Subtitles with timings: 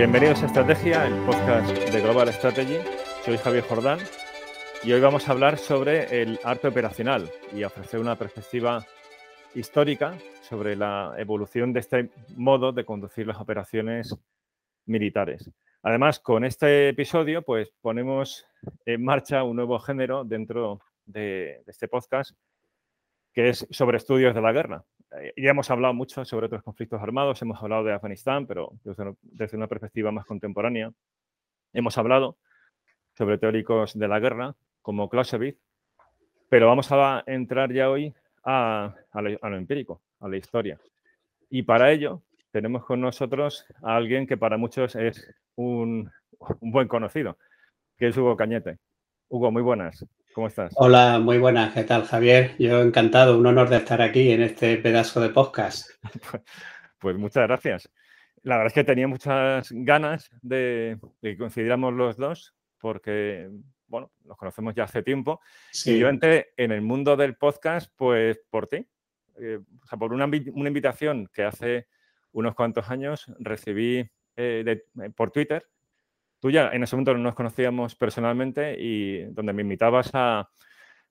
[0.00, 2.78] Bienvenidos a Estrategia, el podcast de Global Strategy.
[3.22, 3.98] Soy Javier Jordán
[4.82, 8.82] y hoy vamos a hablar sobre el arte operacional y ofrecer una perspectiva
[9.54, 14.16] histórica sobre la evolución de este modo de conducir las operaciones
[14.86, 15.50] militares.
[15.82, 18.46] Además, con este episodio, pues ponemos
[18.86, 22.30] en marcha un nuevo género dentro de, este podcast,
[23.34, 24.82] que es sobre estudios de la guerra.
[25.12, 29.56] Eh, ya hemos hablado mucho sobre otros conflictos armados, hemos hablado de Afganistán, pero desde,
[29.56, 30.92] una perspectiva más contemporánea.
[31.72, 32.36] Hemos hablado
[33.16, 35.58] sobre teóricos de la guerra, como Clausewitz,
[36.48, 40.78] pero vamos a entrar ya hoy a, lo, empírico, a la historia.
[41.48, 46.10] Y para ello tenemos con nosotros a alguien que para muchos es un,
[46.60, 47.36] un buen conocido,
[47.96, 48.78] que es Hugo Cañete.
[49.28, 50.04] Hugo, muy buenas.
[50.32, 50.72] ¿Cómo estás?
[50.76, 51.74] Hola, muy buenas.
[51.74, 52.54] ¿Qué tal, Javier?
[52.56, 55.90] Yo encantado, un honor de estar aquí en este pedazo de podcast.
[57.00, 57.90] pues muchas gracias.
[58.42, 63.50] La verdad es que tenía muchas ganas de, que coincidiéramos los dos, porque,
[63.88, 65.40] bueno, nos conocemos ya hace tiempo.
[65.84, 68.86] Y yo entré en el mundo del podcast, pues por ti.
[69.40, 71.88] Eh, o sea, por una, invitación que hace
[72.30, 73.98] unos cuantos años recibí
[74.36, 74.64] eh,
[74.96, 75.66] eh, por Twitter
[76.40, 80.48] Tú ya en ese momento no nos conocíamos personalmente y donde me invitabas a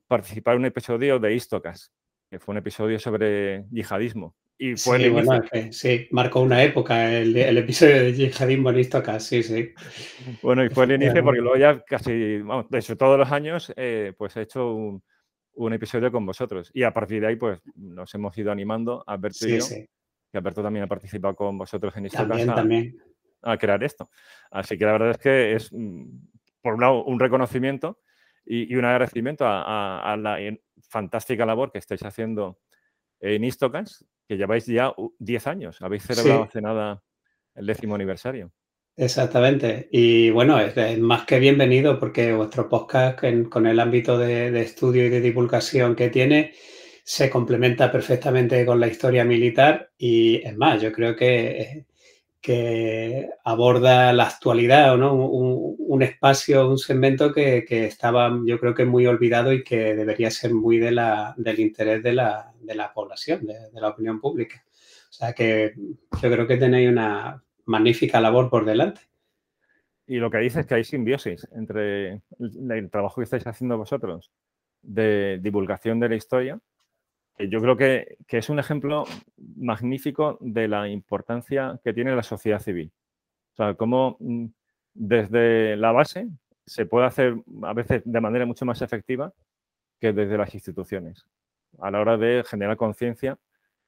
[0.08, 1.94] participar en un episodio de Istocas,
[2.31, 4.35] que fue un episodio sobre yihadismo.
[4.57, 5.41] Y fue sí, bueno,
[5.72, 9.72] sí, marcó una época el, episodio de yihadismo en Istocas, sí, sí.
[10.41, 13.72] Bueno, y fue el inicio porque luego ya casi, vamos, de hecho todos los años,
[13.77, 15.03] eh, pues he hecho un,
[15.73, 16.72] episodio con vosotros.
[16.73, 20.63] Y a partir de ahí, pues nos hemos ido animando, Alberto y yo, que Alberto
[20.63, 22.28] también ha participado con vosotros en Istocas.
[22.28, 23.09] También, también
[23.41, 24.09] a crear esto.
[24.51, 26.05] Así que la verdad es que es, mm,
[26.61, 28.00] por un lado, un reconocimiento
[28.45, 30.39] y, un agradecimiento a, la
[30.89, 32.59] fantástica labor que estáis haciendo
[33.19, 35.81] en Istocas, que lleváis ya 10 años.
[35.81, 37.03] Habéis celebrado hace nada
[37.55, 38.51] el décimo aniversario.
[38.95, 39.88] Exactamente.
[39.91, 43.19] Y bueno, es, más que bienvenido porque vuestro podcast
[43.50, 46.53] con el ámbito de, de, estudio y de divulgación que tiene
[47.03, 51.88] se complementa perfectamente con la historia militar y es más, yo creo que
[52.41, 55.13] que aborda la actualidad, ¿no?
[55.13, 60.53] un, espacio, un segmento que, estaba yo creo que muy olvidado y que debería ser
[60.53, 64.63] muy del interés de la, de la población, de, la opinión pública.
[64.67, 69.01] O sea que yo creo que tenéis una magnífica labor por delante.
[70.07, 74.31] Y lo que dices es que hay simbiosis entre el trabajo que estáis haciendo vosotros
[74.81, 76.59] de divulgación de la historia
[77.47, 79.05] yo creo que, es un ejemplo
[79.55, 82.91] magnífico de la importancia que tiene la sociedad civil.
[83.53, 84.47] O sea, cómo mm,
[84.94, 86.27] desde la base
[86.66, 89.33] se puede hacer a veces de manera mucho más efectiva
[90.00, 91.25] que desde las instituciones,
[91.79, 93.38] a la hora de generar conciencia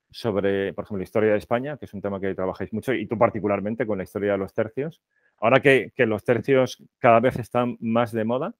[0.10, 3.06] sobre, por ejemplo, la historia de España, que es un tema que trabajáis mucho, y
[3.08, 5.02] tú particularmente con la historia de los tercios.
[5.38, 8.54] Ahora que, que los tercios cada vez están más de moda,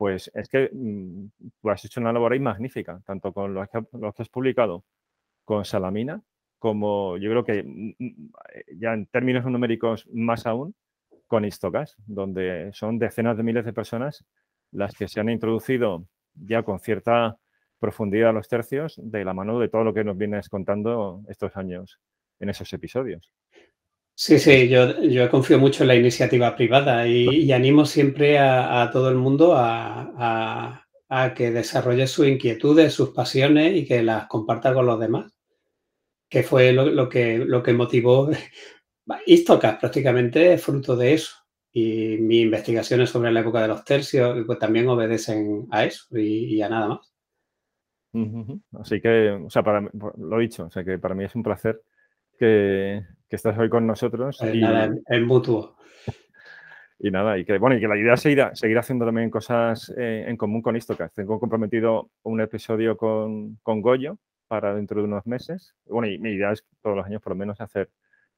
[0.00, 3.82] pues es que mm, has hecho una labor ahí magnífica, tanto con lo que,
[4.18, 4.86] has publicado
[5.44, 6.22] con Salamina,
[6.58, 10.74] como yo creo que mm, mm, eh, ya en términos numéricos más aún,
[11.26, 14.24] con Istocas, donde son decenas de miles de personas
[14.72, 17.36] las que se han introducido ya con cierta
[17.78, 21.54] profundidad a los tercios de la mano de todo lo que nos vienes contando estos
[21.58, 22.00] años
[22.38, 23.34] en esos episodios.
[24.22, 29.08] Sí, sí, yo, yo confío mucho en la iniciativa privada y, animo siempre a, todo
[29.08, 30.86] el mundo a,
[31.34, 35.32] que desarrolle sus inquietudes, sus pasiones y que las comparta con los demás,
[36.28, 38.28] que fue lo, que, lo que motivó
[39.26, 41.36] Istocas, prácticamente es fruto de eso.
[41.72, 46.60] Y mis investigaciones sobre la época de los tercios pues, también obedecen a eso y,
[46.60, 47.14] a nada más.
[48.78, 49.80] Así que, o sea, para,
[50.18, 51.80] lo dicho, o sea, que para mí es un placer
[52.38, 53.02] que,
[53.36, 54.36] estás hoy con nosotros.
[54.38, 55.76] Pues y, nada, en mutuo.
[57.02, 59.90] Y nada, y que bueno, y que la idea es seguir, seguir haciendo también cosas
[59.96, 61.14] eh, en común con Istocas.
[61.14, 64.18] Tengo comprometido un episodio con, con, Goyo
[64.48, 65.74] para dentro de unos meses.
[65.86, 67.88] Bueno, y mi idea es todos los años por lo menos hacer,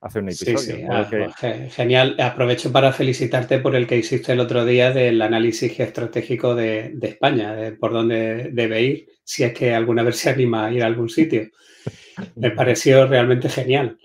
[0.00, 0.58] hacer un episodio.
[0.58, 0.84] Sí, sí.
[0.88, 2.14] Ah, pues, genial.
[2.20, 7.08] Aprovecho para felicitarte por el que hiciste el otro día del análisis estratégico de, de
[7.08, 10.84] España, de por dónde debe ir, si es que alguna vez se anima a ir
[10.84, 11.48] a algún sitio.
[12.36, 13.98] Me pareció realmente genial.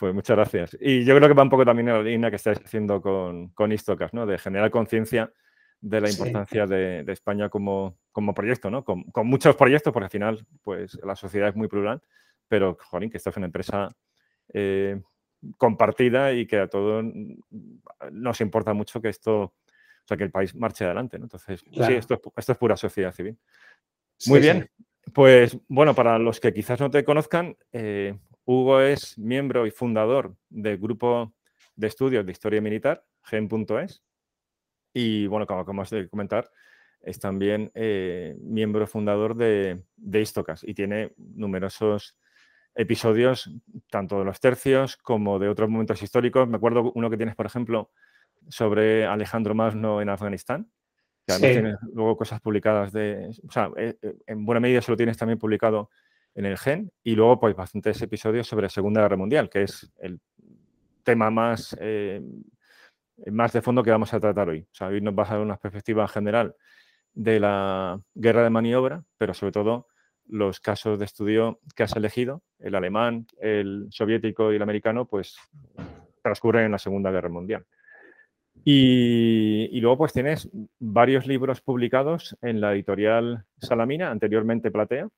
[0.00, 0.78] Pues muchas gracias.
[0.80, 3.50] Y yo creo que va un poco también en la línea que estáis haciendo con,
[3.50, 4.24] con Istocas, ¿no?
[4.24, 5.30] De generar conciencia
[5.78, 8.82] de la importancia de, España como, como proyecto, ¿no?
[8.82, 12.00] Con, muchos proyectos, porque al final, pues la sociedad es muy plural,
[12.48, 13.94] pero, joder, que esto es una empresa
[14.54, 15.02] eh,
[15.58, 17.04] compartida y que a todos
[18.10, 19.54] nos importa mucho que esto, o
[20.06, 21.26] sea, que el país marche adelante, ¿no?
[21.26, 23.36] Entonces, sí, esto es, esto es pura sociedad civil.
[24.28, 24.66] Muy bien.
[25.12, 28.18] Pues bueno, para los que quizás no te conozcan, eh,
[28.52, 31.32] Hugo es miembro y fundador del grupo
[31.76, 34.02] de estudios de historia militar, gen.es.
[34.92, 36.50] Y bueno, como acabamos de comentar,
[37.00, 42.16] es también eh, miembro fundador de, de Istocas y tiene numerosos
[42.74, 43.52] episodios,
[43.88, 46.48] tanto de los tercios como de otros momentos históricos.
[46.48, 47.92] Me acuerdo uno que tienes, por ejemplo,
[48.48, 50.68] sobre Alejandro Magno en Afganistán,
[51.24, 53.30] que además tienes luego cosas publicadas de.
[53.46, 55.88] O sea, eh, eh, en buena medida se lo tienes también publicado
[56.34, 59.92] en el GEN, y luego, pues, bastantes episodios sobre la Segunda Guerra Mundial, que es
[59.98, 60.20] el
[61.02, 62.22] tema más, eh,
[63.26, 64.60] más de fondo que vamos a tratar hoy.
[64.60, 66.54] O sea, hoy nos vas a dar una perspectiva general
[67.12, 69.88] de la guerra de maniobra, pero sobre todo
[70.26, 75.36] los casos de estudio que has elegido, el alemán, el soviético y el americano, pues
[76.22, 77.66] transcurren en la Segunda Guerra Mundial.
[78.64, 80.48] Y, luego pues tienes
[80.78, 85.08] varios libros publicados en la editorial Salamina, anteriormente Platea,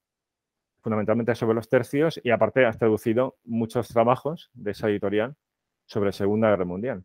[0.83, 5.37] fundamentalmente sobre los tercios, y aparte has traducido muchos trabajos de esa editorial
[5.87, 7.05] sobre Segunda Guerra Mundial.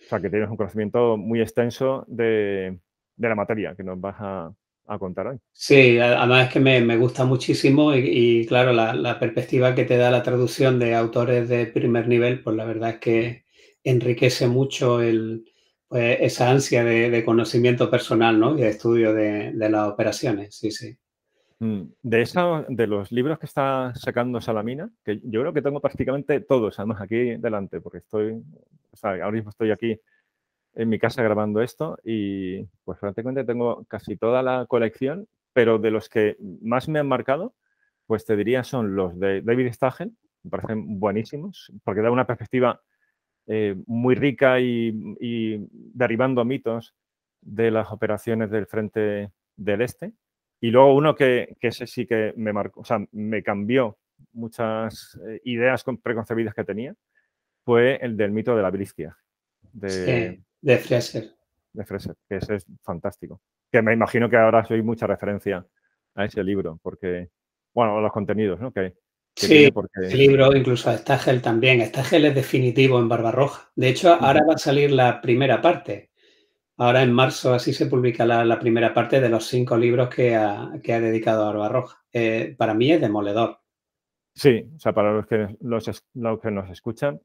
[0.00, 2.78] O sea que tienes un conocimiento muy extenso de,
[3.16, 4.54] de la materia que nos vas a,
[5.00, 5.38] contar hoy.
[5.52, 10.22] Sí, además es que me, gusta muchísimo y, claro, la, perspectiva que te da la
[10.22, 13.44] traducción de autores de primer nivel, pues la verdad es que
[13.82, 15.44] enriquece mucho el,
[15.88, 18.56] pues, esa ansia de, conocimiento personal ¿no?
[18.56, 20.54] y de estudio de, las operaciones.
[20.54, 20.96] Sí, sí.
[21.58, 25.80] Mm, de eso, de los libros que está sacando Salamina, que yo creo que tengo
[25.80, 28.42] prácticamente todos, además aquí delante, porque estoy,
[29.02, 29.98] ahora mismo estoy aquí
[30.74, 35.90] en mi casa grabando esto y pues prácticamente tengo casi toda la colección, pero de
[35.90, 37.54] los que más me han marcado,
[38.06, 40.12] pues te diría son los de David Stagel,
[40.42, 42.82] me parecen buenísimos, porque da una perspectiva
[43.46, 44.92] eh, muy rica y,
[45.94, 46.94] derribando mitos
[47.40, 50.12] de las operaciones del frente del este.
[50.60, 53.98] Y luego uno que, que ese sí que me marcó, o sea, me cambió
[54.32, 56.94] muchas eh, ideas preconcebidas que tenía,
[57.64, 59.16] fue el del mito de la Briskia,
[59.72, 61.30] de, de Fraser.
[61.72, 63.40] De Fraser, que ese es fantástico.
[63.70, 65.66] Que me imagino que ahora soy mucha referencia
[66.14, 67.28] a ese libro, porque,
[67.74, 68.72] bueno, a los contenidos, ¿no?
[68.72, 68.94] Que,
[69.34, 71.84] sí, el libro, incluso a Stagel también.
[71.86, 73.70] Stagel es definitivo en Barbarroja.
[73.74, 76.10] De hecho, ahora va a salir la primera parte.
[76.78, 80.72] Ahora en marzo así se publica la, primera parte de los cinco libros que ha,
[80.82, 82.04] que ha dedicado a Barbarroja.
[82.12, 83.60] Eh, para mí es demoledor.
[84.34, 87.20] Sí, o sea, para los que, los, los que nos escuchan,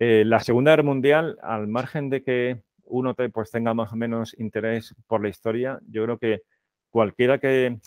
[0.00, 4.34] eh, la Segunda Guerra Mundial, al margen de que uno pues, tenga más o menos
[4.36, 6.42] interés por la historia, yo creo que
[6.90, 7.78] cualquiera que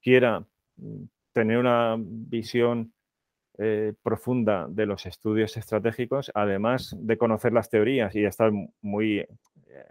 [0.00, 0.46] quiera
[0.76, 2.92] mm, tener una visión
[3.58, 9.26] eh, profunda de los estudios estratégicos, además de conocer las teorías y estar muy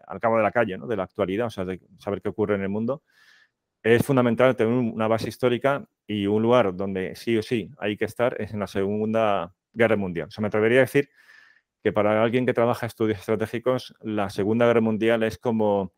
[0.08, 2.62] al cabo de la calle, de la actualidad, o sea, de saber qué ocurre en
[2.62, 3.04] el mundo,
[3.84, 8.06] es fundamental tener una base histórica y un lugar donde sí o sí hay que
[8.06, 10.28] estar es en la Segunda Guerra Mundial.
[10.30, 11.10] O sea, me atrevería a decir
[11.84, 15.94] que para alguien que trabaja estudios estratégicos, la Segunda Guerra Mundial es como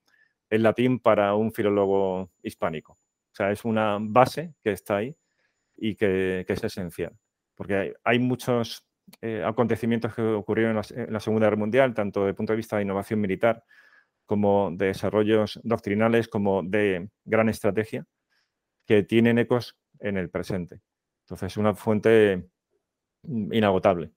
[0.49, 2.93] el latín para un filólogo hispánico.
[2.93, 5.15] O sea, es una base que está ahí
[5.75, 7.17] y que, es esencial.
[7.53, 8.84] Porque hay, muchos
[9.21, 12.77] eh, acontecimientos que ocurrieron en la, Segunda Guerra Mundial, tanto desde el punto de vista
[12.77, 13.63] de innovación militar
[14.25, 18.05] como de desarrollos doctrinales, como de gran estrategia,
[18.85, 20.81] que tienen ecos en el presente.
[21.23, 22.49] Entonces, es una fuente
[23.23, 24.11] inagotable.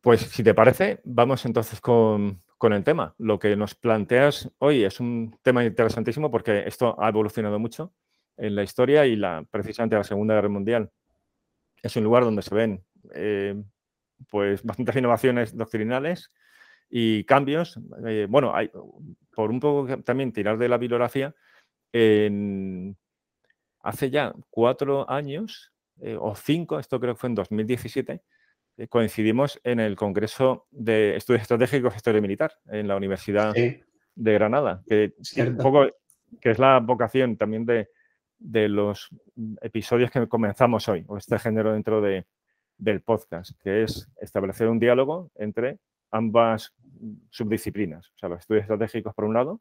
[0.00, 3.14] Pues si te parece, vamos entonces con, el tema.
[3.18, 7.92] Lo que nos planteas hoy es un tema interesantísimo porque esto ha evolucionado mucho
[8.36, 10.90] en la historia y precisamente la Segunda Guerra Mundial
[11.82, 13.62] es un lugar donde se ven eh,
[14.28, 16.30] pues bastantes innovaciones doctrinales
[16.88, 17.78] y cambios.
[18.06, 18.70] Eh, bueno, hay,
[19.34, 21.34] por un poco también tirar de la bibliografía,
[23.82, 28.22] hace ya cuatro años eh, o cinco, esto creo que fue en 2017,
[28.78, 34.32] eh, coincidimos en el Congreso de Estudios Estratégicos de Historia Militar en la Universidad de
[34.32, 35.14] Granada, que,
[35.60, 35.86] poco,
[36.40, 37.88] que es la vocación también de,
[38.68, 39.10] los
[39.60, 42.26] episodios que comenzamos hoy, o este género dentro de,
[42.82, 45.78] del podcast, que es establecer un diálogo entre
[46.10, 46.74] ambas
[47.30, 49.60] subdisciplinas, o sea, los estudios estratégicos por un lado,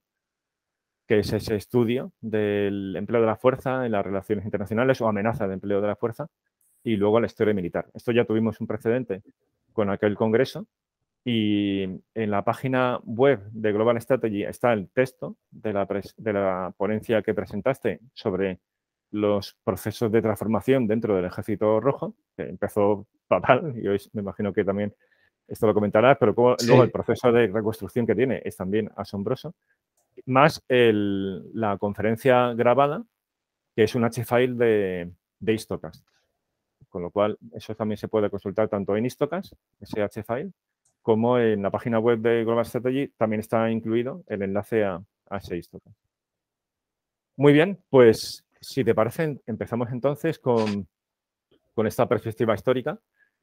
[1.08, 5.48] que es ese estudio del empleo de la fuerza en las relaciones internacionales o amenaza
[5.48, 6.28] de empleo de la fuerza,
[6.84, 7.90] y luego la historia militar.
[7.94, 9.22] Esto ya tuvimos un precedente
[9.72, 10.66] con aquel congreso
[11.24, 15.88] y en la página web de Global Strategy está el texto de la,
[16.18, 18.60] de la ponencia que presentaste sobre
[19.12, 24.54] los procesos de transformación dentro del Ejército Rojo, que empezó fatal y hoy me imagino
[24.54, 24.94] que también
[25.48, 29.54] esto lo comentarás, pero luego el proceso de reconstrucción que tiene es también asombroso,
[30.26, 33.04] más la conferencia grabada,
[33.76, 36.06] que es un H-file de, de Istocast.
[36.88, 40.52] Con lo cual, eso también se puede consultar tanto en Istocas, ese H-File,
[41.02, 45.02] como en la página web de Global Strategy también está incluido el enlace a,
[45.32, 45.94] ese histogram.
[47.38, 50.88] Muy bien, pues si te parece, empezamos entonces con,
[51.86, 53.00] esta perspectiva histórica.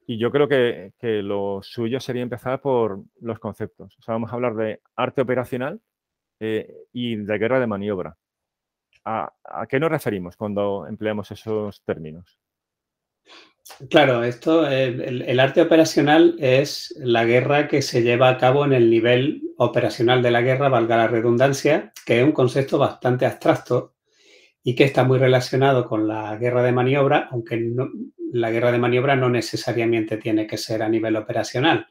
[0.06, 3.98] Y yo creo que, lo suyo sería empezar por los conceptos.
[3.98, 5.80] O sea, vamos a hablar de arte operacional
[6.40, 8.16] eh, y de guerra de maniobra.
[9.04, 12.38] ¿A, qué nos referimos cuando empleamos esos términos?
[13.90, 18.88] Claro, esto, el, arte operacional es la guerra que se lleva a cabo en el
[18.88, 23.94] nivel operacional de la guerra, valga la redundancia, que es un concepto bastante abstracto
[24.68, 27.72] y que está muy relacionado con la guerra de maniobra, aunque
[28.32, 31.87] la guerra de maniobra no necesariamente tiene que ser a nivel operacional.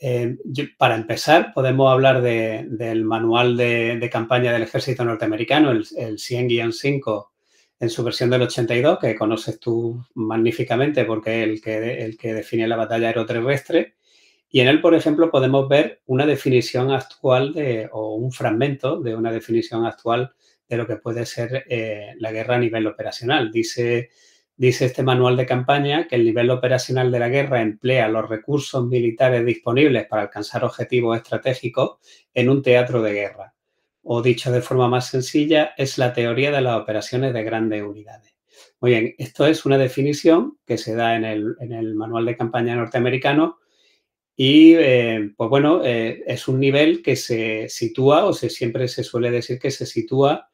[0.00, 0.36] Eh,
[0.76, 7.28] para empezar, podemos hablar del manual de, campaña del ejército norteamericano, el, el 100-5
[7.78, 12.34] en su versión del 82, que conoces tú magníficamente porque es el que, el que
[12.34, 13.94] define la batalla aeroterrestre.
[14.50, 19.14] Y en él, por ejemplo, podemos ver una definición actual de, o un fragmento de
[19.14, 20.34] una definición actual
[20.68, 23.50] de lo que puede ser eh, la guerra a nivel operacional.
[23.50, 24.10] Dice,
[24.56, 28.86] dice este manual de campaña que el nivel operacional de la guerra emplea los recursos
[28.86, 31.98] militares disponibles para alcanzar objetivos estratégicos
[32.32, 33.54] en un teatro de guerra
[34.04, 38.34] o dicho de forma más sencilla, es la teoría de las operaciones de grandes unidades.
[38.80, 43.58] Muy bien, esto es una definición que se da en el, manual de campaña norteamericano
[44.36, 49.04] y, eh, pues bueno, eh, es un nivel que se sitúa, o se, siempre se
[49.04, 50.50] suele decir que se sitúa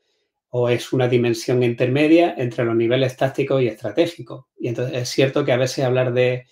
[0.50, 4.46] o es una dimensión intermedia entre los niveles tácticos y estratégicos.
[4.58, 6.46] Y entonces es cierto que a veces hablar de,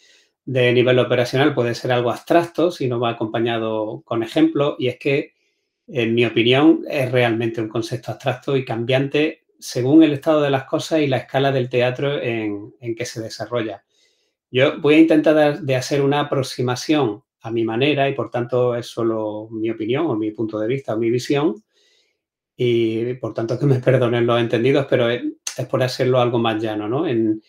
[0.45, 4.99] de nivel operacional puede ser algo abstracto si no va acompañado con ejemplos, y es
[4.99, 5.33] que
[5.89, 10.65] en mi opinión, es realmente un concepto abstracto y cambiante según el estado de las
[10.65, 13.83] cosas y la escala del teatro en, que se desarrolla.
[14.51, 18.87] Yo voy a intentar de hacer una aproximación a mi manera y por tanto es
[18.87, 21.65] solo mi opinión o mi punto de vista o mi visión
[22.61, 25.23] y por tanto que me perdonen los entendidos, pero es,
[25.71, 26.89] por hacerlo algo más llano.
[26.89, 27.07] ¿no?
[27.07, 27.41] En,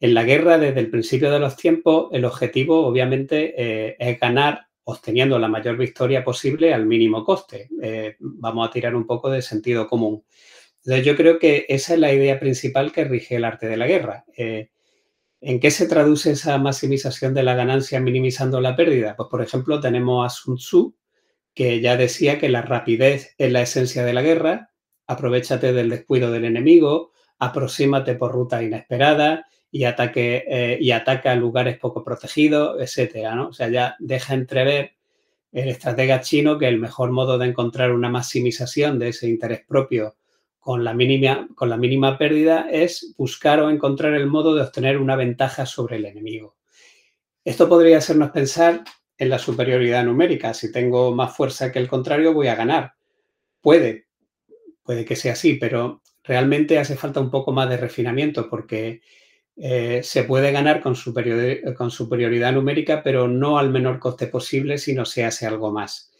[0.00, 5.38] la guerra, desde el principio de los tiempos, el objetivo obviamente eh, es ganar obteniendo
[5.38, 7.70] la mayor victoria posible al mínimo coste.
[7.80, 10.24] Eh, vamos a tirar un poco de sentido común.
[10.84, 13.86] Entonces, yo creo que esa es la idea principal que rige el arte de la
[13.86, 14.24] guerra.
[14.36, 14.68] Eh,
[15.40, 19.16] ¿En qué se traduce esa maximización de la ganancia minimizando la pérdida?
[19.16, 20.94] Pues, por ejemplo, tenemos a Sun Tzu,
[21.54, 24.70] que ya decía que la rapidez es la esencia de la guerra,
[25.06, 31.36] aprovechate del descuido del enemigo, aproxímate por ruta inesperada y, ataque, eh, y ataca a
[31.36, 33.48] lugares poco protegidos, etcétera, ¿no?
[33.48, 34.92] O sea, ya deja entrever
[35.52, 40.16] el estratega chino que el mejor modo de encontrar una maximización de ese interés propio
[40.58, 44.98] con la mínima, con la mínima pérdida es buscar o encontrar el modo de obtener
[44.98, 46.56] una ventaja sobre el enemigo.
[47.44, 48.82] Esto podría hacernos pensar
[49.18, 50.54] en la superioridad numérica.
[50.54, 52.94] Si tengo más fuerza que el contrario, voy a ganar.
[53.60, 54.08] Puede,
[54.82, 59.02] puede que sea así, pero realmente hace falta un poco más de refinamiento porque
[59.56, 60.94] eh, se puede ganar con,
[61.76, 66.10] con, superioridad numérica, pero no al menor coste posible si no se hace algo más.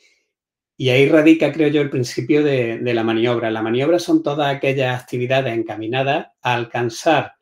[0.76, 3.50] Y ahí radica, creo yo, el principio de, de la maniobra.
[3.50, 7.33] La maniobra son todas aquellas actividades encaminadas a alcanzar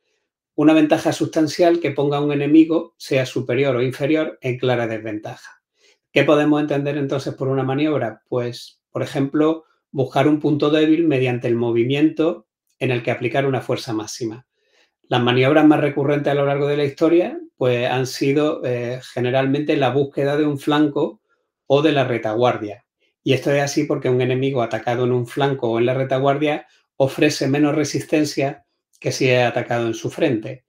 [0.55, 5.63] una ventaja sustancial que ponga a un enemigo, sea superior o inferior, en clara desventaja.
[6.13, 8.23] ¿Qué podemos entender entonces por una maniobra?
[8.29, 12.47] Pues, por ejemplo, buscar un punto débil mediante el movimiento
[12.79, 14.47] en el que aplicar una fuerza máxima.
[15.03, 19.77] Las maniobras más recurrentes a lo largo de la historia pues, han sido eh, generalmente
[19.77, 21.23] la búsqueda de un flanco
[21.67, 22.85] o de la retaguardia.
[23.23, 26.67] Y esto es así porque un enemigo atacado en un flanco o en la retaguardia
[26.97, 28.67] ofrece menos resistencia
[29.03, 30.65] que si es atacado en su frente.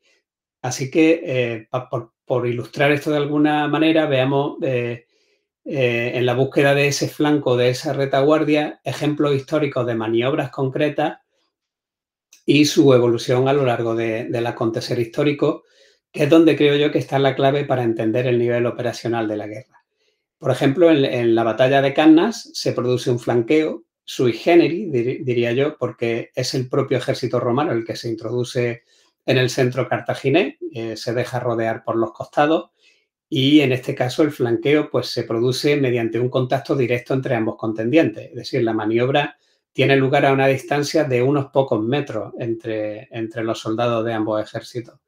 [0.62, 1.68] Así que, eh,
[2.26, 5.06] por, ilustrar esto de alguna manera, veamos eh,
[5.64, 11.20] en la búsqueda de ese flanco, de esa retaguardia, ejemplos históricos de maniobras concretas
[12.46, 15.64] y su evolución a lo largo del acontecer histórico,
[16.12, 19.38] que es donde creo yo que está la clave para entender el nivel operacional de
[19.38, 19.86] la guerra.
[20.40, 25.78] Por ejemplo, en, la batalla de Cannas se produce un flanqueo sui generis, diría yo,
[25.78, 28.84] porque es el propio ejército romano el que se introduce
[29.26, 32.72] en el centro cartaginés, eh, se deja rodear por los costados
[33.30, 37.56] y en este caso el flanqueo pues, se produce mediante un contacto directo entre ambos
[37.58, 39.38] contendientes, es decir, la maniobra
[39.72, 44.42] tiene lugar a una distancia de unos pocos metros entre, entre los soldados de ambos
[44.42, 45.00] ejércitos.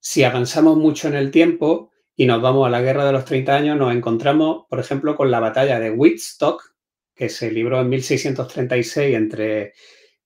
[0.00, 3.54] Si avanzamos mucho en el tiempo y nos vamos a la Guerra de los 30
[3.54, 6.73] años, nos encontramos, por ejemplo, con la batalla de Wittstock,
[7.14, 9.72] que se libró en 1636 entre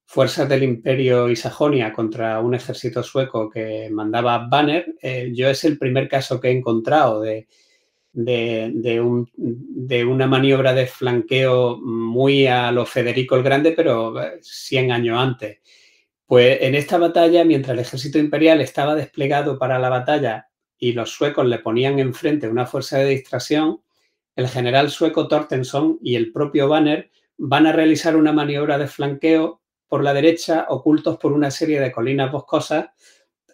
[0.05, 4.95] fuerzas del Imperio y Sajonia contra un ejército sueco que mandaba Banner.
[5.03, 7.47] Eh, yo es el primer caso que he encontrado de,
[8.13, 15.59] de, una maniobra de flanqueo muy a lo Federico el Grande, pero 100 años antes.
[16.27, 21.11] Pues en esta batalla, mientras el ejército imperial estaba desplegado para la batalla y los
[21.11, 23.81] suecos le ponían enfrente una fuerza de distracción,
[24.39, 29.61] el general sueco Tortensson y el propio Banner van a realizar una maniobra de flanqueo
[29.89, 32.87] por la derecha, ocultos por una serie de colinas boscosas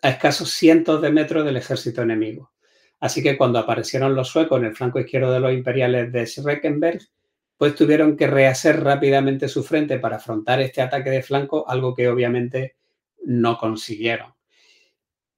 [0.02, 2.52] a escasos cientos de metros del ejército enemigo.
[3.00, 7.00] Así que cuando aparecieron los suecos en el flanco izquierdo de los imperiales de Schreckenberg,
[7.56, 12.10] pues tuvieron que rehacer rápidamente su frente para afrontar este ataque de flanco, algo que
[12.10, 12.76] obviamente
[13.24, 14.33] no consiguieron.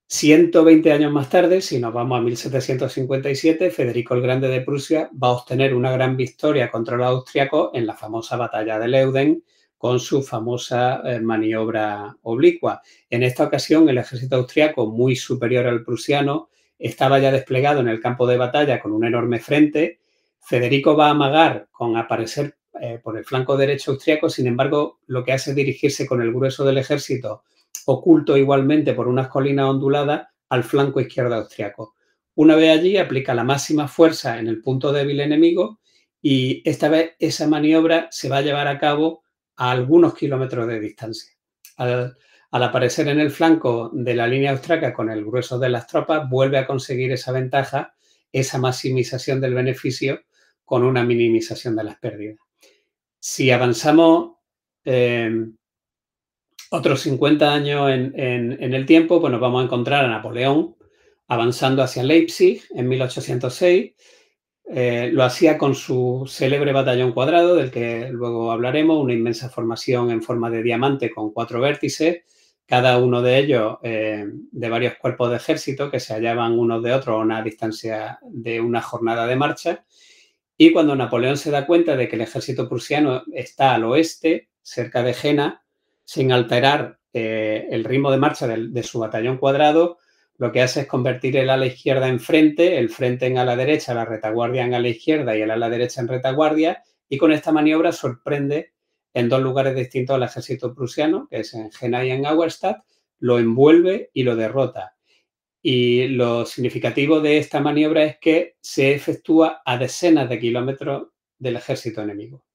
[0.08, 5.28] 120 años más tarde, si nos vamos a 1757, Federico el Grande de Prusia va
[5.28, 9.42] a obtener una gran victoria contra los austriacos en la famosa batalla de Leuden
[9.76, 12.82] con su famosa eh, maniobra oblicua.
[13.10, 18.00] En esta ocasión, el ejército austriaco, muy superior al prusiano, estaba ya desplegado en el
[18.00, 19.98] campo de batalla con un enorme frente.
[20.40, 25.24] Federico va a amagar con aparecer eh, por el flanco derecho austriaco, sin embargo, lo
[25.24, 27.42] que hace es dirigirse con el grueso del ejército,
[27.86, 31.94] oculto igualmente por unas colinas onduladas, al flanco izquierdo austriaco.
[32.34, 35.80] Una vez allí, aplica la máxima fuerza en el punto débil enemigo
[36.20, 39.22] y esta vez esa maniobra se va a llevar a cabo
[39.56, 41.32] a algunos kilómetros de distancia.
[41.76, 42.16] Al,
[42.50, 46.58] aparecer en el flanco de la línea austriaca con el grueso de las tropas, vuelve
[46.58, 47.94] a conseguir esa ventaja,
[48.32, 50.22] esa maximización del beneficio
[50.64, 52.38] con una minimización de las pérdidas.
[53.18, 54.36] Si avanzamos
[54.84, 55.30] eh,
[56.70, 60.76] otros 50 años en, el tiempo, pues nos vamos a encontrar a Napoleón
[61.28, 63.92] avanzando hacia Leipzig en 1806
[64.68, 70.10] eh, lo hacía con su célebre batallón cuadrado, del que luego hablaremos, una inmensa formación
[70.10, 72.22] en forma de diamante con cuatro vértices,
[72.66, 76.92] cada uno de ellos eh, de varios cuerpos de ejército que se hallaban unos de
[76.92, 79.84] otros a una distancia de una jornada de marcha.
[80.58, 85.04] Y cuando Napoleón se da cuenta de que el ejército prusiano está al oeste, cerca
[85.04, 85.62] de Jena,
[86.06, 89.98] sin alterar eh, el ritmo de marcha de su batallón cuadrado,
[90.38, 93.92] lo que hace es convertir el ala izquierda en frente, el frente en ala derecha,
[93.92, 97.92] la retaguardia en ala izquierda y el ala derecha en retaguardia, y con esta maniobra
[97.92, 98.72] sorprende
[99.14, 102.84] en dos lugares distintos al ejército prusiano, que es en Jena y en Auerstadt,
[103.18, 104.94] lo envuelve y lo derrota.
[105.62, 111.56] Y lo significativo de esta maniobra es que se efectúa a decenas de kilómetros del
[111.56, 112.45] ejército enemigo.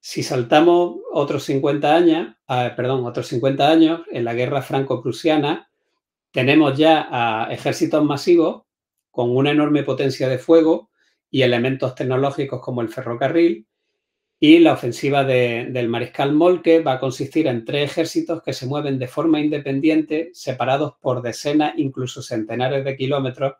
[0.00, 5.70] Si saltamos otros 50 años, perdón, otros 50 años, en la guerra franco-prusiana,
[6.30, 8.62] tenemos ya ejércitos masivos
[9.10, 10.90] con una enorme potencia de fuego
[11.30, 13.66] y elementos tecnológicos como el ferrocarril.
[14.42, 18.98] Y la ofensiva del mariscal Molke va a consistir en tres ejércitos que se mueven
[18.98, 23.56] de forma independiente, separados por decenas, incluso centenares de kilómetros,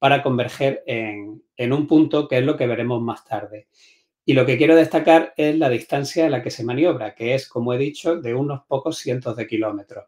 [0.00, 3.68] para converger en un punto que es lo que veremos más tarde.
[4.26, 7.46] Y lo que quiero destacar es la distancia a la que se maniobra, que es,
[7.48, 10.06] como he dicho, de unos pocos cientos de kilómetros.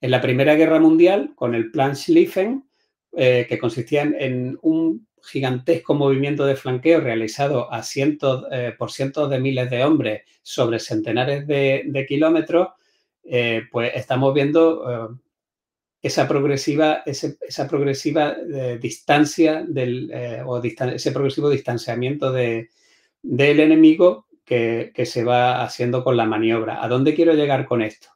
[0.00, 2.68] En la Primera Guerra Mundial, con el Plan Schlieffen,
[3.12, 9.28] eh, que consistía en, un gigantesco movimiento de flanqueo realizado a cientos, eh, por cientos
[9.28, 12.68] de miles de hombres sobre centenares de, kilómetros,
[13.24, 15.18] eh, pues estamos viendo
[16.00, 18.36] esa progresiva, esa progresiva
[18.80, 19.66] distancia
[20.46, 22.32] o ese progresivo distanciamiento
[23.22, 26.82] del enemigo que, se va haciendo con la maniobra.
[26.82, 28.08] ¿A dónde quiero llegar con esto?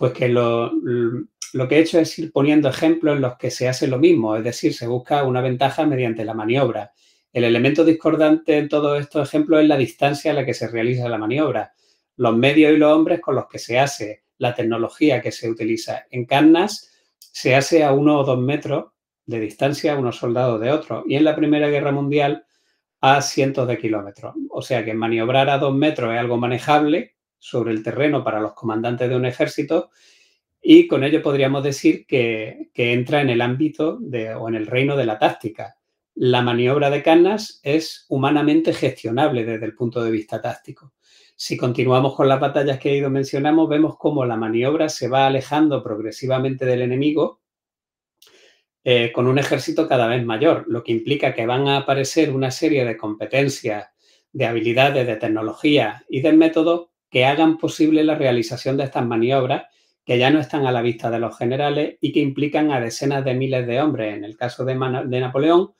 [0.00, 0.72] pues que lo,
[1.68, 4.42] que he hecho es ir poniendo ejemplos en los que se hace lo mismo, es
[4.42, 6.94] decir, se busca una ventaja mediante la maniobra.
[7.34, 11.06] El elemento discordante en todos estos ejemplos es la distancia a la que se realiza
[11.10, 11.74] la maniobra,
[12.16, 16.06] los medios y los hombres con los que se hace, la tecnología que se utiliza.
[16.10, 18.92] En Cannas se hace a uno o dos metros
[19.26, 22.46] de distancia unos soldados de otros y en la Primera Guerra Mundial
[23.00, 24.34] a cientos de kilómetros.
[24.50, 28.52] O sea que maniobrar a dos metros es algo manejable, sobre el terreno para los
[28.52, 29.90] comandantes de un ejército
[30.62, 34.94] y con ello podríamos decir que, entra en el ámbito de, o en el reino
[34.94, 35.76] de la táctica.
[36.14, 40.92] La maniobra de Canas es humanamente gestionable desde el punto de vista táctico.
[41.34, 45.26] Si continuamos con las batallas que he ido mencionando, vemos cómo la maniobra se va
[45.26, 47.39] alejando progresivamente del enemigo
[48.82, 52.50] eh, con un ejército cada vez mayor, lo que implica que van a aparecer una
[52.50, 53.88] serie de competencias,
[54.32, 59.64] de habilidades, de tecnología y de métodos que hagan posible la realización de estas maniobras
[60.04, 63.24] que ya no están a la vista de los generales y que implican a decenas
[63.24, 65.72] de miles de hombres en el caso de, Napoleón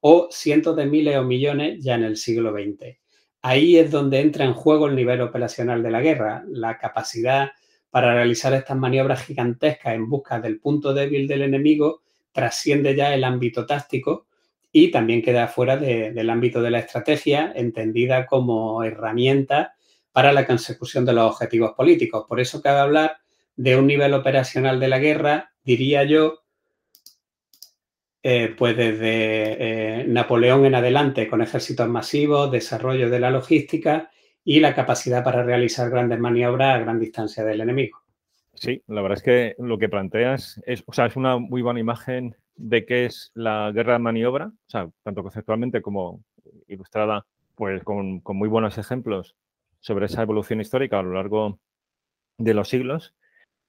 [0.00, 2.98] o cientos de miles o millones ya en el siglo XX.
[3.40, 7.50] Ahí es donde entra en juego el nivel operacional de la guerra, la capacidad
[7.90, 12.02] para realizar estas maniobras gigantescas en busca del punto débil del enemigo
[12.38, 14.28] trasciende ya el ámbito táctico
[14.70, 19.74] y también queda fuera del ámbito de la estrategia, entendida como herramienta
[20.12, 22.26] para la consecución de los objetivos políticos.
[22.28, 23.16] Por eso cabe hablar
[23.56, 26.44] de un nivel operacional de la guerra, diría yo,
[28.22, 34.12] eh, pues desde eh, Napoleón en adelante, con ejércitos masivos, desarrollo de la logística
[34.44, 38.07] y la capacidad para realizar grandes maniobras a gran distancia del enemigo.
[38.60, 41.78] Sí, la verdad es que lo que planteas es, o sea, es una muy buena
[41.78, 46.24] imagen de qué es la guerra de maniobra, o sea, tanto conceptualmente como
[46.66, 49.36] ilustrada, pues con, muy buenos ejemplos
[49.78, 51.60] sobre esa evolución histórica a lo largo
[52.36, 53.14] de los siglos.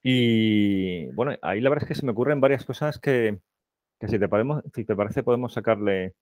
[0.01, 3.37] Y bueno, ahí la verdad es que se me ocurren varias cosas que,
[4.01, 4.27] si, te
[4.73, 6.15] si te parece podemos sacarle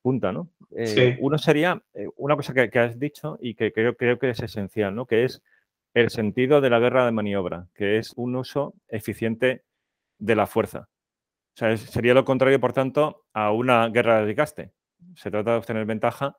[0.00, 0.48] punta, ¿no?
[0.74, 4.40] Eh, uno sería eh, una cosa que, has dicho y que creo, creo que es
[4.40, 5.04] esencial, ¿no?
[5.04, 5.42] Que es
[5.96, 9.64] el sentido de la guerra de maniobra, que es un uso eficiente
[10.18, 10.90] de la fuerza.
[11.54, 14.72] O sea, sería lo contrario, por tanto, a una guerra de desgaste.
[15.14, 16.36] Se trata de obtener ventaja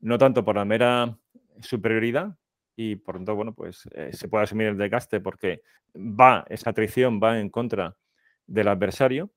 [0.00, 1.16] no tanto por la mera
[1.60, 2.36] superioridad
[2.74, 5.62] y por tanto, bueno, pues eh, se puede asumir el desgaste porque
[5.94, 7.96] va, esa traición va en contra
[8.44, 9.30] del adversario.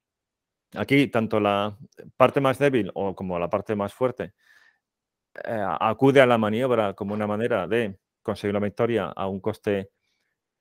[0.74, 1.78] Aquí, tanto la
[2.18, 4.34] parte más débil o como la parte más fuerte
[5.44, 9.90] eh, acude a la maniobra como una manera de conseguir la victoria a un coste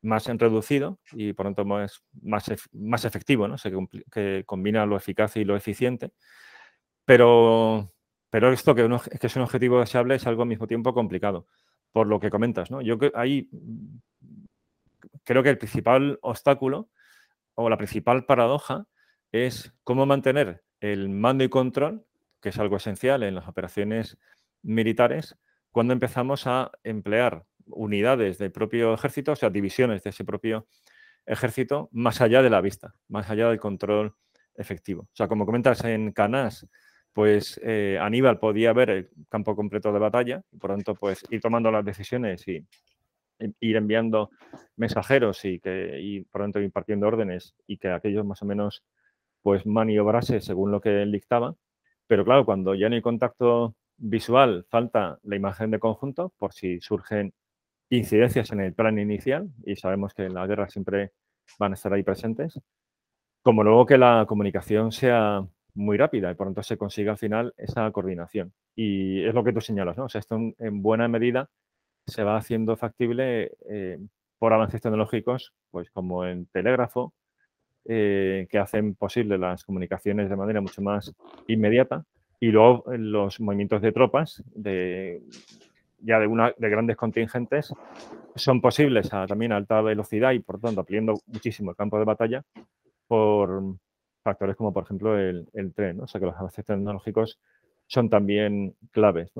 [0.02, 3.58] más reducido y por lo tanto más, más, más efectivo, ¿no?
[3.58, 3.72] Se
[4.12, 6.12] que combina lo eficaz y lo eficiente.
[7.04, 7.92] Pero,
[8.30, 8.88] pero esto que,
[9.20, 11.46] que, es un objetivo deseable es algo al mismo tiempo complicado,
[11.92, 12.68] por lo que comentas.
[12.82, 13.48] Yo ahí
[15.24, 16.90] creo que el principal obstáculo
[17.54, 18.86] o la principal paradoja
[19.32, 22.04] es cómo mantener el mando y control,
[22.40, 24.16] que es algo esencial en las operaciones
[24.62, 25.36] militares,
[25.72, 30.66] cuando empezamos a emplear unidades del propio ejército, o sea, divisiones de ese propio
[31.26, 34.14] ejército, más allá de la vista, más allá del control
[34.54, 35.02] efectivo.
[35.02, 36.66] O sea, como comentas en Canás,
[37.12, 41.40] pues eh, Aníbal podía ver el campo completo de batalla y por tanto, pues ir
[41.40, 42.64] tomando las decisiones y,
[43.60, 44.30] ir enviando
[44.76, 48.82] mensajeros y, que, y por tanto impartiendo órdenes y que aquellos más o menos
[49.42, 51.54] pues maniobrase según lo que él dictaba.
[52.08, 56.80] Pero claro, cuando ya no hay contacto visual, falta la imagen de conjunto por si
[56.80, 57.34] surgen
[57.90, 61.12] incidencias en el plan inicial, y sabemos que en la guerra siempre
[61.58, 62.60] van a estar ahí presentes,
[63.42, 67.54] como luego que la comunicación sea muy rápida y por tanto se consiga al final
[67.56, 68.52] esa coordinación.
[68.74, 70.04] Y es lo que tú señalas, ¿no?
[70.04, 71.48] O sea, esto en, buena medida
[72.06, 73.98] se va haciendo factible eh,
[74.38, 77.14] por avances tecnológicos, pues como el telégrafo,
[77.84, 81.14] eh, que hacen posible las comunicaciones de manera mucho más
[81.46, 82.04] inmediata,
[82.40, 85.22] y luego los movimientos de tropas, de
[86.00, 87.72] ya de, una, de grandes contingentes
[88.36, 92.04] son posibles a, también a alta velocidad y por tanto ampliando muchísimo el campo de
[92.04, 92.44] batalla
[93.08, 93.62] por
[94.22, 97.40] factores como por ejemplo el, tren, o sea que los avances tecnológicos
[97.86, 99.32] son también claves.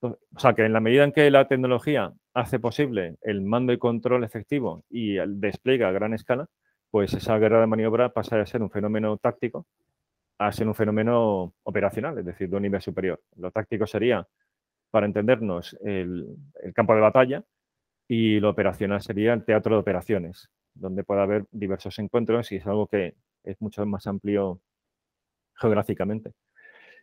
[0.00, 3.78] o sea que en la medida en que la tecnología hace posible el mando y
[3.78, 6.46] control efectivo y el despliegue a gran escala,
[6.90, 9.66] pues esa guerra de maniobra pasa a ser un fenómeno táctico
[10.38, 13.20] a ser un fenómeno operacional, es decir, de un nivel superior.
[13.36, 14.26] Lo táctico sería
[14.90, 16.36] para entendernos, el,
[16.74, 17.44] campo de batalla
[18.06, 22.66] y lo operacional sería el teatro de operaciones, donde puede haber diversos encuentros y es
[22.66, 24.60] algo que es mucho más amplio
[25.54, 26.32] geográficamente.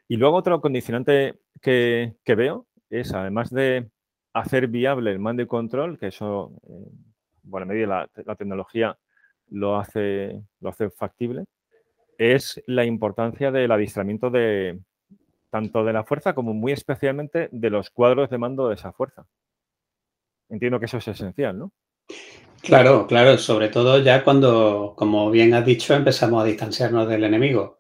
[0.07, 3.89] Y luego otro condicionante que, veo es, además de
[4.33, 8.97] hacer viable el mando y control, que eso, en buena medida la, la tecnología
[9.49, 11.45] lo hace, lo hace factible,
[12.17, 14.80] es la importancia del adiestramiento de,
[15.49, 19.25] tanto de la fuerza como muy especialmente de los cuadros de mando de esa fuerza.
[20.49, 21.71] Entiendo que eso es esencial, ¿no?
[22.62, 27.80] Claro, claro, sobre todo ya cuando, como bien has dicho, empezamos a distanciarnos del enemigo.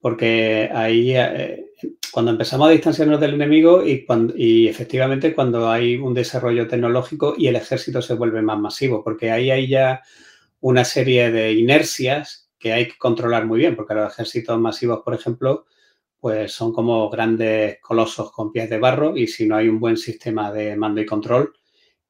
[0.00, 1.72] Porque ahí, eh,
[2.12, 7.34] cuando empezamos a distanciarnos del enemigo y, cuando, y efectivamente cuando hay un desarrollo tecnológico
[7.36, 10.02] y el ejército se vuelve más masivo, porque ahí hay ya
[10.60, 15.14] una serie de inercias que hay que controlar muy bien, porque los ejércitos masivos, por
[15.14, 15.64] ejemplo,
[16.20, 19.96] pues son como grandes colosos con pies de barro y si no hay un buen
[19.96, 21.54] sistema de mando y control,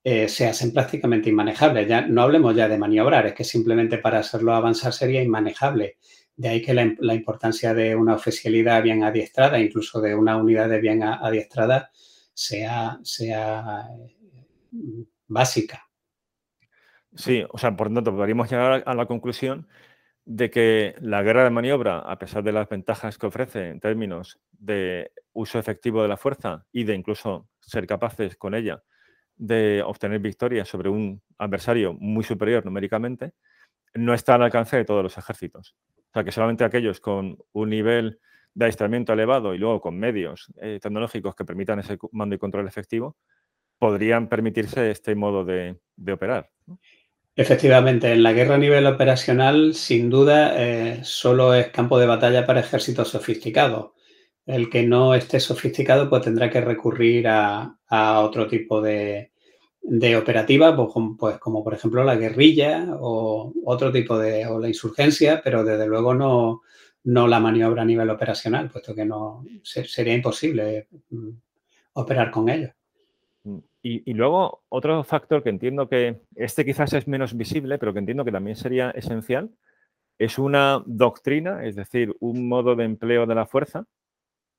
[0.03, 1.87] eh, se hacen prácticamente inmanejables.
[1.87, 5.99] Ya no hablemos ya de maniobrar, es que simplemente para hacerlo avanzar sería inmanejable.
[6.37, 10.81] De ahí que la, importancia de una oficialidad bien adiestrada, incluso de una unidad de
[10.81, 11.91] bien adiestrada,
[12.35, 14.17] sea, sea eh,
[15.29, 15.87] básica.
[17.15, 19.69] Sí, o sea, por tanto, podríamos llegar a la conclusión
[20.25, 24.39] de que la guerra de maniobra, a pesar de las ventajas que ofrece en términos
[24.53, 28.83] de uso efectivo de la fuerza y de incluso ser capaces con ella
[29.37, 33.33] de obtener victorias sobre un adversario muy superior numéricamente,
[33.95, 35.75] no está al alcance de todos los ejércitos.
[35.97, 38.21] O sea, que solamente aquellos con un nivel
[38.53, 42.69] de aislamiento elevado y luego con medios eh, tecnológicos que permitan ese mando y control
[42.69, 43.17] efectivo,
[43.79, 45.81] podrían permitirse este modo de,
[46.13, 46.51] operar.
[47.37, 52.45] Efectivamente, en la guerra a nivel operacional, sin duda, eh, solo es campo de batalla
[52.45, 53.93] para ejércitos sofisticados.
[54.47, 57.77] El que no esté sofisticado, pues tendrá que recurrir a,
[58.21, 59.33] otro tipo de,
[59.83, 64.69] de operativa, pues, pues, como por ejemplo la guerrilla o otro tipo de, o la
[64.69, 66.63] insurgencia, pero desde luego no,
[67.05, 71.31] no la maniobra a nivel operacional, puesto que no sería imposible mm,
[71.95, 72.73] operar con ellos.
[73.83, 78.27] Y, luego otro factor que entiendo que este quizás es menos visible, pero que entiendo
[78.27, 79.51] que también sería esencial,
[80.19, 83.87] es una doctrina, es decir, un modo de empleo de la fuerza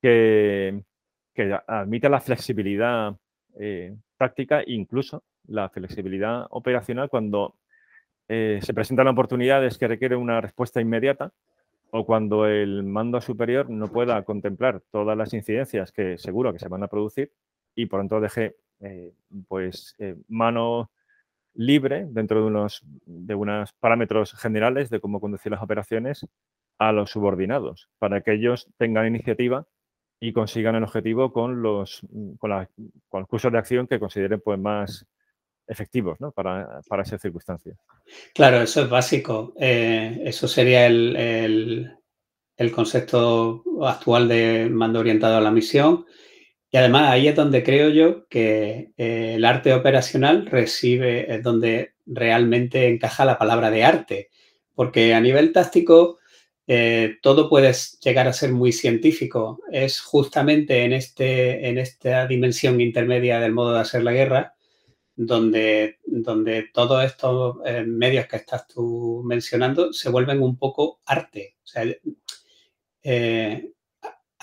[0.02, 0.84] que,
[1.36, 3.16] que admite la flexibilidad
[3.60, 7.56] eh, táctica incluso la flexibilidad operacional cuando
[8.28, 11.34] eh, se presentan oportunidades que requieren una respuesta inmediata
[11.92, 16.70] o cuando el mando superior no pueda contemplar todas las incidencias que seguro que se
[16.70, 17.34] van a producir
[17.76, 19.14] y por tanto deje eh,
[19.48, 20.92] pues eh, mano
[21.54, 26.26] libre dentro de unos, de unos parámetros generales de cómo conducir las operaciones
[26.78, 29.68] a los subordinados para que ellos tengan iniciativa
[30.20, 32.02] y consigan el objetivo con los,
[32.38, 35.06] con, los cursos de acción que consideren pues, más
[35.68, 37.76] efectivos para, para esa circunstancia.
[38.34, 39.54] Claro, eso es básico.
[39.60, 41.92] Eh, eso sería el,
[42.74, 46.06] concepto actual de mando orientado a la misión.
[46.72, 51.96] Y además ahí es donde creo yo que eh, el arte operacional recibe, es donde
[52.06, 54.30] realmente encaja la palabra de arte.
[54.74, 56.20] Porque a nivel táctico
[56.68, 59.60] eh, todo puede llegar a ser muy científico.
[59.72, 64.56] Es justamente en, este, en esta dimensión intermedia del modo de hacer la guerra
[65.16, 71.58] donde, donde todos estos eh, medios que estás tú mencionando se vuelven un poco arte.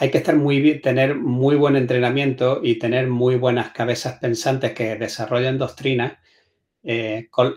[0.01, 4.73] Hay que estar muy bien, tener muy buen entrenamiento y tener muy buenas cabezas pensantes
[4.73, 6.19] que desarrollen doctrinas
[6.85, 7.57] eh, con,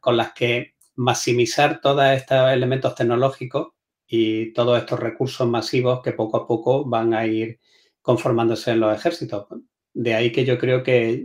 [0.00, 3.72] con las que maximizar todos estos elementos tecnológicos
[4.06, 7.58] y todos estos recursos masivos que poco a poco van a ir
[8.00, 9.48] conformándose en los ejércitos.
[9.92, 11.24] De ahí que yo creo que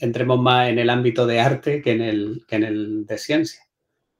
[0.00, 3.62] entremos más en el ámbito de arte que en el, que en el de ciencia.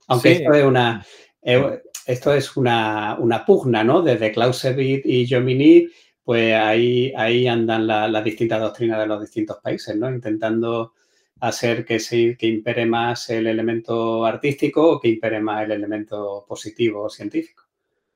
[0.06, 1.04] Aunque esto es una,
[1.42, 4.02] eh, esto es una, pugna, ¿no?
[4.02, 5.88] Desde Clausewitz y Jomini,
[6.22, 10.10] pues ahí, ahí andan las distintas doctrinas de los distintos países, ¿no?
[10.10, 10.92] Intentando
[11.40, 16.44] hacer que, se, que impere más el elemento artístico o que impere más el elemento
[16.48, 17.64] positivo o científico.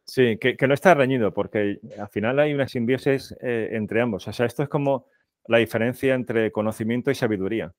[0.05, 4.27] Sí, que, no está reñido, porque al final hay una simbiosis eh, entre ambos.
[4.27, 5.07] O sea, esto es como
[5.47, 7.75] la diferencia entre conocimiento y sabiduría.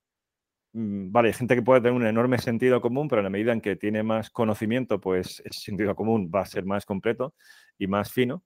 [0.73, 3.53] Mm, vale, hay gente que puede tener un enorme sentido común, pero en la medida
[3.53, 7.34] en que tiene más conocimiento, pues ese sentido común va a ser más completo
[7.77, 8.43] y más fino.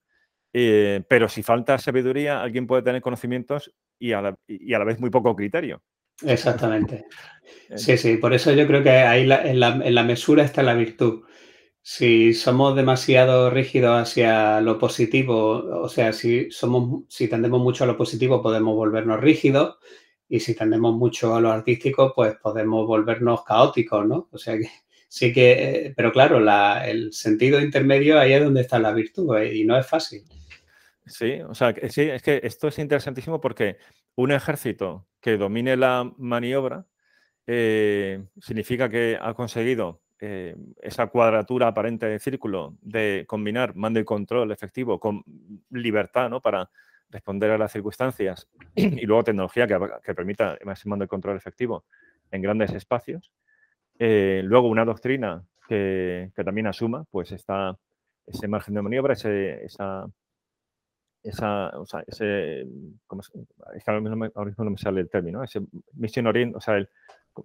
[0.53, 5.35] Eh, pero si falta sabiduría, alguien puede tener conocimientos y a la, vez muy poco
[5.35, 5.81] criterio.
[6.21, 7.05] Exactamente.
[7.75, 11.23] Sí, sí, por eso yo creo que ahí en, la, mesura está la virtud.
[11.81, 17.87] Si somos demasiado rígidos hacia lo positivo, o sea, si, somos, si tendemos mucho a
[17.87, 19.77] lo positivo, podemos volvernos rígidos
[20.29, 24.29] y si tendemos mucho a lo artístico, pues podemos volvernos caóticos, ¿no?
[24.31, 24.67] O sea que
[25.07, 26.39] sí que, pero claro,
[26.83, 30.23] el sentido intermedio ahí es donde está la virtud eh, y no es fácil.
[31.05, 33.77] Sí, o sea, sí, es que esto es interesantísimo porque
[34.15, 36.85] un ejército que domine la maniobra
[37.45, 44.05] eh, significa que ha conseguido eh, esa cuadratura aparente de círculo de combinar mando y
[44.05, 45.23] control efectivo con
[45.69, 46.41] libertad ¿no?
[46.41, 46.69] para
[47.13, 51.85] responder a las circunstancias y luego tecnología que, permita ese mando y control efectivo
[52.31, 53.31] en grandes espacios.
[53.97, 57.77] Eh, luego una doctrina que, también asuma pues está
[58.25, 60.05] ese margen de maniobra, ese, esa,
[61.21, 62.65] esa, o sea, ese,
[63.85, 65.61] ahora mismo no me sale el término, ese
[65.93, 66.89] mission orient, o sea, el,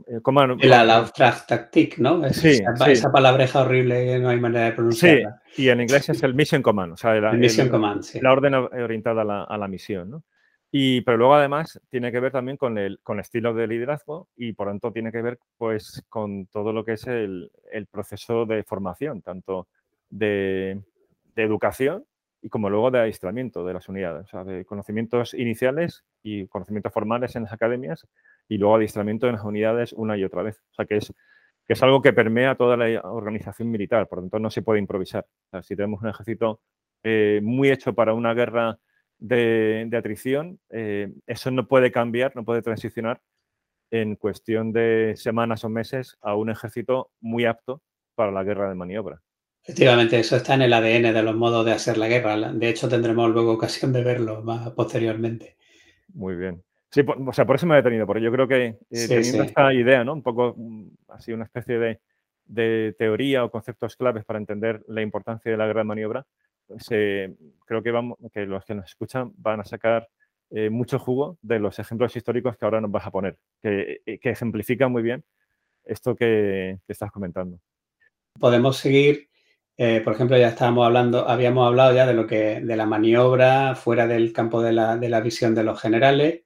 [0.06, 0.20] eh,
[0.68, 1.10] la, la
[1.98, 2.24] ¿no?
[2.26, 5.42] esa, palabreja horrible que no hay manera de pronunciarla.
[5.52, 8.54] Sí, y en inglés es el Mission Command, o sea, la, mission command, la orden
[8.54, 10.24] orientada a la, misión, ¿no?
[10.70, 14.52] Y, pero luego además tiene que ver también con el, con estilo de liderazgo y
[14.52, 18.62] por tanto tiene que ver pues con todo lo que es el, el proceso de
[18.64, 19.68] formación, tanto
[20.10, 20.82] de,
[21.34, 22.04] de, educación
[22.42, 26.92] y como luego de aislamiento de las unidades, o sea, de conocimientos iniciales y conocimientos
[26.92, 28.06] formales en las academias
[28.48, 30.60] y luego adiestramiento en las unidades una y otra vez.
[30.70, 31.12] O sea, que es,
[31.66, 34.80] que es algo que permea toda la organización militar, por lo tanto no se puede
[34.80, 35.26] improvisar.
[35.62, 36.60] si tenemos un ejército
[37.02, 38.78] eh, muy hecho para una guerra
[39.18, 43.20] de, atrición, eh, eso no puede cambiar, no puede transicionar
[43.90, 47.82] en cuestión de semanas o meses a un ejército muy apto
[48.14, 49.22] para la guerra de maniobra.
[49.62, 52.52] Efectivamente, eso está en el ADN de los modos de hacer la guerra.
[52.52, 55.56] De hecho, tendremos luego ocasión de verlo más posteriormente.
[56.14, 56.64] Muy bien.
[56.90, 59.74] Sí, o sea, por eso me he detenido, porque yo creo que eh, teniendo esta
[59.74, 60.14] idea, ¿no?
[60.14, 62.00] Un poco mm, así una especie de,
[62.96, 66.26] teoría o conceptos claves para entender la importancia de la de maniobra,
[66.66, 67.34] pues, eh,
[67.66, 70.08] creo que, vamos, que los que nos escuchan van a sacar
[70.50, 74.30] eh, mucho jugo de los ejemplos históricos que ahora nos vas a poner, que, que
[74.30, 75.22] ejemplifican muy bien
[75.84, 77.58] esto que, estás comentando.
[78.40, 79.28] Podemos seguir,
[79.76, 84.06] por ejemplo, ya estábamos hablando, habíamos hablado ya de lo que, de la maniobra fuera
[84.06, 86.44] del campo de la, de la visión de los generales,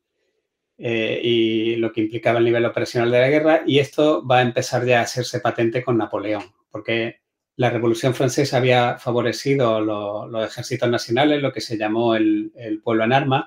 [0.78, 3.62] eh, y lo que implicaba el nivel operacional de la guerra.
[3.66, 7.20] Y esto va a empezar ya a hacerse patente con Napoleón, porque
[7.56, 13.12] la Revolución Francesa había favorecido los ejércitos nacionales, lo que se llamó el, pueblo en
[13.12, 13.46] armas,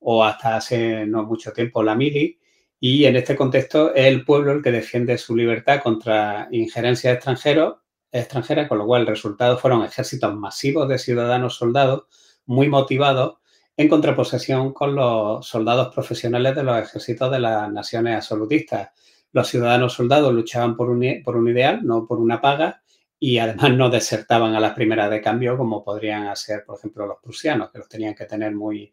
[0.00, 2.38] o hasta hace no mucho tiempo la mili.
[2.80, 7.76] Y en este contexto es el pueblo el que defiende su libertad contra injerencia extranjeros,
[8.12, 12.04] extranjera, con lo cual el resultado fueron ejércitos masivos de ciudadanos soldados
[12.46, 13.38] muy motivados
[13.76, 18.90] en contraposición con los soldados profesionales de los ejércitos de las naciones absolutistas.
[19.32, 22.82] Los ciudadanos soldados luchaban por un, por un ideal, no por una paga,
[23.18, 27.18] y además no desertaban a las primeras de cambio como podrían hacer, por ejemplo, los
[27.22, 28.92] prusianos, que los tenían que tener muy,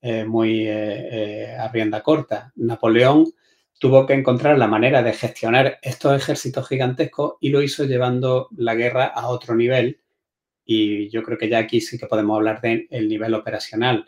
[0.00, 2.52] eh, muy eh, eh, a rienda corta.
[2.56, 3.26] Napoleón
[3.78, 8.74] tuvo que encontrar la manera de gestionar estos ejércitos gigantescos y lo hizo llevando la
[8.74, 10.00] guerra a otro nivel
[10.66, 14.04] y yo creo que ya aquí sí que podemos hablar del nivel operacional.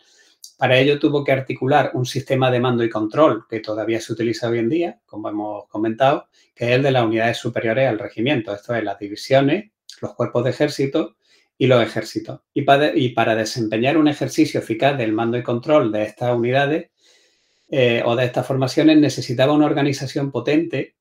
[0.57, 4.49] Para ello tuvo que articular un sistema de mando y control que todavía se utiliza
[4.49, 8.53] hoy en día, como hemos comentado, que es el de las unidades superiores al regimiento,
[8.53, 11.15] esto es las divisiones, los cuerpos de ejército
[11.57, 12.41] y los ejércitos.
[12.53, 16.91] Y para, y para desempeñar un ejercicio eficaz del mando y control de estas unidades
[17.69, 20.95] eh, o de estas formaciones necesitaba una organización potente,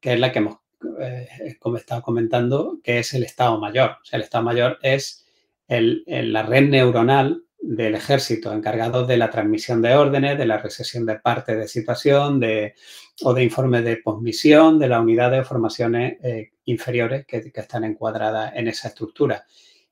[0.00, 0.59] que es la que hemos
[1.00, 3.98] eh, como estaba comentando, que es el Estado Mayor.
[4.12, 5.26] El Estado Mayor es
[5.68, 11.18] la red neuronal del ejército encargado de la transmisión de órdenes, de la recesión de
[11.18, 12.74] parte de situación de,
[13.22, 18.52] o de informes de posmisión de las unidades o formaciones eh, inferiores que, están encuadradas
[18.54, 19.44] en esa estructura.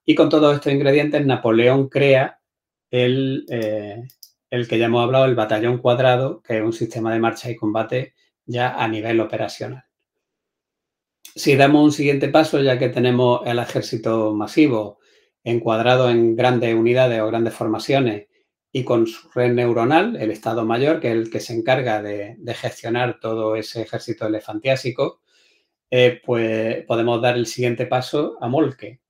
[0.05, 2.41] Y con todos estos ingredientes, Napoleón crea
[2.91, 4.03] el, eh,
[4.51, 7.57] el que ya hemos hablado, el batallón cuadrado, que es un sistema de marcha y
[7.57, 8.15] combate
[8.47, 9.88] ya a nivel operacional.
[11.39, 14.99] Si damos un siguiente paso, ya que tenemos el ejército masivo
[15.45, 18.27] encuadrado en grandes unidades o grandes formaciones
[18.73, 22.37] y con su red neuronal, el Estado Mayor, que es el que se encarga de,
[22.57, 25.21] gestionar todo ese ejército elefantiásico,
[25.89, 29.01] eh, pues podemos dar el siguiente paso a Molke.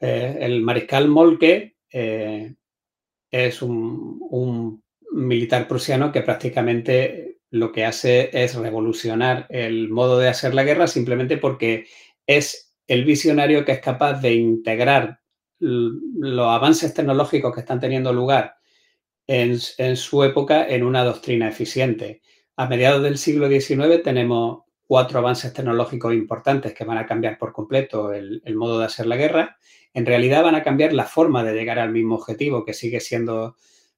[0.00, 2.54] Eh, el mariscal Molke eh,
[3.30, 4.82] es un
[5.12, 10.88] militar prusiano que prácticamente lo que hace es revolucionar el modo de hacer la guerra
[10.88, 11.86] simplemente porque
[12.26, 15.20] es el visionario que es capaz de integrar
[15.60, 18.56] los avances tecnológicos que están teniendo lugar
[19.28, 22.22] en, su época en una doctrina eficiente.
[22.56, 27.52] A mediados del siglo XIX tenemos cuatro avances tecnológicos importantes que van a cambiar por
[27.52, 29.58] completo el, modo de hacer la guerra.
[29.92, 33.54] En realidad van a cambiar la forma de llegar al mismo objetivo, que sigue siendo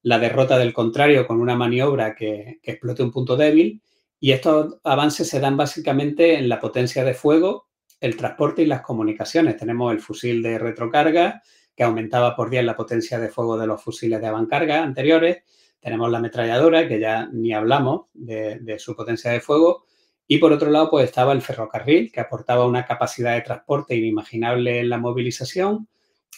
[0.07, 3.83] la derrota del contrario con una maniobra que, explote un punto débil.
[4.21, 7.67] Y estos avances se dan básicamente en la potencia de fuego,
[8.01, 9.57] el transporte y las comunicaciones.
[9.57, 11.43] Tenemos el fusil de retrocarga,
[11.75, 15.39] que aumentaba por 10 la potencia de fuego de los fusiles de avancarga anteriores.
[15.81, 19.87] Tenemos la ametralladora, que ya ni hablamos de, de, su potencia de fuego.
[20.29, 24.79] Y por otro lado, pues estaba el ferrocarril, que aportaba una capacidad de transporte inimaginable
[24.79, 25.89] en la movilización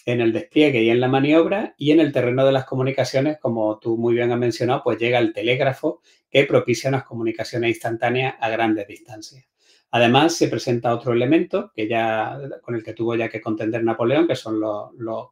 [0.06, 3.78] en el despliegue y en la maniobra y en el terreno de las comunicaciones, como
[3.78, 6.00] tú muy bien has mencionado, pues llega el telégrafo
[6.30, 9.44] que propicia unas comunicaciones instantáneas a grandes distancias.
[9.90, 14.26] Además, se presenta otro elemento que ya, con el que tuvo ya que contender Napoleón,
[14.26, 15.28] que son los,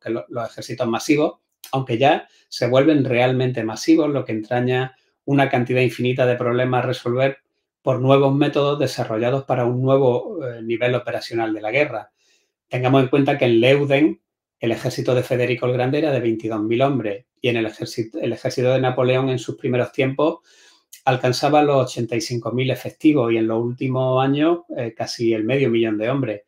[0.51, 1.39] ejércitos masivos,
[1.72, 6.87] aunque ya se vuelven realmente masivos, lo que entraña una cantidad infinita de problemas a
[6.89, 7.39] resolver
[7.83, 12.11] por nuevos métodos desarrollados para un nuevo eh, nivel operacional de la guerra.
[12.68, 14.20] Tengamos en cuenta que en Leuden
[14.61, 18.33] el ejército de Federico el Grande era de 22.000 hombres y en el ejército, el
[18.33, 20.41] ejército de Napoleón en sus primeros tiempos
[21.05, 26.11] alcanzaba los 85.000 efectivos y en los últimos años eh, casi el medio millón de
[26.11, 26.43] hombres.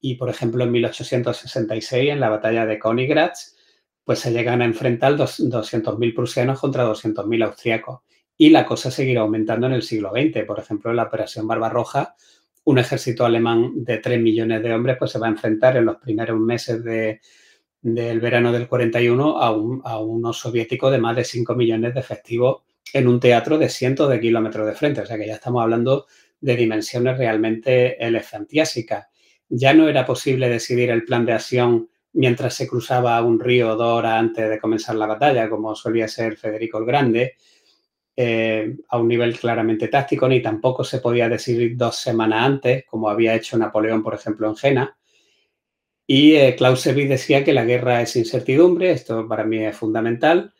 [0.00, 3.56] Y, por ejemplo, en 1866, en la batalla de Königgrätz,
[4.04, 8.00] pues se llegan a enfrentar 200.000 prusianos contra 200.000 austriacos.
[8.36, 10.44] Y la cosa seguirá aumentando en el siglo XX.
[10.44, 12.14] Por ejemplo, en la Operación Barbarroja,
[12.64, 15.96] un ejército alemán de 3 millones de hombres pues se va a enfrentar en los
[15.96, 17.20] primeros meses de,
[17.84, 22.62] del verano del 41 a, a unos soviéticos de más de 5 millones de efectivos
[22.94, 25.02] en un teatro de cientos de kilómetros de frente.
[25.02, 26.06] O sea que ya estamos hablando
[26.40, 29.08] de dimensiones realmente elefantiásicas.
[29.50, 33.98] ya no era posible decidir el plan de acción mientras se cruzaba un río dos
[33.98, 37.34] horas antes de comenzar la batalla, como solía ser Federico el Grande,
[38.16, 43.10] eh, a un nivel claramente táctico, ni tampoco se podía decidir dos semanas antes, como
[43.10, 44.96] había hecho Napoleón, por ejemplo, en Jena.
[46.06, 50.52] Y eh, Clausewitz decía que la guerra es incertidumbre, esto para mí es fundamental,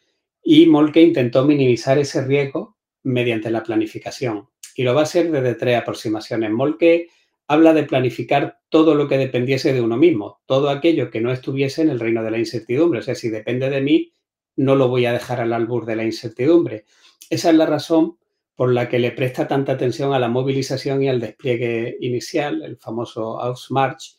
[0.42, 4.49] y Molke intentó minimizar ese riesgo mediante la planificación.
[4.74, 6.51] Y lo va a hacer desde tres aproximaciones.
[6.51, 7.09] Molke
[7.47, 11.82] habla de planificar todo lo que dependiese de uno mismo, todo aquello que no estuviese
[11.82, 13.01] en el reino de la incertidumbre.
[13.01, 14.12] O sea, si depende de mí,
[14.57, 16.86] no lo voy a dejar al albur de la incertidumbre.
[17.30, 18.18] Esa es la razón
[18.55, 22.76] por la que le presta tanta atención a la movilización y al despliegue inicial, el
[22.76, 24.16] famoso Ausmarch,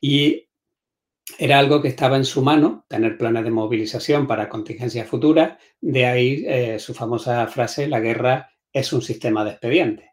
[0.00, 0.47] y
[1.36, 6.06] era algo que estaba en su mano, tener planes de movilización para contingencias futuras, de
[6.06, 10.08] ahí eh, su famosa frase, la guerra es un sistema de expedientes.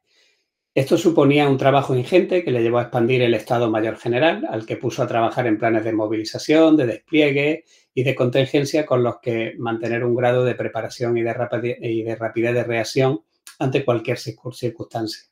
[0.76, 4.66] Esto suponía un trabajo ingente que le llevó a expandir el Estado Mayor General, al
[4.66, 7.63] que puso a trabajar en planes de movilización, de despliegue
[7.93, 12.63] y de contingencia con los que mantener un grado de preparación y de, rapidez, de
[12.66, 13.22] reacción
[13.57, 15.24] ante cualquier circunstancia.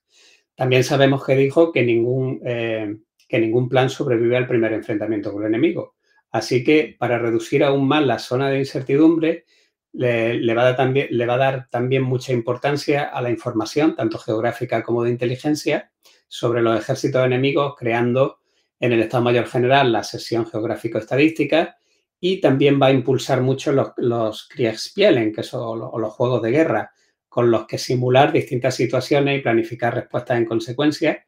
[0.55, 2.95] También sabemos que dijo que ningún, eh,
[3.33, 5.95] que ningún plan sobrevive al primer enfrentamiento con el enemigo.
[6.29, 9.45] Así que para reducir aún más la zona de incertidumbre,
[9.91, 15.91] le, va a dar también mucha importancia a la información, tanto geográfica como de inteligencia,
[16.27, 18.37] sobre los ejércitos enemigos, creando
[18.79, 21.77] en el Estado Mayor General la sesión geográfico-estadística
[22.19, 26.91] y también va a impulsar mucho los, los Kriegspielen, que son los juegos de guerra,
[27.27, 31.25] con los que simular distintas situaciones y planificar respuestas en consecuencia,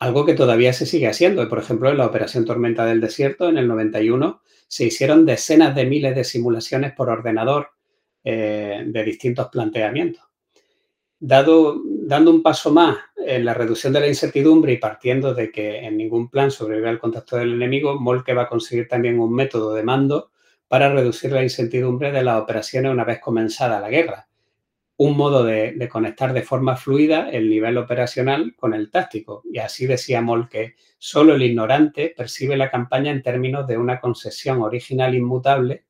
[0.00, 1.46] algo que todavía se sigue haciendo.
[1.48, 5.84] Por ejemplo, en la Operación Tormenta del Desierto, en el 91, se hicieron decenas de
[5.84, 7.68] miles de simulaciones por ordenador
[8.24, 10.24] eh, de distintos planteamientos.
[11.18, 15.80] Dado, dando un paso más en la reducción de la incertidumbre y partiendo de que
[15.80, 19.74] en ningún plan sobrevive el contacto del enemigo, Molke va a conseguir también un método
[19.74, 20.30] de mando
[20.66, 24.29] para reducir la incertidumbre de las operaciones una vez comenzada la guerra.
[25.02, 29.42] Un modo de, conectar de forma fluida el nivel operacional con el táctico.
[29.50, 34.60] Y así decía Molke, solo el ignorante percibe la campaña en términos de una concesión
[34.60, 35.86] original inmutable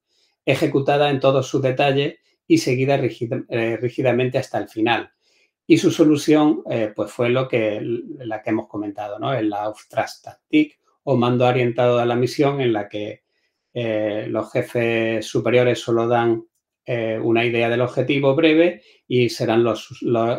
[0.47, 3.01] ejecutada en todos sus detalles y seguida
[3.49, 5.11] eh, rígidamente hasta el final.
[5.67, 9.35] Y su solución eh, pues fue lo que, la que hemos comentado, ¿no?
[9.35, 13.25] El Auftragstaktik o mando orientado a la misión en la que
[13.75, 16.45] eh, los jefes superiores solo dan
[16.87, 19.89] una idea del objetivo breve y serán los,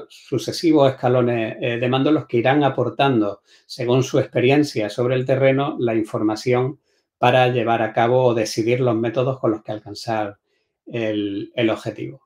[0.09, 5.95] sucesivos escalones de mando los que irán aportando, según su experiencia sobre el terreno, la
[5.95, 6.79] información
[7.21, 10.39] para llevar a cabo o decidir los métodos con los que alcanzar
[10.87, 12.23] el, objetivo.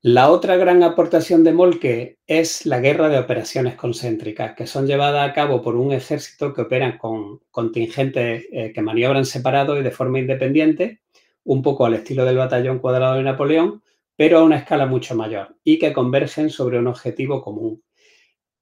[0.00, 5.28] La otra gran aportación de Molke es la guerra de operaciones concéntricas, que son llevadas
[5.28, 9.90] a cabo por un ejército que opera con contingentes eh, que maniobran separados y de
[9.90, 11.02] forma independiente,
[11.44, 13.82] un poco al estilo del batallón cuadrado de Napoleón,
[14.16, 17.82] pero a una escala mucho mayor y que convergen sobre un objetivo común.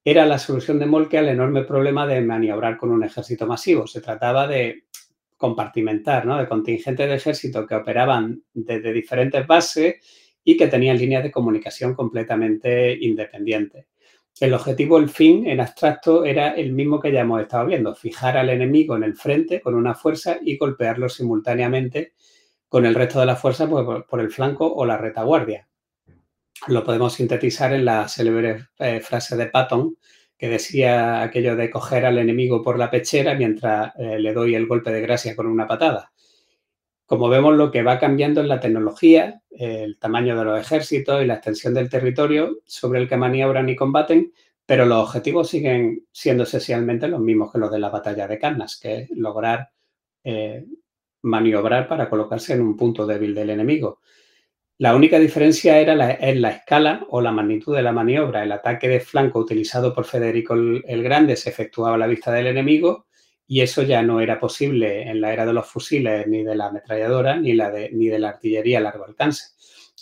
[0.03, 3.87] Era la solución de Molke al enorme problema de maniobrar con un ejército masivo.
[3.87, 4.85] Se trataba de
[5.37, 6.37] compartimentar, ¿no?
[6.37, 9.95] De contingentes de ejército que operaban desde diferentes bases
[10.43, 13.85] y que tenían líneas de comunicación completamente independientes.
[14.39, 18.35] El objetivo, el fin, en abstracto, era el mismo que ya hemos estado viendo, fijar
[18.35, 22.13] al enemigo en el frente con una fuerza y golpearlo simultáneamente
[22.73, 25.67] con el resto de la fuerza pues, por, el flanco o la retaguardia.
[26.65, 29.95] Lo podemos sintetizar en la célebre eh, frase de Patton,
[30.35, 34.65] que decía aquello de coger al enemigo por la pechera mientras eh, le doy el
[34.65, 36.13] golpe de gracia con una patada.
[37.05, 41.27] Como vemos, lo que va cambiando es la tecnología, el tamaño de los ejércitos y
[41.27, 44.33] la extensión del territorio sobre el que maniobran y combaten,
[44.65, 48.79] pero los objetivos siguen siendo esencialmente los mismos que los de la batalla de Cannas,
[48.79, 49.69] que es lograr
[50.23, 50.65] eh,
[51.23, 53.99] maniobrar para colocarse en un punto débil del enemigo.
[54.77, 58.43] La única diferencia era la, en la escala o la magnitud de la maniobra.
[58.43, 62.47] El ataque de flanco utilizado por Federico el, Grande se efectuaba a la vista del
[62.47, 63.05] enemigo
[63.47, 66.67] y eso ya no era posible en la era de los fusiles, ni de la
[66.67, 69.53] ametralladora, ni, de, la artillería a largo alcance.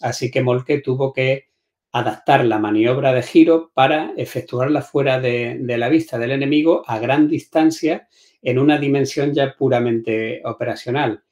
[0.02, 1.50] Así que Molke tuvo que
[1.92, 7.28] adaptar la maniobra de giro para efectuarla fuera de la vista del enemigo a gran
[7.28, 8.08] distancia
[8.42, 11.24] en una dimensión ya puramente operacional.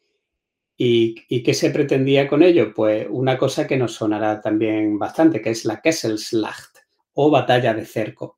[0.82, 2.74] ¿Y, qué se pretendía con ello?
[2.74, 6.78] Pues una cosa que nos sonará también bastante, que es la Kesselslacht
[7.14, 8.38] o batalla de cerco.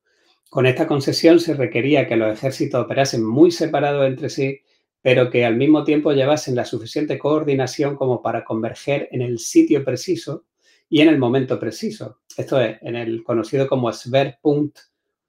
[0.49, 4.59] Con esta concesión se requería que los ejércitos operasen muy separados entre sí,
[5.01, 9.84] pero que al mismo tiempo llevasen la suficiente coordinación como para converger en el sitio
[9.84, 10.45] preciso
[10.89, 12.22] y en el momento preciso.
[12.36, 14.80] Esto es, en el conocido como Schwerpunkt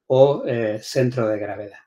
[0.07, 1.79] o eh, centro de gravedad.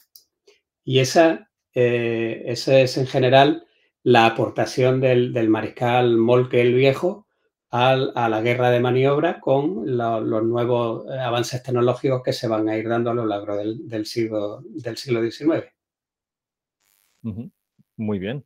[0.84, 1.45] Y esa,
[1.76, 3.68] eh, es en general
[4.04, 7.28] la aportación del, mariscal Molke el Viejo
[7.72, 12.88] a la guerra de maniobra con los nuevos avances tecnológicos que se van a ir
[12.88, 15.66] dando a lo largo del, siglo, del siglo XIX.
[17.98, 18.46] Muy bien.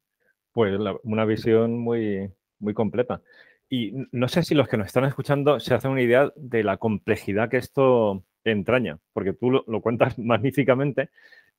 [0.52, 3.22] Pues una visión muy, muy completa.
[3.70, 6.78] Y no sé si los que nos están escuchando se hacen una idea de la
[6.78, 11.10] complejidad que esto entraña, porque tú lo, cuentas magníficamente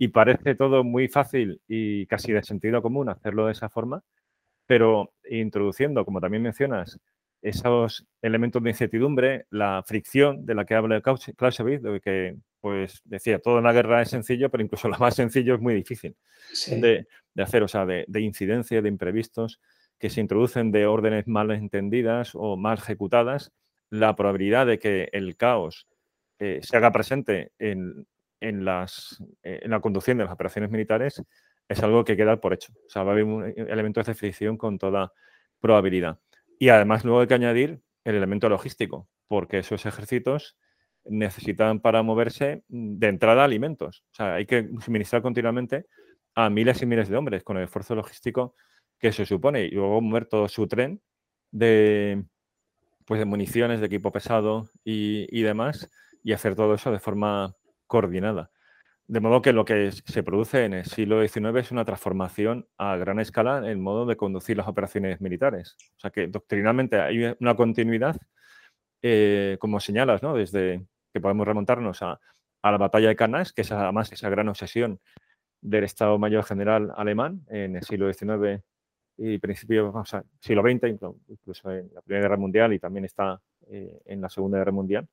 [0.00, 4.02] y parece todo muy fácil y casi de sentido común hacerlo de esa forma,
[4.64, 6.98] pero introduciendo, como también mencionas,
[7.42, 13.40] esos elementos de incertidumbre, la fricción de la que habla Clausewitz, de que pues decía,
[13.40, 16.16] todo en la guerra es sencillo, pero incluso lo más sencillo es muy difícil
[16.66, 19.60] de, hacer, o sea, de, de incidencia, de imprevistos
[19.98, 23.52] que se introducen de órdenes mal entendidas o mal ejecutadas,
[23.90, 25.86] la probabilidad de que el caos
[26.38, 28.06] eh, se haga presente en,
[28.40, 31.22] las, eh, en la conducción de las operaciones militares
[31.68, 32.72] es algo que queda por hecho.
[32.86, 35.12] O sea, va a haber un elemento de fricción con toda
[35.60, 36.18] probabilidad.
[36.58, 40.58] Y además luego hay que añadir el elemento logístico, porque esos ejércitos
[41.04, 44.04] necesitan para moverse mm, de entrada alimentos.
[44.12, 45.86] O sea, hay que suministrar continuamente
[46.34, 48.54] a miles y miles de hombres con el esfuerzo logístico
[48.98, 51.00] que se supone, y luego mover todo su tren
[51.50, 52.24] de,
[53.06, 55.90] pues de municiones, de equipo pesado y, demás,
[56.22, 57.56] y hacer todo eso de forma
[57.90, 58.50] coordinada.
[59.08, 62.96] De modo que lo que se produce en el siglo XIX es una transformación a
[62.96, 65.76] gran escala en el modo de conducir las operaciones militares.
[65.96, 68.16] O sea que doctrinalmente hay una continuidad,
[69.02, 70.34] eh, como señalas, ¿no?
[70.34, 72.20] desde que podemos remontarnos a,
[72.62, 75.00] la batalla de Cannas, que es además esa gran obsesión
[75.60, 78.62] del Estado Mayor General alemán en el siglo XIX
[79.16, 80.04] y principios, o
[80.38, 84.58] siglo XX, incluso en la Primera Guerra Mundial y también está eh, en la Segunda
[84.58, 85.08] Guerra Mundial.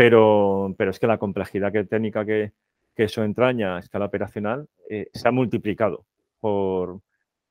[0.00, 2.52] Pero, pero es que la complejidad técnica que,
[2.96, 6.06] eso entraña a escala operacional eh, se ha multiplicado
[6.38, 7.00] por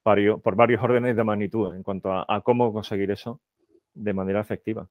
[0.04, 3.40] varios, por varios órdenes de magnitud en cuanto a, cómo conseguir eso
[3.94, 4.88] de manera efectiva.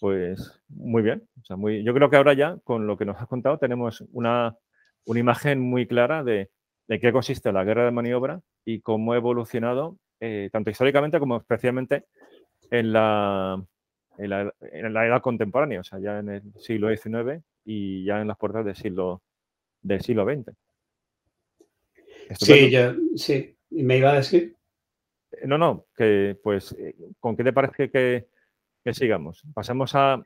[0.00, 1.28] Pues muy bien.
[1.46, 4.56] Yo creo que ahora ya, con lo que nos has contado, tenemos una,
[5.04, 6.50] una imagen muy clara de,
[6.86, 11.36] de qué consiste la guerra de maniobra y cómo ha evolucionado eh, tanto históricamente como
[11.36, 12.04] especialmente
[12.70, 13.62] en la,
[14.18, 18.36] en la, edad contemporánea, o sea, ya en el siglo XIX y ya en las
[18.36, 19.22] puertas del siglo,
[19.80, 20.52] del siglo XX.
[22.38, 24.54] Sí, yo, sí, me iba a decir.
[25.30, 28.26] Eh, no, no, que pues, eh, ¿con qué te parece que,
[28.90, 29.42] sigamos.
[29.52, 30.24] Pasamos a,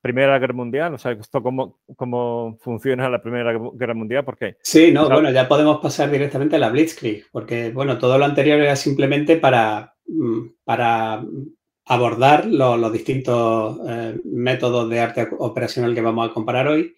[0.00, 4.56] Primera Guerra Mundial, o sea, esto cómo, cómo funciona la Primera Guerra Mundial, porque...
[4.62, 8.58] Sí, no, bueno, ya podemos pasar directamente a la Blitzkrieg, porque, bueno, todo lo anterior
[8.58, 11.22] era simplemente para, mm, para
[11.90, 16.94] abordar los distintos eh, métodos de arte operacional que vamos a comparar hoy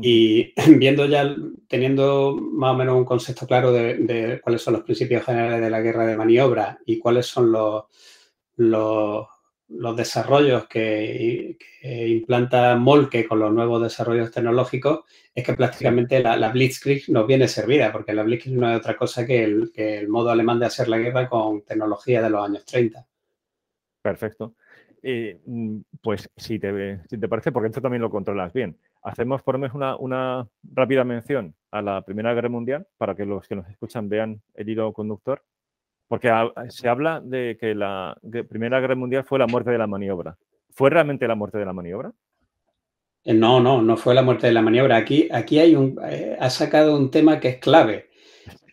[0.00, 1.34] y viendo ya,
[1.68, 5.70] teniendo más o menos un concepto claro de, de, cuáles son los principios generales de
[5.70, 7.84] la guerra de maniobra y cuáles son los,
[8.56, 9.26] los
[9.74, 15.00] los desarrollos que, implanta Molke con los nuevos desarrollos tecnológicos
[15.34, 19.26] es que prácticamente la, Blitzkrieg nos viene servida, porque la Blitzkrieg no es otra cosa
[19.26, 23.06] que el, modo alemán de hacer la guerra con tecnología de los años 30.
[24.02, 24.54] Perfecto.
[25.02, 29.54] Mm, pues si te, si te parece, porque esto también lo controlas bien, hacemos por
[29.54, 33.56] lo menos una, una rápida mención a la Primera Guerra Mundial para que los que
[33.56, 35.42] nos escuchan vean el hilo conductor
[36.12, 36.30] porque
[36.68, 38.14] se habla de que la
[38.46, 40.36] Primera Guerra Mundial fue la muerte de la maniobra.
[40.68, 42.12] ¿Fue realmente la muerte de la maniobra?
[43.24, 44.98] Eh, no, no, no fue la muerte de la maniobra.
[44.98, 48.10] Aquí, aquí hay un, eh, ha sacado un tema que es clave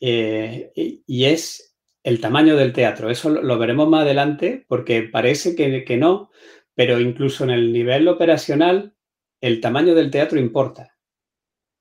[0.01, 1.68] eh, y, es
[2.03, 3.09] el tamaño del teatro.
[3.09, 6.29] Eso lo, veremos más adelante porque parece que, no,
[6.73, 8.95] pero incluso en el nivel operacional
[9.41, 10.97] el tamaño del teatro importa.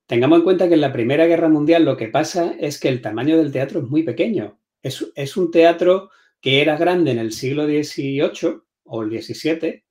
[0.07, 3.03] Tengamos en cuenta que en la Primera Guerra Mundial lo que pasa es que el
[3.03, 4.59] tamaño del teatro es muy pequeño.
[4.83, 6.11] Es, un teatro
[6.41, 9.85] que era grande en el siglo XVIII o el XVII,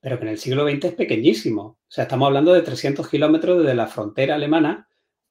[0.00, 1.62] pero que en el siglo XX es pequeñísimo.
[1.62, 4.88] O sea, estamos hablando de 300 kilómetros desde la frontera alemana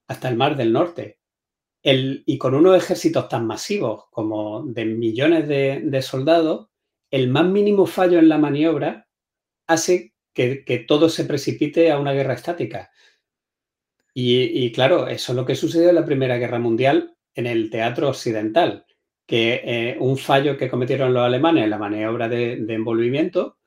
[0.07, 1.19] hasta el Mar del Norte.
[1.83, 6.69] Y con unos ejércitos tan masivos como de millones de, soldados,
[7.11, 9.07] el más mínimo fallo en la maniobra
[9.67, 12.89] hace que, todo se precipite a una guerra estática.
[14.13, 18.09] Y, claro, eso es lo que sucedió en la Primera Guerra Mundial en el teatro
[18.09, 18.85] occidental,
[19.25, 23.57] que eh, un fallo que cometieron los alemanes en la maniobra de, envolvimiento,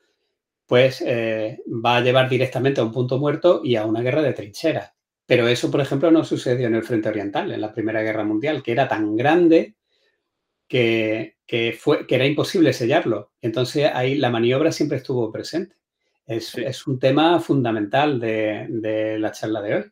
[0.67, 4.33] pues eh, va a llevar directamente a un punto muerto y a una guerra de
[4.33, 4.96] trincheras.
[5.27, 8.63] Pero eso, por ejemplo, no sucedió en el Frente Oriental, en la Primera Guerra Mundial,
[8.63, 9.75] que era tan grande
[10.69, 11.35] que,
[11.79, 13.33] fue, que era imposible sellarlo.
[13.41, 15.75] Entonces ahí la maniobra siempre estuvo presente.
[16.27, 19.85] Es, un tema fundamental de, de la charla de hoy.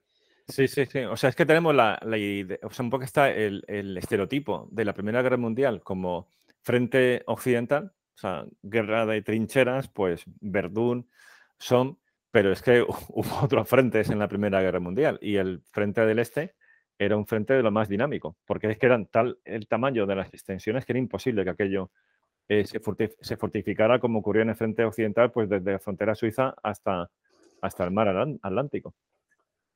[0.48, 0.98] Sí, sí, sí.
[1.00, 3.64] O sea, es que tenemos la, idea, o sea, un poco está el,
[3.96, 6.28] estereotipo de la Primera Guerra Mundial como
[6.62, 11.08] frente occidental, o sea, guerra de trincheras, pues Verdún,
[11.58, 11.98] son,
[12.34, 16.18] pero es que hubo otros frentes en la Primera Guerra Mundial y el frente del
[16.18, 16.56] Este
[16.98, 20.16] era un frente de lo más dinámico, porque es que eran tal el tamaño de
[20.16, 21.92] las extensiones que era imposible que aquello
[22.48, 27.08] eh, se, fortificara como ocurrió en el frente occidental, pues desde la frontera suiza hasta,
[27.60, 28.08] hasta el mar
[28.42, 28.94] Atlántico.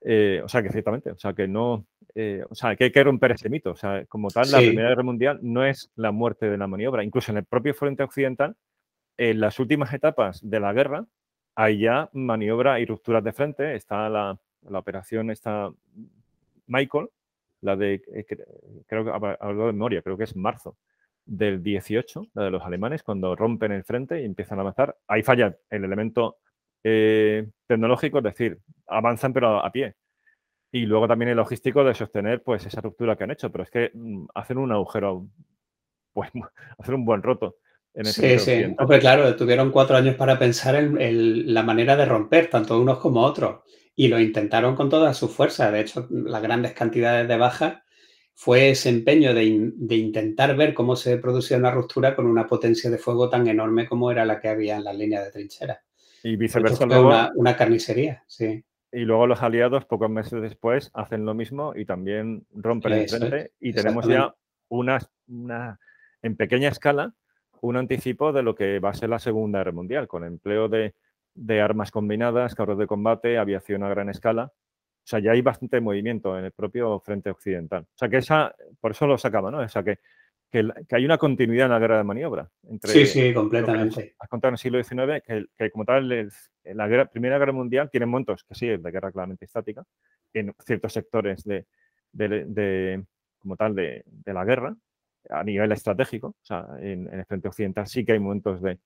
[0.01, 1.87] Eh, o sea, que ciertamente, o sea, que no,
[2.17, 3.71] eh, o sea, que hay que romper ese mito.
[3.71, 7.05] O sea, como tal, la Primera Guerra Mundial no es la muerte de la maniobra.
[7.05, 8.57] Incluso en el propio frente occidental,
[9.17, 11.07] en las últimas etapas de la guerra,
[11.61, 13.75] hay ya maniobra y rupturas de frente.
[13.75, 14.39] Está la,
[14.69, 15.69] la operación, está
[16.69, 17.09] Michael,
[17.63, 18.25] la de, eh,
[18.87, 20.77] creo que hablo de memoria, creo que es marzo
[21.27, 24.97] del 18, la de los alemanes, cuando rompen el frente y empiezan a avanzar.
[25.09, 26.37] Ahí falla el elemento
[26.85, 29.97] eh, tecnológico, es decir, avanzan pero a pie.
[30.71, 33.71] Y luego también el logístico de sostener pues esa ruptura que han hecho, pero es
[33.71, 35.27] que mm, hacen un agujero,
[36.13, 36.31] pues
[36.79, 37.57] hacer un buen roto.
[37.99, 38.63] En sí, sí.
[38.79, 43.23] Hombre, claro, tuvieron cuatro años para pensar en, la manera de romper, tanto unos como
[43.23, 43.63] otros,
[43.97, 45.73] y lo intentaron con toda su fuerza.
[45.73, 47.83] De hecho, las grandes cantidades de bajas
[48.35, 52.99] fue ese empeño de, intentar ver cómo se producía una ruptura con una potencia de
[52.99, 55.83] fuego tan enorme como era la que había en las líneas de trinchera.
[56.23, 56.87] Y viceversa.
[57.35, 58.65] una, carnicería, sí.
[58.93, 63.55] Y luego los aliados, pocos meses después, hacen lo mismo y también rompen el frente.
[63.59, 64.37] Y tenemos ya
[64.69, 65.81] una, una,
[66.23, 67.17] en pequeña escala
[67.61, 70.95] un anticipo de lo que va a ser la Segunda Guerra Mundial, con empleo de,
[71.35, 74.53] de armas combinadas, carros de combate, aviación a gran escala.
[74.53, 77.83] O sea, ya hay bastante movimiento en el propio frente occidental.
[77.83, 79.59] O sea, que esa, por eso lo sacaba, ¿no?
[79.59, 79.99] O sea, que
[80.51, 82.51] que, hay una continuidad en la guerra de maniobra.
[82.69, 84.15] Entre sí, sí, completamente.
[84.19, 85.23] Has contado en el siglo XIX
[85.57, 86.09] que, como tal
[86.65, 89.85] la Primera Guerra Mundial tiene momentos que sí es de guerra claramente estática,
[90.33, 91.67] en ciertos sectores de,
[92.13, 93.05] de,
[93.39, 94.75] como tal de, la guerra,
[95.31, 98.79] a nivel estratégico, o sea, en, el frente occidental sí que hay momentos de,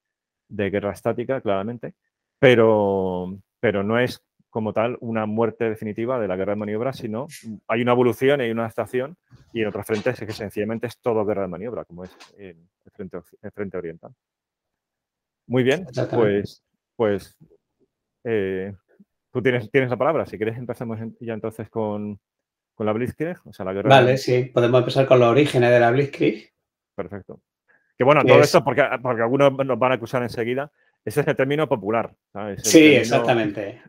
[0.48, 1.94] guerra estática, claramente,
[2.38, 7.26] pero, pero no es como tal una muerte definitiva de la guerra de maniobra, sino
[7.68, 9.16] hay una evolución, hay una adaptación
[9.54, 12.56] y en otros frentes es que sencillamente es todo guerra de maniobra, como es el
[12.92, 14.14] frente, el frente oriental.
[15.46, 16.62] Muy bien, pues,
[16.96, 17.36] pues
[18.24, 18.74] eh,
[19.32, 20.26] tú tienes, tienes la palabra.
[20.26, 22.20] Si quieres empezamos ya entonces con,
[22.78, 23.38] la Blitzkrieg.
[23.44, 26.52] O sea, la guerra vale, sí, podemos empezar con los orígenes de la Blitzkrieg.
[26.94, 27.40] Perfecto.
[27.96, 30.70] Que bueno, todo esto porque, porque algunos nos van a acusar enseguida,
[31.04, 32.14] ese es el término popular.
[32.58, 33.82] sí, exactamente.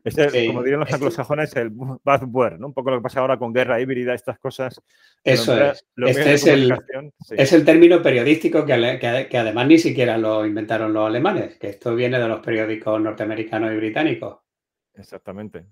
[0.48, 2.68] Como dirían los anglosajones, el buzzword, ¿no?
[2.68, 4.82] Un poco lo que pasa ahora con guerra híbrida, estas cosas.
[5.24, 5.86] Eso es.
[5.96, 6.76] Este es el,
[7.30, 12.18] es el, término periodístico que, además ni siquiera lo inventaron los alemanes, que esto viene
[12.18, 14.38] de los periódicos norteamericanos y británicos.
[14.96, 15.66] Exactamente.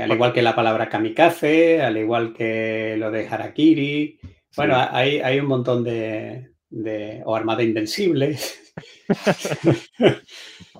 [0.00, 4.18] al igual que la palabra kamikaze, al igual que lo de harakiri.
[4.56, 8.36] Bueno, hay, hay un montón de, de, o armada invencible.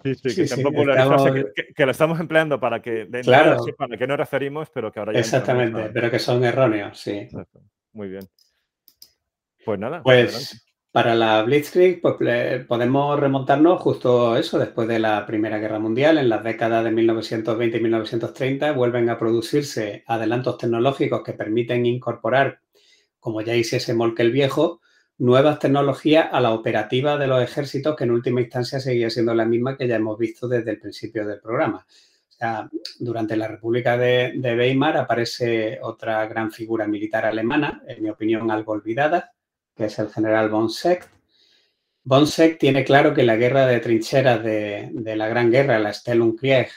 [0.02, 3.62] Sí, sí, que, que, lo estamos empleando para que de claro.
[3.62, 5.20] sepan a qué nos referimos, pero que ahora ya.
[5.20, 7.28] Exactamente, pero que son erróneos, sí.
[7.92, 8.26] Muy bien.
[9.64, 10.02] Pues nada.
[10.02, 12.16] Pues para la Blitzkrieg pues,
[12.68, 17.78] podemos remontarnos justo eso, después de la Primera Guerra Mundial, en las décadas de 1920
[17.78, 22.60] y 1930, vuelven a producirse adelantos tecnológicos que permiten incorporar,
[23.18, 24.82] como ya hiciese Molke viejo,
[25.16, 29.46] nuevas tecnologías a la operativa de los ejércitos, que en última instancia seguía siendo la
[29.46, 31.86] misma que ya hemos visto desde el principio del programa.
[32.28, 32.68] O sea,
[32.98, 38.72] durante la República de, Weimar aparece otra gran figura militar alemana, en mi opinión algo
[38.72, 39.32] olvidada,
[39.82, 40.48] que es el general.
[40.48, 40.70] Von
[42.26, 46.70] Seck tiene claro que la guerra de trincheras de, la Gran Guerra, la Stellungkrieg,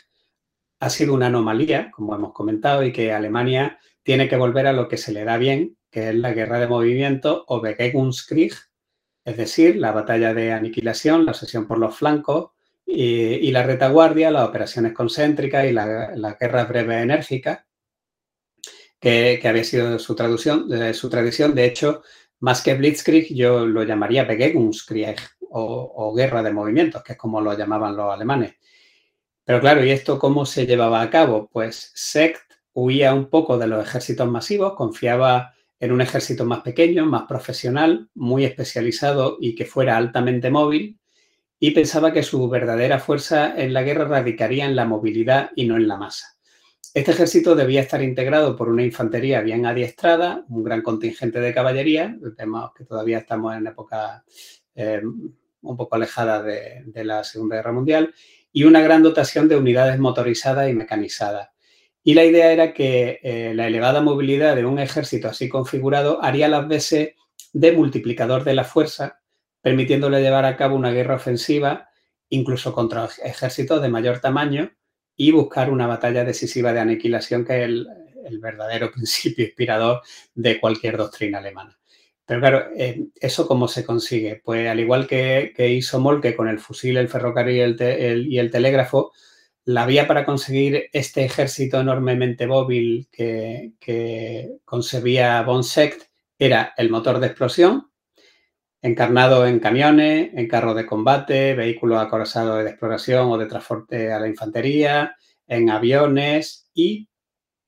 [0.79, 4.87] ha sido una anomalía, como hemos comentado, y que Alemania tiene que volver a lo
[4.87, 8.53] que se le da bien, que es la guerra de movimiento o Begegungskrieg,
[9.23, 12.51] es decir, la batalla de aniquilación, la obsesión por los flancos
[12.87, 17.67] y, la retaguardia, las operaciones concéntricas y la, guerra breve enérgica,
[18.99, 21.53] que, había sido su, traducción, de su tradición.
[21.53, 22.03] De hecho,
[22.39, 25.17] más que Blitzkrieg, yo lo llamaría Begegungskrieg
[25.49, 28.55] o, o guerra de movimientos, que es como lo llamaban los alemanes.
[29.43, 31.49] Pero claro, ¿y esto cómo se llevaba a cabo?
[31.51, 32.41] Pues Sect
[32.73, 38.09] huía un poco de los ejércitos masivos, confiaba en un ejército más pequeño, más profesional,
[38.15, 40.99] muy especializado y que fuera altamente móvil,
[41.59, 45.77] y pensaba que su verdadera fuerza en la guerra radicaría en la movilidad y no
[45.77, 46.34] en la masa.
[46.95, 52.15] Este ejército debía estar integrado por una infantería bien adiestrada, un gran contingente de caballería,
[52.37, 54.23] vemos que todavía estamos en época
[54.75, 58.13] eh, un poco alejada de, la Segunda Guerra Mundial,
[58.53, 61.49] y una gran dotación de unidades motorizadas y mecanizadas.
[62.01, 66.47] Y la idea era que eh, la elevada movilidad de un ejército así configurado haría
[66.47, 67.09] las veces
[67.51, 69.19] de multiplicador de la fuerza,
[69.61, 71.89] permitiéndole llevar a cabo una guerra ofensiva
[72.29, 74.71] incluso contra ejércitos de mayor tamaño
[75.15, 77.87] y buscar una batalla decisiva de aniquilación que es el,
[78.39, 80.01] verdadero principio inspirador
[80.33, 81.77] de cualquier doctrina alemana.
[82.25, 84.41] Pero claro, eh, ¿eso cómo se consigue?
[84.43, 87.77] Pues al igual que, hizo Molke con el fusil, el ferrocarril
[88.27, 89.11] y el telégrafo,
[89.65, 95.63] la vía para conseguir este ejército enormemente móvil que, que concebía von
[96.37, 97.89] era el motor de explosión,
[98.81, 104.19] encarnado en camiones, en carros de combate, vehículos acorazados de exploración o de transporte a
[104.19, 105.15] la infantería,
[105.47, 107.09] en aviones y,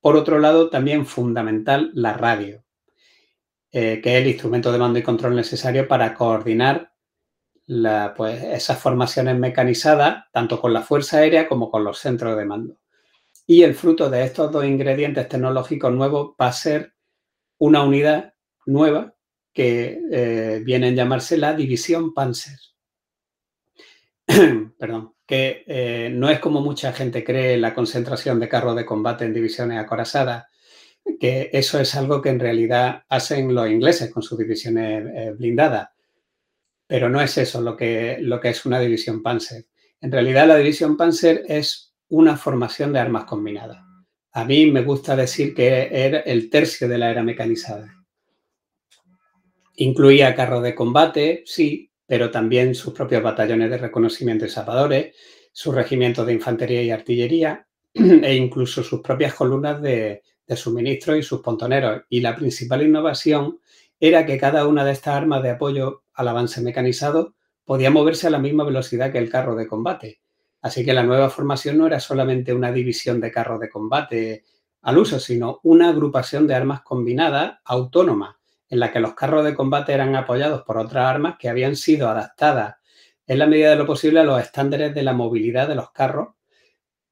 [0.02, 2.64] por otro lado, también fundamental la radio,
[3.72, 6.92] eh, que es el instrumento de mando y control necesario para coordinar
[8.16, 12.80] pues, esas formaciones mecanizadas, tanto con la Fuerza Aérea como con los centros de mando.
[13.46, 16.94] Y el fruto de estos dos ingredientes tecnológicos nuevos va a ser
[17.58, 18.34] una unidad
[18.66, 19.17] nueva
[19.58, 22.60] que eh, viene a llamarse la División Panzer.
[24.78, 29.26] Perdón, que eh, no es como mucha gente cree la concentración de carros de combate
[29.26, 30.46] en divisiones acorazadas,
[31.20, 35.90] que eso es algo que en realidad hacen los ingleses con sus divisiones eh, blindadas.
[36.86, 39.66] Pero no es eso lo que, lo que es una división Panzer.
[40.00, 43.84] En realidad la división Panzer es una formación de armas combinadas.
[44.34, 47.97] A mí me gusta decir que era el tercio de la era mecanizada.
[49.78, 55.16] Incluía carros de combate, sí, pero también sus propios batallones de reconocimiento y zapadores,
[55.52, 61.22] sus regimientos de infantería y artillería e incluso sus propias columnas de, de suministro y
[61.22, 62.02] sus pontoneros.
[62.10, 63.60] Y la principal innovación
[64.00, 68.32] era que cada una de estas armas de apoyo al avance mecanizado podía moverse a
[68.32, 70.22] la misma velocidad que el carro de combate.
[70.62, 74.44] Así que la nueva formación no era solamente una división de carros de combate
[74.82, 78.37] al uso, sino una agrupación de armas combinadas autónomas,
[78.70, 82.10] en la que los carros de combate eran apoyados por otras armas que habían sido
[82.10, 82.76] adaptadas
[83.26, 86.36] en la medida de lo posible a los estándares de la movilidad de los carros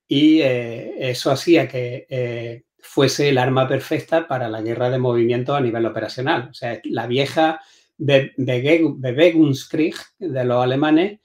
[0.07, 5.55] y eh, eso hacía que eh, fuese el arma perfecta para la guerra de movimiento
[5.55, 6.49] a nivel operacional.
[6.51, 7.59] O sea, la vieja
[7.97, 11.19] Bewegungskrieg de los alemanes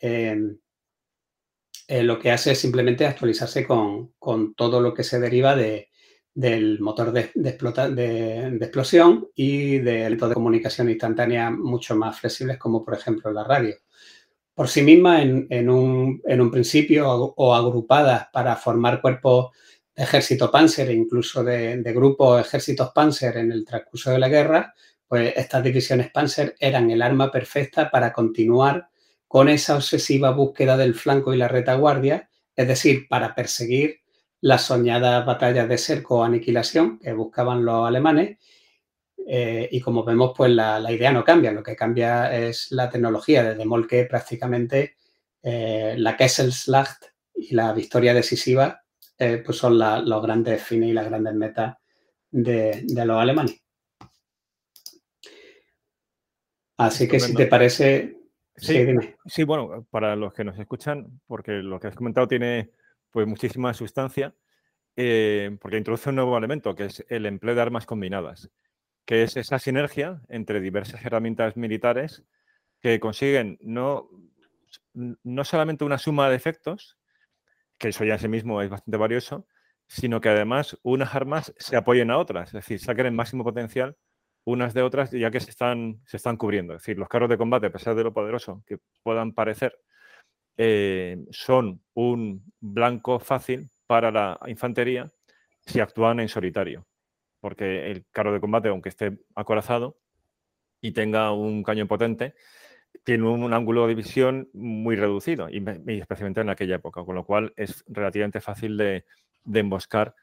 [0.00, 0.36] eh,
[1.88, 4.14] eh, lo que hace es simplemente actualizarse con,
[4.56, 5.54] todo lo que se deriva
[6.34, 7.30] del motor de,
[8.60, 13.76] explosión y de de comunicación instantánea mucho más flexibles como por ejemplo la radio.
[14.54, 19.50] Por sí misma, en, un, en un principio o agrupadas para formar cuerpos
[19.94, 24.74] ejército Panzer e incluso de, grupos ejércitos Panzer en el transcurso de la guerra,
[25.06, 28.88] pues estas divisiones Panzer eran el arma perfecta para continuar
[29.28, 34.01] con esa obsesiva búsqueda del flanco y la retaguardia, es decir, para perseguir
[34.42, 38.38] las soñadas batallas de cerco o aniquilación que buscaban los alemanes.
[39.24, 43.44] Eh, y como vemos, pues la, idea no cambia, lo que cambia es la tecnología.
[43.44, 44.96] Desde Molke prácticamente
[45.42, 47.04] eh, la Kesselslacht
[47.36, 48.82] y la victoria decisiva
[49.16, 51.76] eh, pues son los grandes fines y las grandes metas
[52.28, 53.62] de, los alemanes.
[56.78, 58.16] Así que si te parece...
[58.56, 62.70] Sí, bueno, para los que nos escuchan, porque lo que has comentado tiene
[63.12, 64.34] pues muchísima sustancia,
[64.96, 68.50] eh, porque introduce un nuevo elemento, que es el empleo de armas combinadas,
[69.04, 72.24] que es esa sinergia entre diversas herramientas militares
[72.80, 74.08] que consiguen no,
[74.94, 76.98] no solamente una suma de efectos,
[77.78, 79.46] que eso ya en sí mismo es bastante valioso,
[79.86, 83.96] sino que además unas armas se apoyen a otras, es decir, saquen el máximo potencial
[84.44, 86.74] unas de otras ya que se están, se están cubriendo.
[86.74, 89.78] Es decir, los carros de combate, a pesar de lo poderoso que puedan parecer,
[90.56, 95.10] eh, son un blanco fácil para la infantería
[95.66, 96.86] si actúan en solitario.
[97.40, 99.98] Porque el carro de combate, aunque esté acorazado
[100.80, 102.34] y tenga un cañón potente,
[103.04, 105.64] tiene un, ángulo de visión muy reducido, y,
[105.98, 109.04] especialmente en aquella época, con lo cual es relativamente fácil de,
[109.52, 110.14] emboscar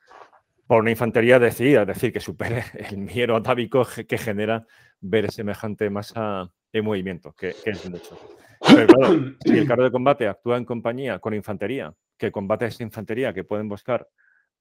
[0.67, 4.65] por una infantería decidida, es decir, que supere el miedo atávico que genera
[5.01, 8.17] ver semejante masa en movimiento, que, es mucho.
[8.59, 9.13] Pero claro,
[9.45, 13.43] si el carro de combate actúa en compañía con infantería, que combate esa infantería, que
[13.43, 14.07] puede emboscar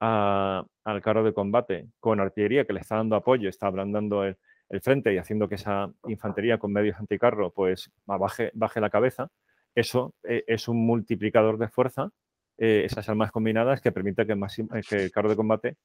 [0.01, 4.37] al carro de combate con artillería que le está dando apoyo, está ablandando el,
[4.69, 9.29] el frente y haciendo que esa infantería con medios anticarro pues baje, baje la cabeza,
[9.75, 12.11] eso eh, es un multiplicador de fuerza,
[12.59, 15.77] eh, esas armas combinadas que permite que, eh, que, el carro de combate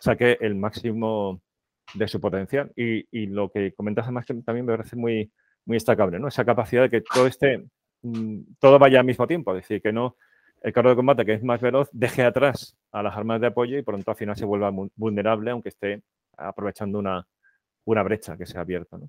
[0.00, 1.42] saque el máximo
[1.94, 2.72] de su potencial.
[2.74, 5.30] Y, lo que comentas además que también me parece muy,
[5.64, 6.28] muy destacable, ¿no?
[6.28, 7.64] Esa capacidad de que todo este,
[8.02, 10.16] mm, todo vaya al mismo tiempo, es decir, que no,
[10.62, 13.78] el carro de combate, que es más veloz, deje atrás a las armas de apoyo
[13.78, 16.02] y por tanto al final se vuelva vulnerable, aunque esté
[16.36, 17.26] aprovechando una,
[17.84, 19.00] una brecha que se ha abierto.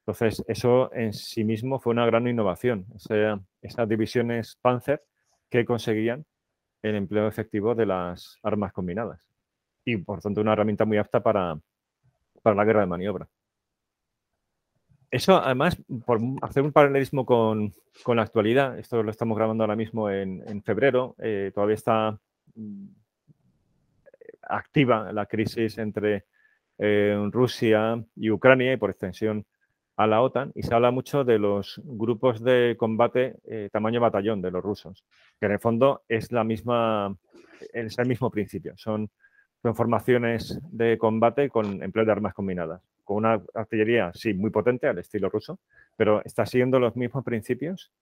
[0.00, 2.86] Entonces, eso en sí mismo fue una gran innovación,
[3.62, 5.02] esas divisiones Panzer
[5.48, 6.24] que conseguían
[6.82, 9.28] el empleo efectivo de las armas combinadas
[9.84, 11.58] y por tanto una herramienta muy apta para,
[12.42, 13.28] para la guerra de maniobra.
[15.12, 17.74] Eso, además, por hacer un paralelismo con,
[18.06, 22.18] la actualidad, esto lo estamos grabando ahora mismo en, febrero, eh, todavía está
[22.54, 22.86] mm,
[24.40, 26.24] activa la crisis entre
[26.78, 29.44] eh, Rusia y Ucrania y por extensión
[29.96, 34.40] a la OTAN y se habla mucho de los grupos de combate eh, tamaño batallón
[34.40, 35.04] de los rusos,
[35.38, 37.14] que en el fondo es la misma,
[37.74, 39.10] es el mismo principio, son,
[39.60, 44.86] son formaciones de combate con empleo de armas combinadas con una artillería, sí, muy potente
[44.86, 45.58] al estilo ruso,
[45.96, 47.92] pero está siguiendo los mismos principios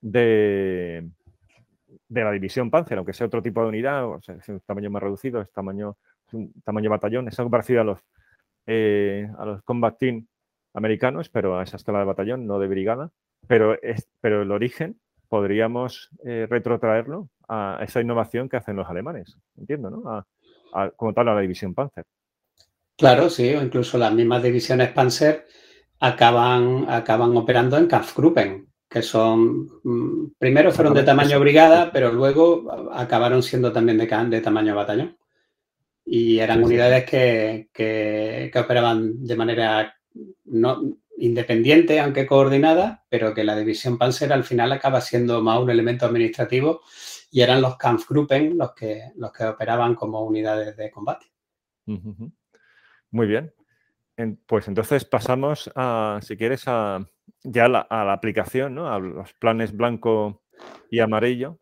[0.00, 1.08] de,
[2.08, 5.40] de la división Panzer, aunque sea otro tipo de unidad, es un tamaño más reducido,
[5.40, 5.96] es tamaño,
[6.32, 8.00] un tamaño batallón, es algo parecido a los,
[8.66, 10.26] eh, a los combat team
[10.74, 13.10] americanos, pero a esa escala de batallón, no de brigada,
[13.46, 19.36] pero, es, pero el origen podríamos eh, retrotraerlo a esa innovación que hacen los alemanes,
[19.56, 20.26] entiendo, ¿no?
[20.96, 22.04] como tal a la división Panzer.
[23.00, 25.46] Claro, sí, o incluso las mismas divisiones Panzer
[26.00, 32.90] acaban, acaban operando en Kampfgruppen, que son, mm, primero fueron de tamaño brigada, pero luego
[32.92, 35.16] acabaron siendo también de, de tamaño batallón.
[36.04, 39.94] Y eran unidades que, que, operaban de manera
[40.44, 40.82] no,
[41.16, 46.04] independiente, aunque coordinada, pero que la división Panzer al final acaba siendo más un elemento
[46.04, 46.82] administrativo
[47.30, 51.26] y eran los Kampfgruppen los que, los que operaban como unidades de combate.
[53.10, 53.52] Muy bien.
[54.46, 57.06] pues entonces pasamos a, si quieres, a,
[57.42, 58.92] ya a la aplicación, ¿no?
[58.92, 60.42] A los planes blanco
[60.90, 61.58] y amarillo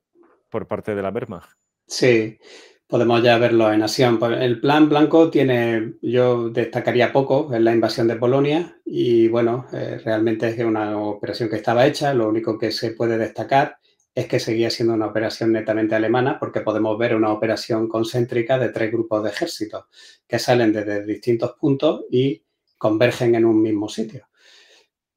[0.49, 1.59] por parte de la Wehrmacht.
[1.87, 2.39] Sí,
[2.87, 4.19] podemos ya verlo en acción.
[4.19, 9.67] Pues el plan blanco tiene, yo destacaría poco, en la invasión de Polonia y bueno,
[9.73, 13.79] eh, realmente es una operación que estaba hecha, lo único que se puede destacar
[14.19, 18.71] es que seguía siendo una operación netamente alemana porque podemos ver una operación concéntrica de
[18.71, 19.85] tres grupos de ejércitos
[20.27, 22.43] que salen desde distintos puntos y
[22.77, 24.27] convergen en un mismo sitio.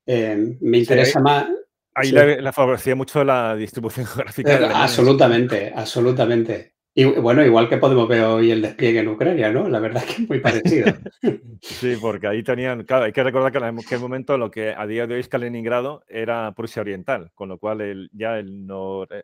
[0.05, 1.47] Eh, me interesa más...
[1.95, 4.53] Ahí le, favorecía mucho la distribución geográfica.
[4.53, 6.70] Eh, absolutamente, absolutamente.
[6.93, 9.69] Y bueno, igual que podemos ver hoy el despliegue en Ucrania, ¿no?
[9.69, 10.93] La verdad es que es muy parecido.
[11.63, 14.87] Sí, porque ahí tenían, claro, hay que recordar que en aquel momento lo que a
[14.87, 18.65] día de hoy es Kaliningrado era Prusia Oriental, con lo cual ya el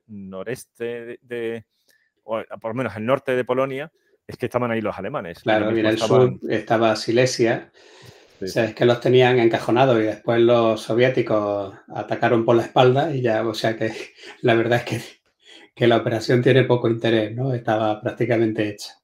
[0.06, 1.66] noreste de,
[2.24, 3.92] o por lo menos el norte de Polonia,
[4.28, 5.40] es que estaban ahí los alemanes.
[5.40, 7.72] Claro, mira, el sur estaba Silesia,
[8.40, 13.16] o sea, es que los tenían encajonados y después los soviéticos atacaron por la espalda
[13.16, 13.92] y ya, o sea que
[14.42, 15.17] la verdad es que
[15.78, 17.54] que la operación tiene poco interés, ¿no?
[17.54, 18.96] Estaba prácticamente hecha.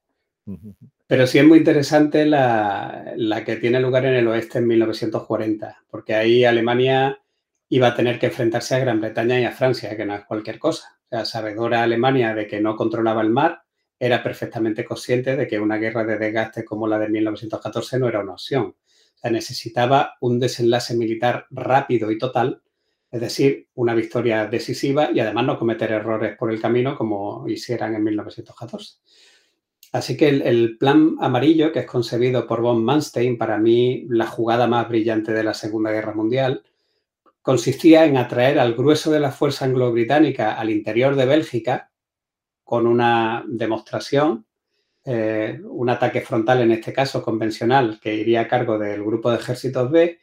[1.06, 3.14] Pero sí es muy interesante la,
[3.46, 7.20] que tiene lugar en el oeste en 1940, porque ahí Alemania
[7.68, 10.58] iba a tener que enfrentarse a Gran Bretaña y a Francia, que no es cualquier
[10.58, 10.98] cosa.
[11.04, 13.62] O sea, sabedora Alemania de que no controlaba el mar,
[13.96, 18.20] era perfectamente consciente de que una guerra de desgaste como la de 1914 no era
[18.20, 18.64] una opción.
[18.64, 22.63] O sea, necesitaba un desenlace militar rápido y total
[23.14, 27.94] es decir, una victoria decisiva y además no cometer errores por el camino como hicieran
[27.94, 28.94] en 1914.
[29.92, 34.66] Así que el, plan amarillo, que es concebido por von Manstein, para mí la jugada
[34.66, 36.64] más brillante de la Segunda Guerra Mundial,
[37.40, 41.92] consistía en atraer al grueso de la fuerza anglo-británica al interior de Bélgica
[42.64, 44.44] con una demostración,
[45.04, 49.36] eh, un ataque frontal en este caso convencional que iría a cargo del grupo de
[49.36, 50.18] ejércitos B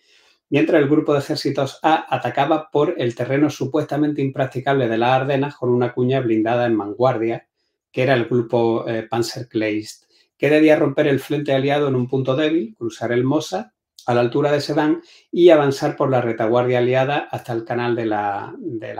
[0.52, 5.56] mientras el grupo de ejércitos A atacaba por el terreno supuestamente impracticable de las Ardenas
[5.56, 7.48] con una cuña blindada en vanguardia,
[7.90, 10.04] que era el grupo eh, Panzerkleist,
[10.38, 13.74] que debía romper el frente aliado en un punto débil, cruzar el Mosa
[14.06, 18.06] a la altura de Sedan y avanzar por la retaguardia aliada hasta el canal de
[18.08, 18.54] la,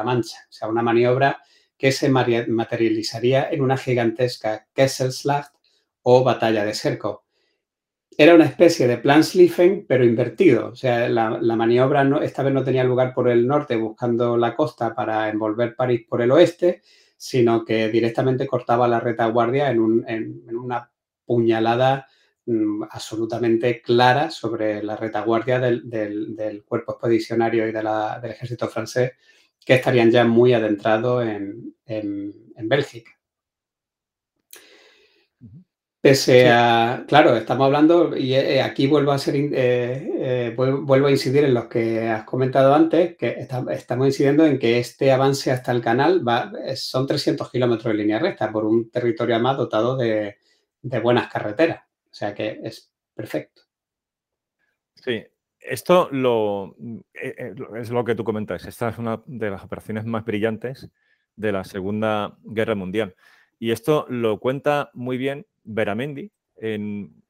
[0.06, 1.42] Mancha, o sea, una maniobra
[1.78, 5.54] que se materializaría en una gigantesca Kesselschlacht
[6.04, 7.21] o batalla de cerco
[8.18, 10.70] era una especie de plan Schlieffen, pero invertido.
[10.70, 14.56] O sea, la, maniobra no, esta vez no tenía lugar por el norte buscando la
[14.56, 16.82] costa para envolver París por el oeste,
[17.18, 20.92] sino que directamente cortaba la retaguardia en, una
[21.26, 22.08] puñalada
[22.46, 27.88] mm, absolutamente clara sobre la retaguardia del, cuerpo expedicionario y del
[28.32, 29.14] ejército francés,
[29.66, 33.21] que estarían ya muy adentrados en, en Bélgica.
[36.02, 41.12] Pese a, claro, estamos hablando, y eh, aquí vuelvo a ser, eh, eh, vuelvo a
[41.12, 45.72] incidir en lo que has comentado antes, que estamos incidiendo en que este avance hasta
[45.72, 50.38] el canal va, son 300 kilómetros de línea recta por un territorio más dotado de,
[50.82, 51.84] buenas carreteras.
[52.06, 53.62] O sea que es perfecto.
[54.96, 55.24] Sí,
[55.60, 56.76] esto lo,
[57.14, 58.66] es lo que tú comentas.
[58.66, 60.90] Esta es una de las operaciones más brillantes
[61.36, 63.16] de la Segunda Guerra Mundial.
[63.62, 67.24] Y esto lo cuenta muy bien Beramendi, en,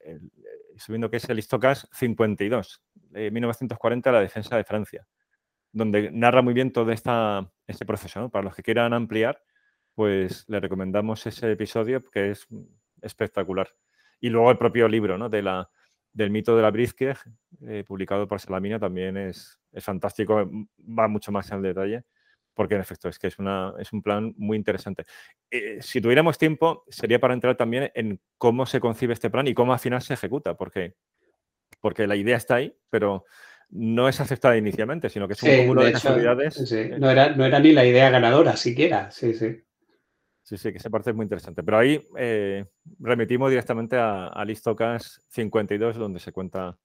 [0.77, 5.05] subiendo que es el Istocas 52, de 1940, la defensa de Francia,
[5.73, 8.29] donde narra muy bien todo esta, este proceso.
[8.29, 9.43] Para los que quieran ampliar,
[9.93, 12.47] pues le recomendamos ese episodio que es
[13.01, 13.67] espectacular.
[14.21, 15.27] Y luego el propio libro ¿no?
[15.27, 15.69] de la,
[16.13, 17.17] del mito de la Blitzkrieg,
[17.67, 22.05] eh, publicado por Salamina, también es, es fantástico, va mucho más en detalle
[22.53, 25.05] porque en efecto es que es, una, es un plan muy interesante.
[25.49, 29.53] Eh, si tuviéramos tiempo, sería para entrar también en cómo se concibe este plan y
[29.53, 30.95] cómo al final se ejecuta, porque,
[31.79, 33.25] porque la idea está ahí, pero
[33.69, 36.71] no es aceptada inicialmente, sino que es un cúmulo de, casualidades.
[36.71, 39.63] Eh, no, era, no era ni la idea ganadora siquiera, sí, sí.
[40.43, 41.63] Sí, sí, que esa parte es muy interesante.
[41.63, 42.65] Pero ahí eh,
[42.99, 46.77] remitimos directamente a, a Listocas 52, donde se cuenta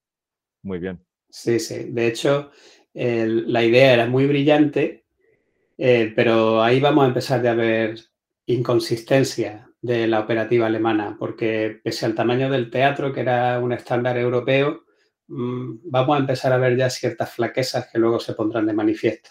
[0.63, 1.05] muy bien.
[1.29, 1.91] Sí, sí.
[1.91, 2.53] De hecho,
[2.95, 5.06] la idea era muy brillante
[5.79, 7.99] eh, pero ahí vamos a empezar a ver
[8.47, 14.17] inconsistencia de la operativa alemana, porque pese al tamaño del teatro, que era un estándar
[14.17, 14.85] europeo,
[15.29, 19.31] mm, vamos a empezar a ver ya ciertas flaquezas que luego se pondrán de manifiesto.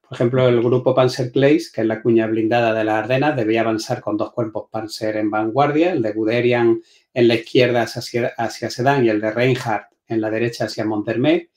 [0.00, 3.62] Por ejemplo, el grupo Panzer Place, que es la cuña blindada de las Ardenas, debía
[3.62, 6.82] avanzar con dos cuerpos Panzer en vanguardia, el de Guderian
[7.14, 11.48] en la izquierda hacia, hacia Sedan y el de Reinhardt en la derecha hacia Montermé,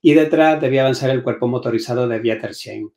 [0.00, 2.90] y detrás debía avanzar el cuerpo motorizado de Wietersheim.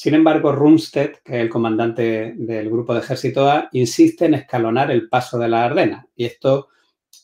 [0.00, 4.92] Sin embargo, Rumstedt, que es el comandante del grupo de ejército A, insiste en escalonar
[4.92, 6.68] el paso de la Ardena y esto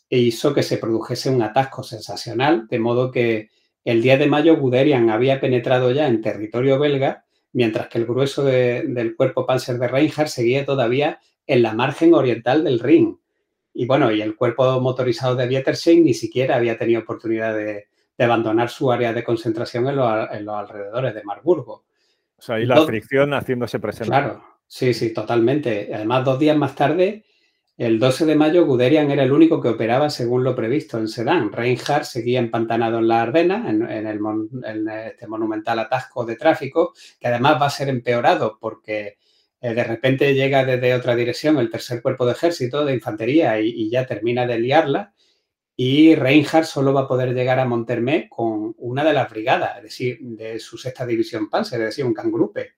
[0.09, 3.51] hizo que se produjese un atasco sensacional, de modo que
[3.85, 8.43] el 10 de mayo Guderian había penetrado ya en territorio belga, mientras que el grueso
[8.43, 13.21] del cuerpo Panzer de Reinhardt seguía todavía en la margen oriental del Rin.
[13.73, 17.87] Y bueno, y el cuerpo motorizado de Wietersheim ni siquiera había tenido oportunidad de,
[18.19, 19.95] abandonar su área de concentración en
[20.45, 21.85] los alrededores de Marburgo.
[22.45, 24.11] Sea, y la fricción haciéndose presente.
[24.11, 25.91] Claro, sí, sí, totalmente.
[25.95, 27.25] Además, dos días más tarde,
[27.79, 31.51] el 12 de mayo, Guderian era el único que operaba según lo previsto en Sedan.
[31.51, 34.21] Reinhardt seguía empantanado en la Ardena, en, el,
[35.07, 39.17] este monumental atasco de tráfico, que además va a ser empeorado porque
[39.63, 43.89] eh, de repente llega desde otra dirección el tercer cuerpo de ejército de infantería y
[43.89, 45.14] ya termina de liarla
[45.77, 49.83] y Reinhardt solo va a poder llegar a Montermé con una de las brigadas, es
[49.85, 52.75] decir, de su sexta división Panzer, es decir, un cangrupe.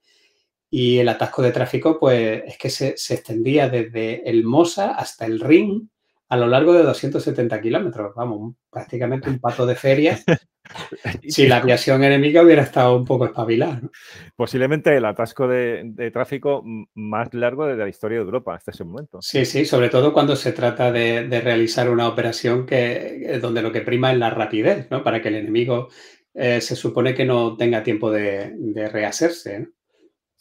[0.70, 5.26] Y el atasco de tráfico, pues es que se, se extendía desde el Mosa hasta
[5.26, 5.88] el Ring
[6.28, 8.14] a lo largo de 270 kilómetros.
[8.14, 10.18] Vamos, prácticamente un pato de feria
[11.28, 13.80] si la aviación enemiga hubiera estado un poco espabilada.
[14.34, 16.62] Posiblemente el atasco de, tráfico
[16.94, 19.18] más largo de la historia de Europa hasta ese momento.
[19.20, 23.82] Sí, sí, sobre todo cuando se trata de, realizar una operación que, donde lo que
[23.82, 25.02] prima es la rapidez, ¿no?
[25.02, 25.88] Para que el enemigo
[26.34, 28.54] eh, se supone que no tenga tiempo de,
[28.92, 29.68] rehacerse.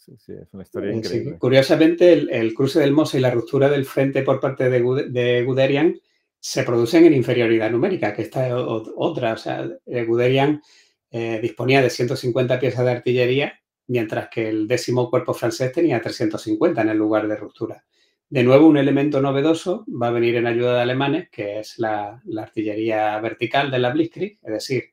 [0.06, 1.40] Sí, sí, es una historia increíble.
[1.40, 6.00] Curiosamente, el, cruce del Mosa y la ruptura del frente por parte de, Guderian
[6.40, 9.34] se producen en inferioridad numérica, que esta es otra.
[9.34, 10.62] O sea, eh, Guderian
[11.10, 16.84] eh, disponía de 150 piezas de artillería, mientras que el décimo cuerpo francés tenía 350
[16.84, 17.84] en el lugar de ruptura.
[18.30, 22.22] De nuevo, un elemento novedoso va a venir en ayuda de alemanes, que es la,
[22.40, 24.84] artillería vertical de la Blitzkrieg, es decir,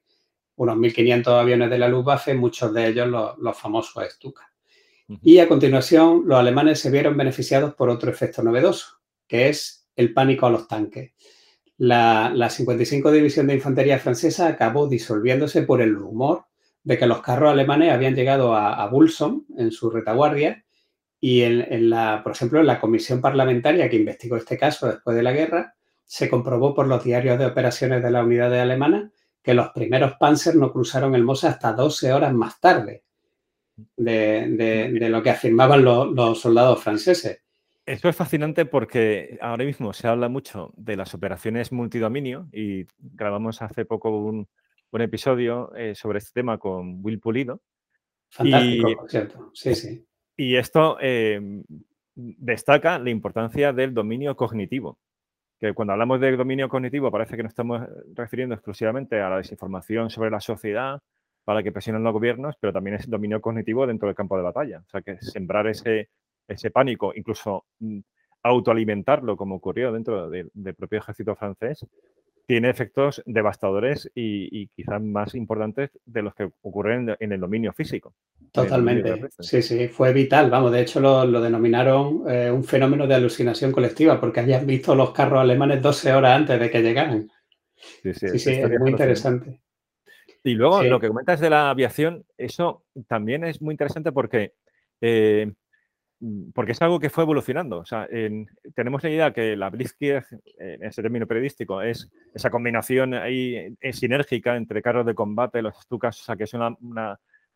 [0.56, 4.51] unos 1.500 aviones de la Luftwaffe, muchos de ellos los, famosos Stuka.
[5.22, 10.14] Y a continuación, los alemanes se vieron beneficiados por otro efecto novedoso, que es el
[10.14, 11.12] pánico a los tanques.
[11.76, 16.46] La, 55 División de Infantería Francesa acabó disolviéndose por el rumor
[16.84, 20.64] de que los carros alemanes habían llegado a, Bulson en su retaguardia
[21.20, 25.22] y en, la, por ejemplo, en la comisión parlamentaria que investigó este caso después de
[25.22, 25.74] la guerra,
[26.04, 29.10] se comprobó por los diarios de operaciones de la unidad alemana
[29.42, 33.04] que los primeros Panzer no cruzaron el Mosa hasta 12 horas más tarde
[33.96, 37.42] de, lo que afirmaban los soldados franceses.
[37.84, 43.60] Eso es fascinante porque ahora mismo se habla mucho de las operaciones multidominio y grabamos
[43.60, 44.48] hace poco un,
[44.92, 47.62] episodio eh, sobre este tema con Will Pulido.
[48.30, 49.50] Fantástico, cierto.
[49.54, 50.06] Sí, sí.
[50.36, 51.64] Y esto em,
[52.14, 54.98] destaca la importancia del dominio cognitivo.
[55.58, 57.82] Que cuando hablamos de dominio cognitivo parece que nos estamos
[58.14, 61.00] refiriendo exclusivamente a la desinformación sobre la sociedad
[61.44, 64.82] para que presionen los gobiernos, pero también es dominio cognitivo dentro del campo de batalla.
[64.86, 66.08] O sea, que sembrar ese
[66.48, 67.98] ese pánico, incluso mm,
[68.42, 71.86] autoalimentarlo, como ocurrió dentro del propio ejército francés,
[72.44, 78.14] tiene efectos devastadores y, quizás más importantes de los que ocurren en, el dominio físico.
[78.50, 79.28] Totalmente.
[79.38, 80.50] sí, sí, fue vital.
[80.50, 85.12] Vamos, de hecho lo, denominaron eh, un fenómeno de alucinación colectiva porque habían visto los
[85.12, 87.30] carros alemanes 12 horas antes de que llegaran.
[88.02, 89.60] Sí, sí, sí, es muy interesante.
[90.44, 94.54] Y luego lo que comentas de la aviación, eso también es muy interesante porque
[95.00, 95.52] eh,
[96.22, 97.78] Mm, porque es algo que fue evolucionando.
[97.80, 98.08] O sea,
[98.74, 100.24] tenemos la idea que la Blitzkrieg,
[100.56, 105.76] en ese término periodístico, es esa combinación ahí es sinérgica entre carros de combate, los
[105.82, 106.76] Stukas, o sea, que es una,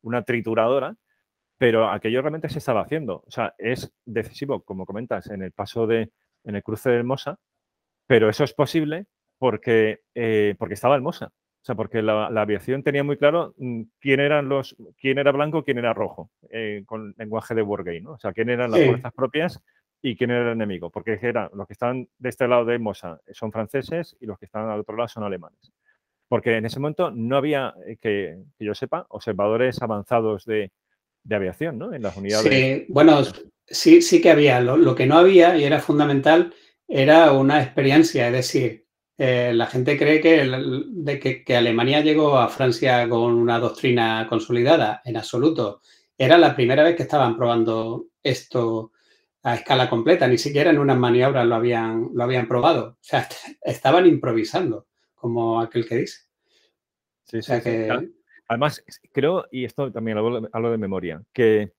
[0.02, 0.96] una, trituradora,
[1.58, 3.22] pero aquello realmente se estaba haciendo.
[3.26, 6.10] O sea, es decisivo, como comentas, en el paso de,
[6.44, 7.38] en el cruce del Mosa,
[8.06, 9.06] pero eso es posible
[9.38, 11.26] porque, eh, porque estaba el Mosa.
[11.26, 15.64] O sea, porque la, aviación tenía muy claro mm, quién eran los, quién era blanco,
[15.64, 18.12] quién era rojo, eh, con lenguaje de Wargame, ¿no?
[18.12, 19.60] O sea, quién eran las fuerzas propias
[20.00, 23.20] y quién era el enemigo, porque eran los que están de este lado de Mosa
[23.32, 25.72] son franceses y los que están al otro lado son alemanes.
[26.28, 30.70] Porque en ese momento no había, eh, que, yo sepa, observadores avanzados de,
[31.28, 31.92] aviación, ¿no?
[31.92, 32.46] En las unidades.
[32.46, 33.22] Sí, bueno,
[33.66, 34.60] sí, sí que había.
[34.60, 36.54] lo que no había y era fundamental
[36.86, 38.85] era una experiencia, es decir,
[39.18, 40.46] eh, la gente cree que,
[40.88, 45.00] de que, Alemania llegó a Francia con una doctrina consolidada.
[45.04, 45.80] En absoluto.
[46.18, 48.92] Era la primera vez que estaban probando esto
[49.42, 50.28] a escala completa.
[50.28, 52.88] Ni siquiera en unas maniobras lo habían, lo habían probado.
[52.88, 53.26] O sea,
[53.62, 56.20] estaban improvisando, como aquel que dice.
[57.24, 57.52] Sí, sí,
[58.48, 61.72] Además, creo, y esto también hablo, de memoria, que,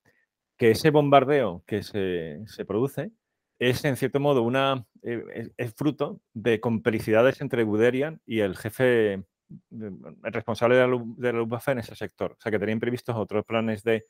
[0.58, 3.12] que, ese bombardeo que se, se produce
[3.60, 9.24] es en cierto modo una eh, es, fruto de complicidades entre Guderian y el jefe
[9.72, 12.34] el responsable de la, de Luftwaffe en ese sector.
[12.34, 14.06] O sea, que tenían previstos otros planes de,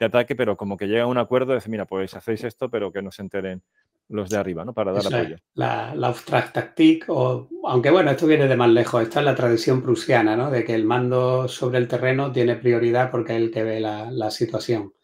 [0.00, 2.90] ataque, pero como que llega a un acuerdo de decir, mira, pues hacéis esto, pero
[2.90, 3.62] que no se enteren
[4.08, 4.72] los de arriba, ¿no?
[4.72, 5.36] Para dar apoyo.
[5.54, 9.82] La, la Taktik, o, aunque bueno, esto viene de más lejos, esta es la tradición
[9.82, 10.50] prusiana, ¿no?
[10.50, 14.30] De que el mando sobre el terreno tiene prioridad porque es el que ve la,
[14.30, 14.94] situación.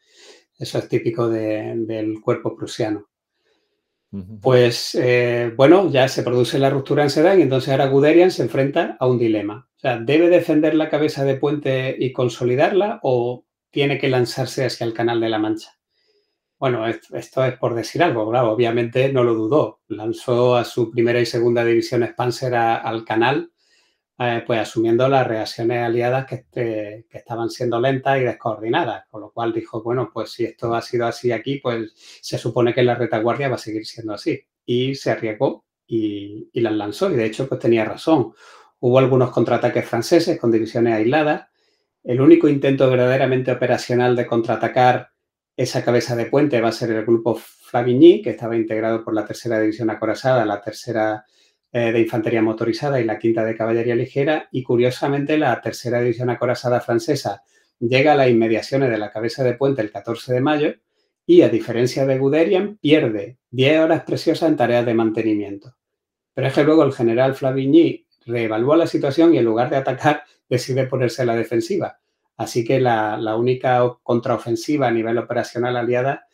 [0.59, 3.07] Eso es típico del cuerpo prusiano.
[4.41, 8.43] Pues eh, bueno, ya se produce la ruptura en Sedan y entonces ahora Guderian se
[8.43, 9.69] enfrenta a un dilema.
[9.77, 14.87] O sea, ¿debe defender la cabeza de puente y consolidarla o tiene que lanzarse hacia
[14.87, 15.73] el canal de la Mancha?
[16.59, 19.81] Bueno, esto es por decir algo, obviamente no lo dudó.
[19.89, 23.51] Lanzó a su primera y segunda división Spancer al canal
[24.19, 29.53] eh, pues asumiendo las reacciones aliadas que, estaban siendo lentas y descoordinadas, con lo cual
[29.53, 31.93] dijo, bueno, pues si esto ha sido así aquí, pues
[32.23, 34.41] se supone que la retaguardia va a seguir siendo así.
[34.65, 38.33] Y se arriesgó y, las lanzó, y de hecho, pues tenía razón.
[38.81, 41.49] Hubo algunos contraataques franceses con divisiones aisladas.
[42.03, 45.11] El único intento verdaderamente operacional de contraatacar
[45.57, 49.27] esa cabeza de puente va a ser el grupo Flavigny, que estaba integrado por la
[49.27, 51.25] tercera división acorazada, la tercera
[51.73, 56.31] eh, de infantería motorizada y la quinta de caballería ligera y curiosamente la tercera división
[56.31, 57.43] acorazada francesa
[57.81, 60.75] llega a las inmediaciones de la cabeza de puente el 14 de mayo
[61.27, 65.77] y a diferencia de Guderian pierde 10 horas preciosas en tareas de mantenimiento.
[66.35, 70.23] Pero es que luego el general Flavigny reevalúa la situación y en lugar de atacar
[70.49, 71.99] decide ponerse a la defensiva.
[72.37, 76.27] Así que la, la única contraofensiva a nivel operacional aliada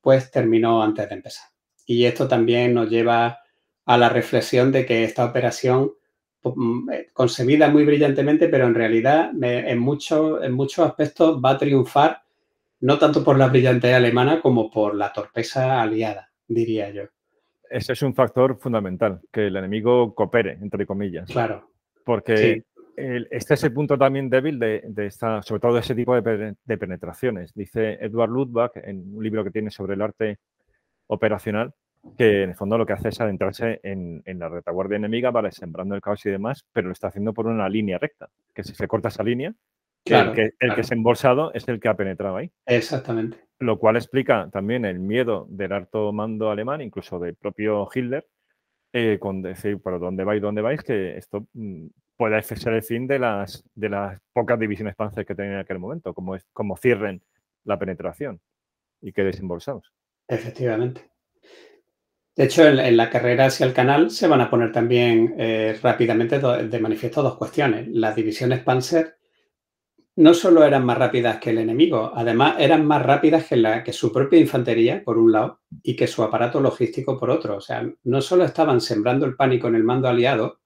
[0.00, 1.48] pues terminó antes de empezar.
[1.86, 3.38] Y esto también nos lleva
[3.86, 5.92] a la reflexión de que esta operación
[6.42, 11.58] mm, eh, concebida muy brillantemente, pero en realidad en, muchos en muchos aspectos va a
[11.58, 12.22] triunfar
[12.80, 17.04] no tanto por la brillantez alemana como por la torpeza aliada, diría yo.
[17.70, 21.30] Ese es un factor fundamental, que el enemigo coopere, entre comillas.
[21.30, 21.70] Claro.
[22.04, 22.64] Porque
[22.96, 26.78] este es el punto también débil de, esta, sobre todo de ese tipo de, de,
[26.78, 27.52] penetraciones.
[27.54, 30.38] Dice Edward Ludwig en un libro que tiene sobre el arte
[31.06, 31.72] operacional,
[32.16, 35.94] que en el fondo lo que hace es adentrarse en, la retaguardia enemiga, vale, sembrando
[35.94, 38.88] el caos y demás, pero lo está haciendo por una línea recta, que si se
[38.88, 39.54] corta esa línea,
[40.04, 42.50] el, que, el que es embolsado es el que ha penetrado ahí.
[42.66, 43.38] Exactamente.
[43.58, 48.26] Lo cual explica también el miedo del alto mando alemán, incluso del propio Hitler,
[48.92, 51.86] eh, con decir, por dónde vais, dónde vais, que esto mm,
[52.16, 55.78] pueda ser el fin de las, de las pocas divisiones Panzer que tenían en aquel
[55.78, 57.22] momento, como, es, como cierren
[57.64, 58.40] la penetración
[59.00, 59.92] y queden desembolsados.
[60.28, 61.13] Efectivamente.
[62.36, 66.38] De hecho, en, la carrera hacia el canal se van a poner también eh, rápidamente
[66.40, 67.86] de manifiesto dos cuestiones.
[67.88, 69.18] Las divisiones Panzer
[70.16, 73.92] no solo eran más rápidas que el enemigo, además eran más rápidas que, la, que
[73.92, 77.56] su propia infantería, por un lado, y que su aparato logístico, por otro.
[77.56, 80.60] O sea, no solo estaban sembrando el pánico en el mando aliado,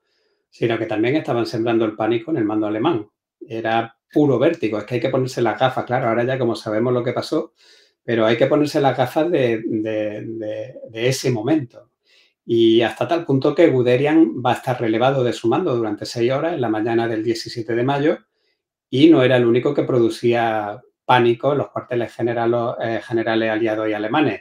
[0.51, 3.09] sino que también estaban sembrando el pánico en el mando alemán.
[3.47, 6.93] Era puro vértigo, es que hay que ponerse las gafas, claro, ahora ya como sabemos
[6.93, 7.53] lo que pasó,
[8.09, 9.63] pero hay que ponerse las gafas de,
[10.95, 11.91] ese momento.
[12.47, 16.33] Y hasta tal punto que Guderian va a estar relevado de su mando durante seis
[16.33, 18.19] horas en la mañana del 17 de mayo
[18.89, 23.93] y no era el único que producía pánico en los cuarteles eh, generales aliados y
[23.93, 24.41] alemanes.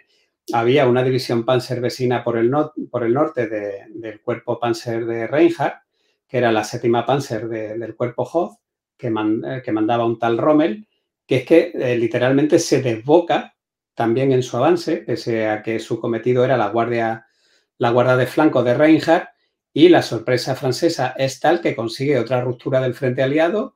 [0.54, 2.50] Había una división panzer vecina por el,
[2.90, 5.82] por el norte del cuerpo panzer de Reinhardt,
[6.26, 8.60] que era la séptima panzer del cuerpo Hoth,
[8.96, 10.88] que, eh, que, mandaba un tal Rommel,
[11.26, 13.56] que es que eh, literalmente se desboca
[13.98, 17.26] también en su avance, pese a que su cometido era la guardia,
[17.80, 19.30] la guardia de flanco de Reinhardt,
[19.74, 23.76] y la sorpresa francesa es tal que consigue otra ruptura del frente aliado,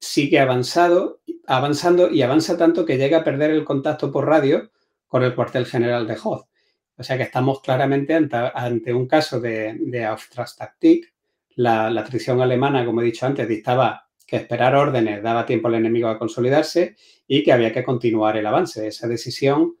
[0.00, 4.72] sigue avanzado, avanzando y avanza tanto que llega a perder el contacto por radio
[5.06, 6.48] con el cuartel general de Hoth.
[6.96, 10.00] O sea que estamos claramente ante, un caso de, de.
[11.54, 12.04] La, la
[12.42, 16.94] alemana, como he dicho antes, dictaba que esperar órdenes daba tiempo al enemigo a consolidarse
[17.26, 18.86] y que había que continuar el avance.
[18.86, 19.74] Esa decisión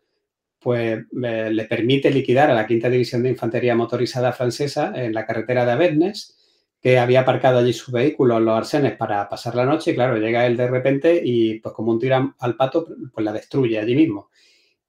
[0.58, 5.64] pues, le permite liquidar a la quinta división de infantería motorizada francesa en la carretera
[5.64, 6.36] de Avesnes,
[6.80, 9.92] que había aparcado allí su vehículo los arsenes para pasar la noche.
[9.92, 13.32] Y claro, llega él de repente y, pues como un tiro al pato, pues la
[13.32, 14.30] destruye allí mismo.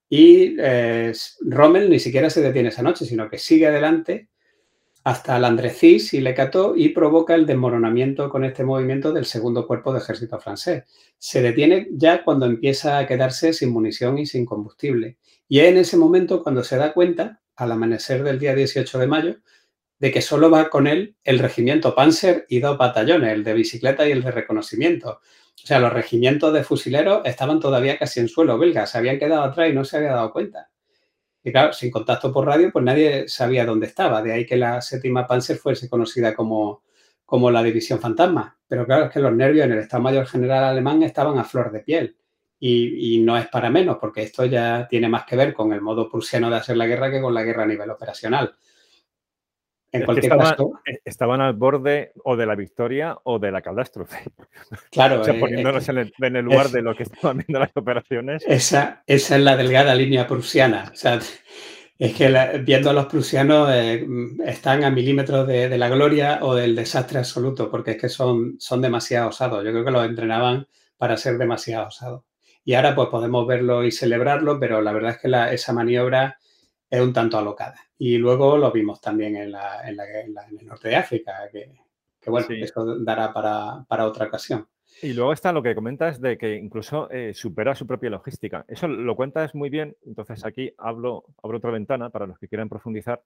[0.10, 4.31] Y eh, Rommel ni siquiera se detiene esa noche, sino que sigue adelante
[5.04, 9.94] hasta el Andrecis y Lecato y provoca el desmoronamiento con este movimiento del segundo cuerpo
[9.94, 10.84] de ejército francés.
[11.18, 15.18] Se detiene ya cuando empieza a quedarse sin munición y sin combustible.
[15.48, 19.08] Y es en ese momento cuando se da cuenta, al amanecer del día 18 de
[19.08, 19.36] mayo,
[20.00, 24.08] de que solo va con él el regimiento Panzer y dos batallones, el de bicicleta
[24.08, 25.22] y el de reconocimiento.
[25.64, 29.44] O sea, los regimientos de fusileros estaban todavía casi en suelo belga, se habían quedado
[29.44, 30.71] atrás y no se había dado cuenta.
[31.44, 34.22] Y claro, sin contacto por radio, pues nadie sabía dónde estaba.
[34.22, 36.84] De ahí que la séptima Panzer fuese conocida como,
[37.26, 38.58] como la división fantasma.
[38.68, 41.72] Pero claro, es que los nervios en el Estado Mayor General alemán estaban a flor
[41.72, 42.18] de piel.
[42.64, 46.08] Y, no es para menos, porque esto ya tiene más que ver con el modo
[46.08, 48.54] prusiano de hacer la guerra que con la guerra a nivel operacional.
[49.92, 50.80] En cualquier caso.
[50.86, 54.24] Eh, estaban al borde o de la victoria o de la catástrofe.
[54.90, 55.22] Claro.
[55.22, 58.44] o sea, eh, poniéndonos en, el, lugar de lo que estaban viendo las operaciones.
[58.48, 60.90] Esa, esa es la delgada línea prusiana.
[60.92, 61.20] O sea,
[62.02, 64.08] es que viendo a los prusianos eh,
[64.46, 68.82] están a milímetros de, la gloria o del desastre absoluto, porque es que son, son
[68.82, 69.64] demasiado osados.
[69.64, 72.24] Yo creo que los entrenaban para ser demasiado osados.
[72.64, 76.38] Y ahora pues podemos verlo y celebrarlo, pero la verdad es que esa maniobra
[76.90, 77.80] es un tanto alocada.
[78.04, 79.96] Y luego lo vimos también en, la, en,
[80.60, 84.68] el norte de África, que, bueno, eso dará para, otra ocasión.
[85.04, 88.66] Y luego está lo que comentas de que incluso eh, supera su propia logística.
[88.68, 89.96] Eso lo cuentas muy bien.
[90.04, 93.22] Entonces aquí hablo, abro otra ventana para los que quieran profundizar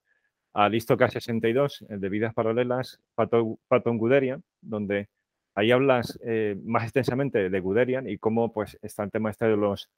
[0.51, 5.07] al listo K62, el de Vidas Paralelas, Patton Guderian, donde
[5.53, 9.55] ahí hablas eh, más extensamente de Guderian y cómo pues está el tema este de
[9.55, 9.89] los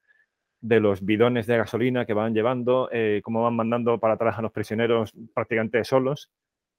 [0.60, 4.42] de los bidones de gasolina que van llevando, eh, cómo van mandando para atrás a
[4.42, 6.30] los prisioneros prácticamente solos,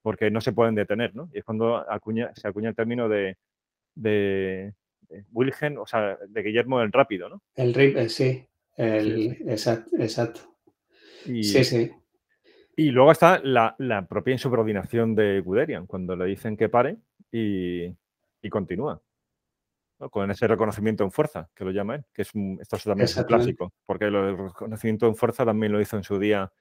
[0.01, 1.30] porque no se pueden detener, ¿no?
[1.34, 3.38] Y es cuando acuña, se acuña el término de,
[3.95, 4.73] de,
[5.31, 7.41] Wilhelm, o sea, de Guillermo el Rápido, ¿no?
[7.56, 8.45] El Rip, sí,
[8.77, 10.56] el, Exacto,
[11.26, 11.91] Y, sí, sí.
[12.76, 13.76] Y luego está la,
[14.10, 16.97] propia insubordinación de Guderian, cuando le dicen que pare
[17.31, 17.85] y,
[18.41, 19.01] y continúa
[20.10, 23.24] con ese reconocimiento en fuerza, que lo llaman, que es un, esto también es un
[23.26, 26.52] clásico, porque el reconocimiento en fuerza también lo hizo en su día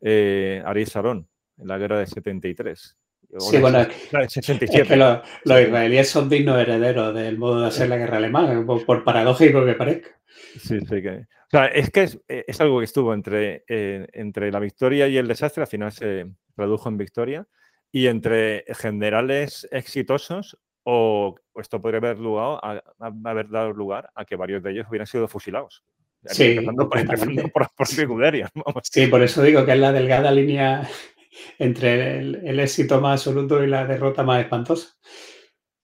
[0.00, 1.28] eh, Ariel Sharon,
[1.58, 2.96] en la guerra de 73.
[3.38, 9.04] Sí, bueno, los, israelíes son dignos herederos del modo de hacer la guerra alemana, por,
[9.04, 10.10] paradójico que parezca.
[10.58, 14.58] Sí, sí, que, o sea, es que es, algo que estuvo entre, eh, entre la
[14.58, 16.26] victoria y el desastre, al final se
[16.56, 17.46] tradujo en victoria,
[17.92, 22.82] y entre generales exitosos o esto podría haber, lugar a,
[23.24, 25.84] haber dado lugar a que varios de ellos hubieran sido fusilados.
[26.26, 27.86] Sí, por, por,
[28.82, 30.88] Sí, por eso digo que es la delgada línea
[31.58, 34.96] entre el, éxito más absoluto y la derrota más espantosa.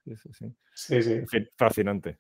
[0.04, 0.14] Sí,
[1.02, 1.38] sí, sí.
[1.56, 2.18] fascinante.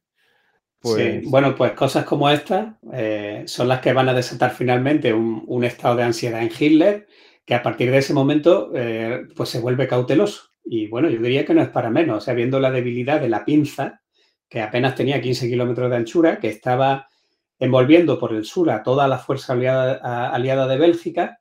[0.78, 1.24] Pues...
[1.24, 5.96] Bueno, pues cosas como estas eh, son las que van a desatar finalmente un, estado
[5.96, 7.06] de ansiedad en Hitler,
[7.44, 10.55] que a partir de ese momento eh, pues se vuelve cauteloso.
[10.68, 13.28] Y bueno, yo diría que no es para menos, o sea, viendo la debilidad de
[13.28, 14.02] la pinza,
[14.48, 17.08] que apenas tenía 15 kilómetros de anchura, que estaba
[17.58, 21.40] envolviendo por el sur a toda la fuerza aliada, de Bélgica,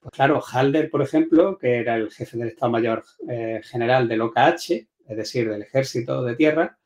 [0.00, 4.20] pues claro, Halder, por ejemplo, que era el jefe del Estado Mayor eh, General del
[4.20, 4.70] OKH,
[5.08, 6.78] es decir, del Ejército de Tierra,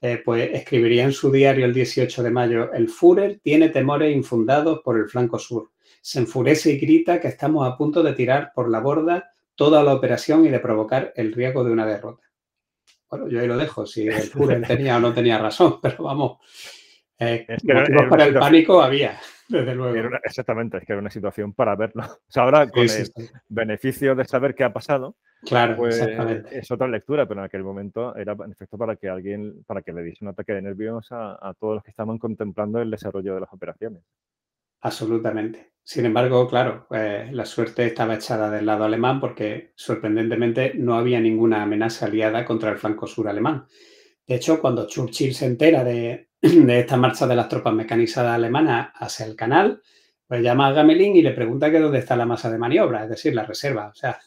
[0.00, 4.80] eh, pues escribiría en su diario el 18 de mayo, el Führer tiene temores infundados
[4.84, 5.70] por el flanco sur.
[6.00, 9.94] Se enfurece y grita que estamos a punto de tirar por la borda toda la
[9.94, 12.22] operación y de provocar el riesgo de una derrota.
[13.10, 14.30] Bueno, yo ahí lo dejo, si el
[14.66, 16.38] tenía o no tenía razón, pero vamos,
[17.18, 19.18] eh, motivos para el pánico había.
[19.48, 20.16] Desde luego.
[20.24, 22.02] exactamente, es que era una situación para verlo.
[22.04, 23.10] O sea, ahora con el
[23.48, 26.00] beneficio de saber qué ha pasado, claro, pues,
[26.50, 29.92] es otra lectura, pero en aquel momento era en efecto para que alguien, para que
[29.92, 33.40] le diese un ataque de nervios a, todos los que estaban contemplando el desarrollo de
[33.40, 34.02] las operaciones.
[34.86, 35.72] Absolutamente.
[35.82, 41.18] Sin embargo, claro, pues, la suerte estaba echada del lado alemán porque sorprendentemente no había
[41.18, 43.66] ninguna amenaza aliada contra el flanco sur alemán.
[44.24, 49.26] De hecho, cuando Churchill se entera de, esta marcha de las tropas mecanizadas alemanas hacia
[49.26, 49.82] el canal,
[50.28, 53.10] pues llama a Gamelin y le pregunta que dónde está la masa de maniobra, es
[53.10, 53.88] decir, la reserva.
[53.88, 54.20] O sea,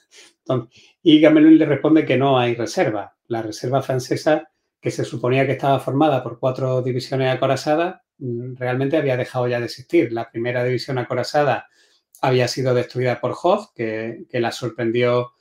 [1.02, 3.16] y Gamelin le responde que no hay reserva.
[3.28, 9.18] La reserva francesa, que se suponía que estaba formada por cuatro divisiones acorazadas, realmente había
[9.18, 10.12] dejado ya de existir.
[10.12, 11.68] La primera división acorazada
[12.22, 15.32] había sido destruida por Hoth, que, que la sorprendió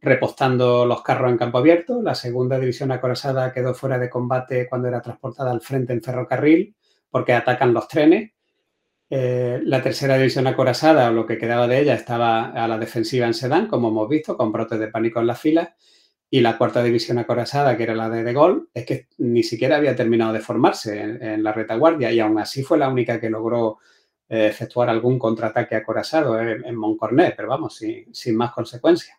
[0.00, 2.02] repostando los carros en campo abierto.
[2.02, 6.76] La segunda división acorazada quedó fuera de combate cuando era transportada al frente en ferrocarril
[7.14, 8.32] porque atacan los trenes.
[9.08, 13.24] Eh, la tercera división acorazada, o lo que quedaba de ella, estaba a la defensiva
[13.28, 15.68] en Sedan, como hemos visto, con brotes de pánico en las filas.
[16.34, 19.76] Y la cuarta división acorazada, que era la de De Gaulle, es que ni siquiera
[19.76, 23.78] había terminado de formarse en, la retaguardia y aún así fue la única que logró
[24.28, 29.16] eh, efectuar algún contraataque acorazado en, Montcornet, pero vamos, sin, sin más consecuencias.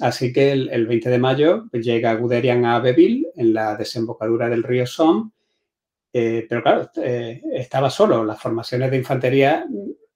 [0.00, 4.86] Así que el, 20 de mayo llega Guderian a Abbeville, en la desembocadura del río
[4.86, 5.32] Somme,
[6.14, 9.66] eh, pero claro, eh, estaba solo, las formaciones de infantería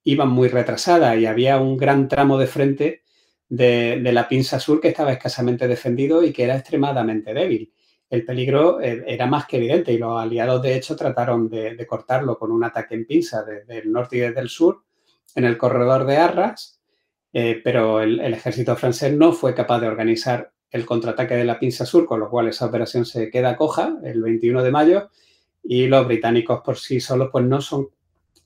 [0.05, 3.03] iban muy retrasadas y había un gran tramo de frente
[3.53, 7.71] de, la pinza sur que estaba escasamente defendido y que era extremadamente débil.
[8.09, 12.39] El peligro eh, era más que evidente y los aliados de hecho trataron de, cortarlo
[12.39, 14.85] con un ataque en pinza desde el norte y desde el sur
[15.35, 16.81] en el corredor de Arras
[17.35, 21.85] eh, pero el, ejército francés no fue capaz de organizar el contraataque de la Pinza
[21.85, 25.11] Sur, con lo cual esa operación se queda coja el 21 de mayo
[25.63, 27.89] y los británicos por sí solos pues no son,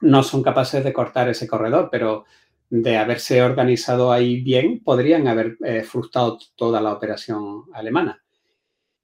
[0.00, 2.24] no son capaces de cortar ese corredor, pero
[2.68, 8.22] de haberse organizado ahí bien, podrían haber eh, frustrado toda la operación alemana.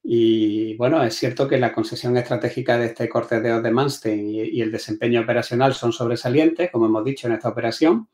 [0.03, 4.73] Y bueno, es cierto que la concesión estratégica de este corte de Manstein y el
[4.73, 8.09] desempeño operacional son sobresalientes, como hemos dicho en esta operación,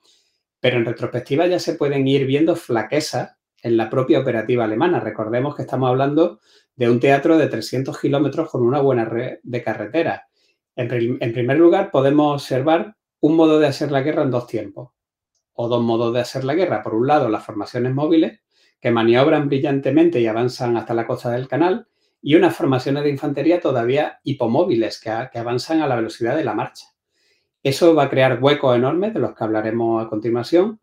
[0.60, 5.00] pero en retrospectiva ya se pueden ir viendo flaquezas en la propia operativa alemana.
[5.00, 6.40] Recordemos que estamos hablando
[6.76, 10.28] de un teatro de 300 kilómetros con una buena red de carretera.
[10.76, 10.88] En,
[11.32, 14.92] primer lugar, podemos observar un modo de hacer la guerra en dos tiempos,
[15.60, 16.84] o dos modos de hacer la guerra.
[16.84, 18.38] Por un lado, las formaciones móviles,
[18.80, 21.88] que maniobran brillantemente y avanzan hasta la costa del canal,
[22.22, 26.54] y unas formaciones de infantería todavía hipomóviles, que, que avanzan a la velocidad de la
[26.54, 26.86] marcha.
[27.60, 30.78] Eso va a crear huecos enormes de los que hablaremos a continuación.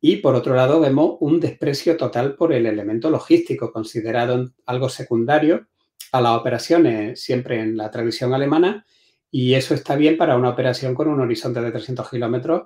[0.00, 5.68] Y por otro lado, vemos un desprecio total por el elemento logístico, considerado algo secundario
[6.10, 8.84] a las operaciones siempre en la tradición alemana.
[9.30, 12.62] Y eso está bien para una operación con un horizonte de 300 kilómetros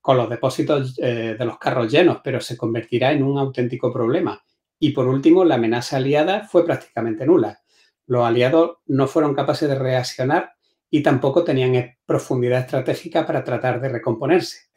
[0.00, 4.42] con los depósitos eh, de los carros llenos, pero se convertirá en un auténtico problema.
[4.78, 7.60] Y por último, la amenaza aliada fue prácticamente nula.
[8.06, 10.54] Los aliados no fueron capaces de reaccionar
[10.90, 14.70] y tampoco tenían profundidad estratégica para tratar de recomponerse.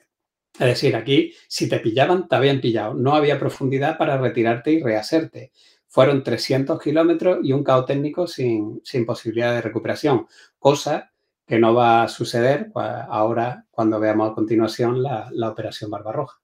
[0.54, 2.94] Es decir, aquí si te pillaban, te habían pillado.
[2.94, 5.52] No había profundidad para retirarte y rehacerte.
[5.88, 10.28] Fueron 300 kilómetros y un caos técnico sin, posibilidad de recuperación,
[10.60, 11.13] cosa
[11.46, 16.40] que no va a suceder ahora cuando veamos a continuación la, operación Barbarroja.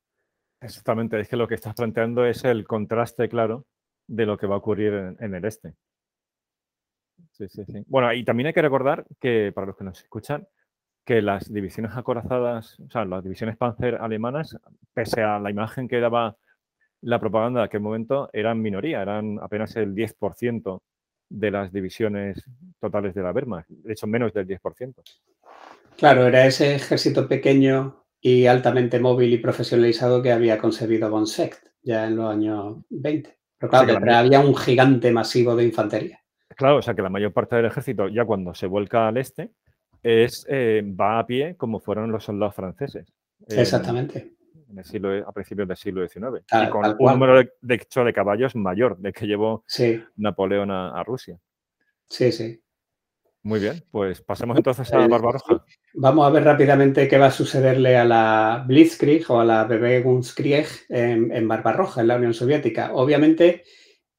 [0.61, 3.65] Exactamente, es que lo que estás planteando es el contraste claro
[4.07, 5.76] de lo que va a ocurrir en el este.
[7.31, 7.84] Sí, sí, sí.
[7.88, 10.47] Bueno, y también hay que recordar que, para los que nos escuchan,
[11.05, 14.57] que las divisiones acorazadas, o sea, las divisiones Panzer alemanas,
[14.93, 16.38] pese a la imagen que daba
[17.01, 20.81] la propaganda de aquel momento, eran minoría, eran apenas el 10%
[21.30, 22.43] de las divisiones
[22.80, 24.95] totales de la Wehrmacht, de hecho menos del 10%.
[25.97, 31.26] Claro, era ese ejército pequeño y altamente móvil y profesionalizado que había concebido von
[31.81, 33.38] ya en los años 20.
[33.57, 36.22] Pero claro, había un gigante masivo de infantería.
[36.56, 39.51] Claro, o sea que la mayor parte del ejército, ya cuando se vuelca al este,
[40.01, 43.14] es, eh, va a pie como fueron los soldados franceses.
[43.47, 44.34] Exactamente.
[45.25, 46.43] A principios del siglo XIX.
[46.51, 49.63] y con un número de, hecho de caballos mayor del que llevó
[50.15, 51.37] Napoleón a, Rusia.
[52.07, 52.61] Sí, sí.
[53.41, 55.63] Muy bien, pues pasemos entonces a Barbaroja.
[55.93, 60.67] Vamos a ver rápidamente qué va a sucederle a la Blitzkrieg o a la Bewegungskrieg
[60.89, 62.91] en, en Barbarroja, en la Unión Soviética.
[62.93, 63.63] Obviamente,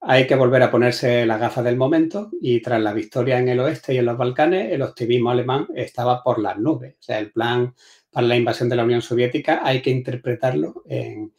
[0.02, 3.60] hay que volver a ponerse la gafa del momento y tras la victoria en el
[3.60, 6.94] oeste y en los Balcanes, el optimismo alemán estaba por las nubes.
[6.94, 7.74] O sea, el plan
[8.10, 11.32] para la invasión de la Unión Soviética hay que interpretarlo en,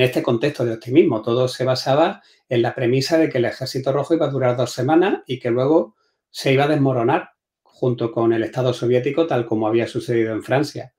[0.00, 1.22] este contexto de optimismo.
[1.22, 4.72] Todo se basaba en la premisa de que el ejército rojo iba a durar dos
[4.72, 5.96] semanas y que luego
[6.30, 7.30] se iba a desmoronar
[7.62, 10.94] junto con el Estado soviético tal como había sucedido en Francia.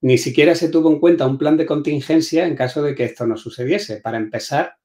[0.00, 3.26] ni siquiera se tuvo en cuenta un plan de contingencia en caso de que esto
[3.26, 4.00] no sucediese.
[4.00, 4.76] Para empezar,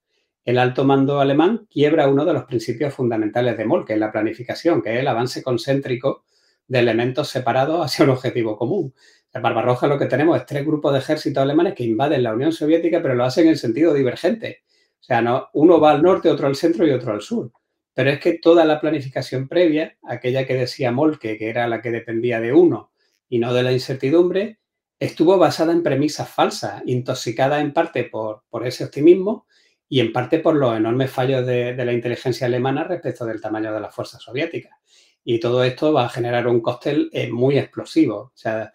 [0.46, 4.94] el alto mando alemán quiebra uno de los principios fundamentales de Molke, la planificación, que
[4.94, 6.26] es el avance concéntrico
[6.68, 8.94] de elementos separados hacia un objetivo común.
[9.34, 12.52] En Barbarroja lo que tenemos es tres grupos de ejércitos alemanes que invaden la Unión
[12.52, 14.64] Soviética, pero lo hacen en sentido divergente.
[15.00, 17.52] O sea, no, uno va al norte, otro al centro y otro al sur.
[17.94, 21.92] Pero es que toda la planificación previa, aquella que decía Molke, que era la que
[21.92, 22.92] dependía de uno
[23.28, 24.60] y no de la incertidumbre,
[25.00, 29.48] estuvo basada en premisas falsas, intoxicada en parte por, por ese optimismo
[29.90, 33.80] y en parte por los enormes fallos de, la inteligencia alemana respecto del tamaño de
[33.80, 34.78] las fuerzas soviéticas.
[35.24, 38.16] Y todo esto va a generar un cóctel eh, muy explosivo.
[38.18, 38.74] O sea,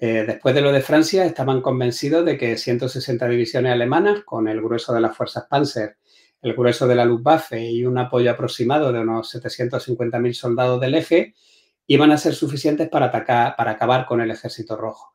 [0.00, 4.60] eh, después de lo de Francia, estaban convencidos de que 160 divisiones alemanas, con el
[4.60, 5.96] grueso de las fuerzas Panzer,
[6.40, 11.34] el grueso de la Luftwaffe y un apoyo aproximado de unos 750.000 soldados del eje,
[11.86, 15.12] iban a ser suficientes para, atacar, para acabar con el ejército rojo.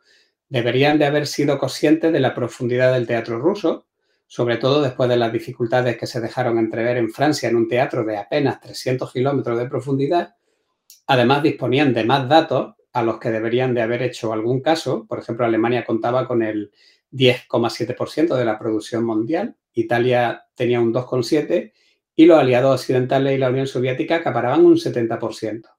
[0.48, 3.88] Deberían de haber sido conscientes de la profundidad del teatro ruso
[4.28, 8.04] sobre todo después de las dificultades que se dejaron entrever en Francia en un teatro
[8.04, 10.36] de apenas 300 kilómetros de profundidad.
[11.08, 15.06] Además, disponían de más datos a los que deberían de haber hecho algún caso.
[15.08, 16.72] Por ejemplo, Alemania contaba con el
[17.12, 21.72] 10,7% de la producción mundial, Italia tenía un 2,7%
[22.16, 25.70] y los aliados occidentales y la Unión Soviética acaparaban un 70%.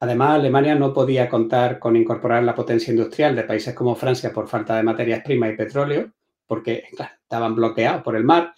[0.00, 4.48] Además, Alemania no podía contar con incorporar la potencia industrial de países como Francia por
[4.48, 6.12] falta de materias primas y petróleo,
[6.46, 8.54] porque estaban bloqueados por el mar,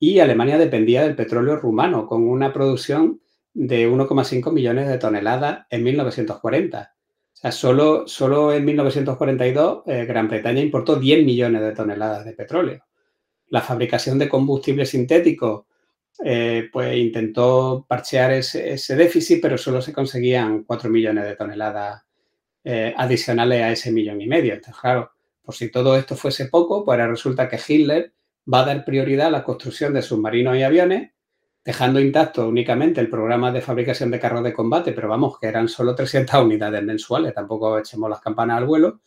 [0.00, 3.20] y Alemania dependía del petróleo rumano, con una producción
[3.58, 6.94] de 1,5 millones de toneladas en 1940.
[6.94, 12.34] O sea, solo, solo en 1942 eh, Gran Bretaña importó 10 millones de toneladas de
[12.34, 12.84] petróleo.
[13.48, 15.66] La fabricación de combustible sintético
[16.24, 22.04] eh, pues intentó parchear ese, déficit, pero solo se conseguían 4 millones de toneladas
[22.62, 24.54] eh, adicionales a ese millón y medio.
[24.54, 25.10] Entonces, claro,
[25.42, 28.12] por si todo esto fuese poco, pues ahora resulta que Hitler
[28.52, 31.10] va a dar prioridad a la construcción de submarinos y aviones,
[31.68, 35.68] dejando intacto únicamente el programa de fabricación de carros de combate, pero vamos, que eran
[35.68, 39.00] solo 300 unidades mensuales, tampoco echemos las campanas al vuelo,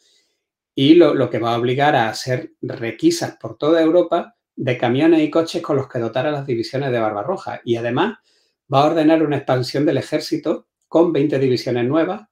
[0.75, 5.31] y lo, que va a obligar a hacer requisas por toda Europa de camiones y
[5.31, 7.61] coches con los que dotar a las divisiones de Barbarroja.
[7.65, 8.19] Y además
[8.71, 12.27] va a ordenar una expansión del ejército con 20 divisiones nuevas,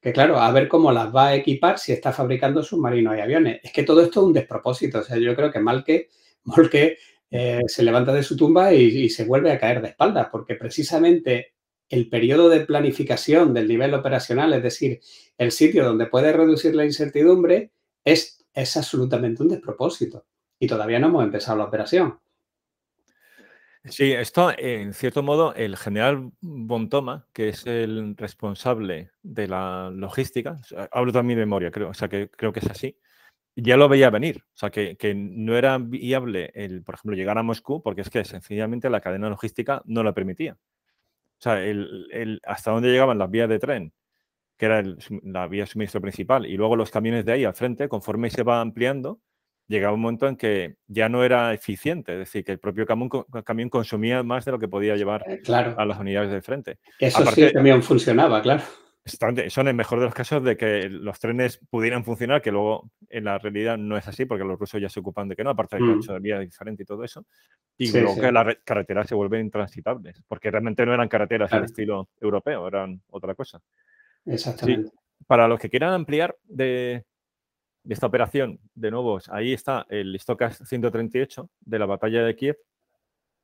[0.00, 3.58] que claro, a ver cómo las va a equipar si está fabricando submarinos y aviones.
[3.64, 5.00] Es que todo esto es un despropósito.
[5.00, 6.10] O sea, yo creo que mal que
[6.44, 6.96] Molke
[7.36, 11.54] eh, se levanta de su tumba y, se vuelve a caer de espaldas, porque precisamente
[11.88, 15.00] el periodo de planificación del nivel operacional, es decir,
[15.36, 17.72] el sitio donde puede reducir la incertidumbre,
[18.04, 20.26] es, es absolutamente un despropósito.
[20.60, 22.20] Y todavía no hemos empezado la operación.
[23.84, 30.56] Sí, esto, en cierto modo, el general Bontoma, que es el responsable de la logística,
[30.92, 32.96] hablo también de memoria, creo, o sea, que creo que es así,
[33.56, 34.42] ya lo veía venir.
[34.54, 38.24] O sea, que, no era viable, el, por ejemplo, llegar a Moscú, porque es que
[38.24, 40.54] sencillamente la cadena logística no lo permitía.
[40.54, 43.92] O sea, el, hasta dónde llegaban las vías de tren,
[44.56, 44.82] que era
[45.22, 48.42] la vía de suministro principal, y luego los camiones de ahí al frente, conforme se
[48.42, 49.20] va ampliando,
[49.66, 53.68] llegaba un momento en que ya no era eficiente, es decir, que el propio camión,
[53.70, 55.42] consumía más de lo que podía llevar eh,
[55.76, 56.78] a las unidades del frente.
[56.98, 58.62] Eso sí, el camión funcionaba, claro.
[59.06, 63.24] Son el mejor de los casos de que los trenes pudieran funcionar, que luego en
[63.24, 65.76] la realidad no es así, porque los rusos ya se ocupan de que no, aparte
[65.76, 65.98] de que mm.
[65.98, 67.26] hecho de vía diferente y todo eso.
[67.76, 72.08] Y luego que las carreteras se vuelven intransitables, porque realmente no eran carreteras al estilo
[72.18, 73.60] europeo, eran otra cosa.
[74.24, 74.90] Exactamente.
[75.26, 77.04] Para los que quieran ampliar de,
[77.82, 82.56] de esta operación, de nuevo, ahí está el Stocas 138 de la batalla de Kiev,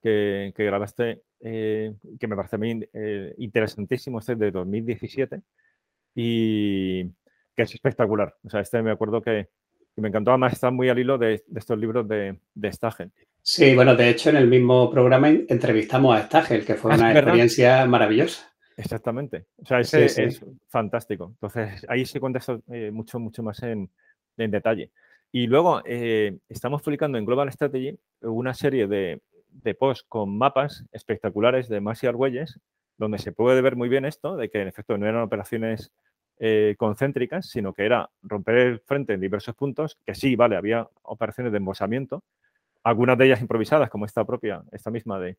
[0.02, 5.40] que, grabaste, eh, que me parece muy eh, interesantísimo, este de 2017,
[6.14, 7.04] y
[7.54, 8.34] que es espectacular.
[8.44, 9.48] O sea, este me acuerdo que,
[9.96, 13.10] me encantó, además está muy al hilo de, estos libros de, de Stagel.
[13.42, 17.12] Sí, bueno, de hecho en el mismo programa entrevistamos a Stagel, que fue ah, una
[17.12, 18.50] experiencia maravillosa.
[18.76, 19.44] Exactamente.
[19.58, 21.32] O sea, ese es fantástico.
[21.34, 23.90] Entonces, ahí se cuenta esto eh, mucho, mucho más en,
[24.38, 24.90] en detalle.
[25.32, 29.20] Y luego eh, estamos publicando en Global Strategy una serie de,
[29.52, 32.60] de posts con mapas espectaculares de Masi Argüelles,
[32.96, 35.92] donde se puede ver muy bien esto, de que en efecto no eran operaciones
[36.38, 40.88] eh, concéntricas, sino que era romper el frente en diversos puntos, que sí, vale, había
[41.02, 42.24] operaciones de embosamiento,
[42.82, 45.36] algunas de ellas improvisadas, como esta propia, esta misma de,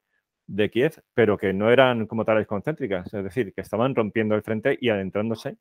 [0.48, 4.44] de Kiev, pero que no eran como tales concéntricas, es decir, que estaban rompiendo el
[4.44, 5.58] frente y adentrándose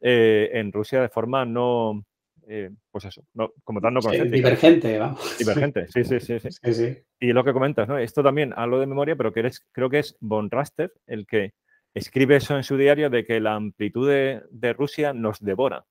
[0.00, 2.04] eh, en Rusia de forma no,
[2.48, 3.24] eh, pues eso,
[3.64, 5.20] como tal no divergente, vamos.
[5.38, 6.38] Divergente, sí sí, sí
[6.72, 7.98] sí, Y lo que comentas, ¿no?
[7.98, 11.54] Esto también hablo de memoria, pero que creo que es Von Raster el que
[11.92, 15.86] escribe eso en su diario de que la amplitud de, Rusia nos devora.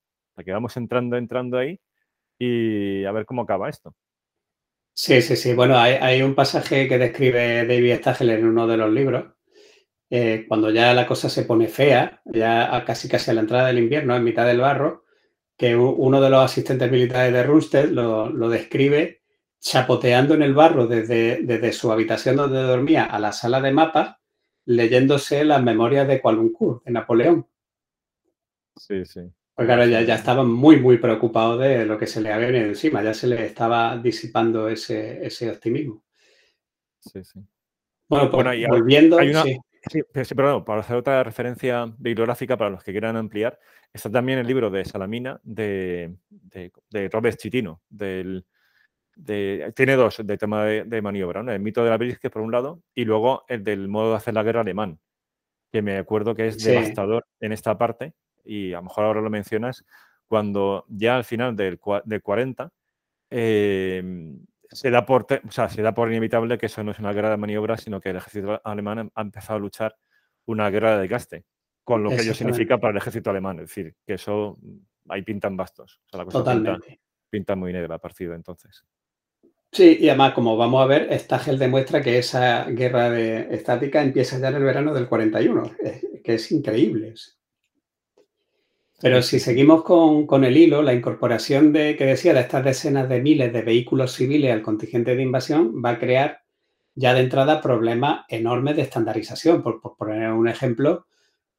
[0.46, 1.80] que vamos entrando, entrando ahí
[2.40, 3.94] y a ver cómo acaba esto.
[4.94, 5.54] Sí, sí, sí.
[5.54, 9.26] Bueno, hay, un pasaje que describe David Stagel en uno de los libros,
[10.10, 13.80] eh, cuando ya la cosa se pone fea, ya casi casi a la entrada del
[13.80, 15.05] invierno, en mitad del barro,
[15.58, 19.22] que uno de los asistentes militares de Runstead lo, describe
[19.60, 24.18] chapoteando en el barro desde, desde, su habitación donde dormía a la sala de mapas,
[24.66, 26.44] leyéndose las memorias de Kuala
[26.86, 27.48] de Napoleón.
[28.76, 29.22] Sí, sí.
[29.56, 32.66] Porque claro, ya, ya estaban muy, muy preocupados de lo que se le había venido
[32.66, 36.04] encima, ya se le estaba disipando ese, ese optimismo.
[37.00, 37.40] Sí, sí.
[38.10, 39.18] Bueno, pues volviendo.
[39.20, 39.58] sí.
[39.92, 40.02] Sí,
[40.36, 43.60] pero, para hacer otra referencia bibliográfica para los que quieran ampliar,
[43.96, 47.82] está también el libro de Salamina de, de, Robert Chitino.
[47.90, 48.46] Del,
[49.74, 53.06] tiene dos de tema de, maniobra, el mito de la Brisque por un lado y
[53.06, 55.00] luego el del modo de hacer la guerra alemán,
[55.72, 58.14] que me acuerdo que es devastador en esta parte
[58.44, 59.86] y a lo mejor ahora lo mencionas,
[60.28, 62.70] cuando ya al final del, del 40
[63.30, 67.38] em, se, da por, se da por inevitable que eso no es una guerra de
[67.38, 69.96] maniobra, sino que el ejército alemán ha empezado a luchar
[70.46, 71.46] una guerra de desgaste,
[71.86, 73.60] con lo que ello significa para el ejército alemán.
[73.60, 74.58] Es decir, que eso
[75.08, 76.02] ahí pintan bastos.
[76.12, 77.00] Totalmente.
[77.30, 78.84] Pinta, muy negra partido entonces.
[79.72, 84.40] Sí, y además, como vamos a ver, Stagel demuestra que esa guerra de estática empieza
[84.40, 85.72] ya en el verano del 41,
[86.24, 87.14] que es increíble.
[89.02, 93.22] Pero si seguimos con, el hilo, la incorporación de, que decía, de estas decenas de
[93.22, 96.42] miles de vehículos civiles al contingente de invasión va a crear
[96.96, 99.62] ya de entrada problemas enormes de estandarización.
[99.62, 101.08] Por, poner un ejemplo,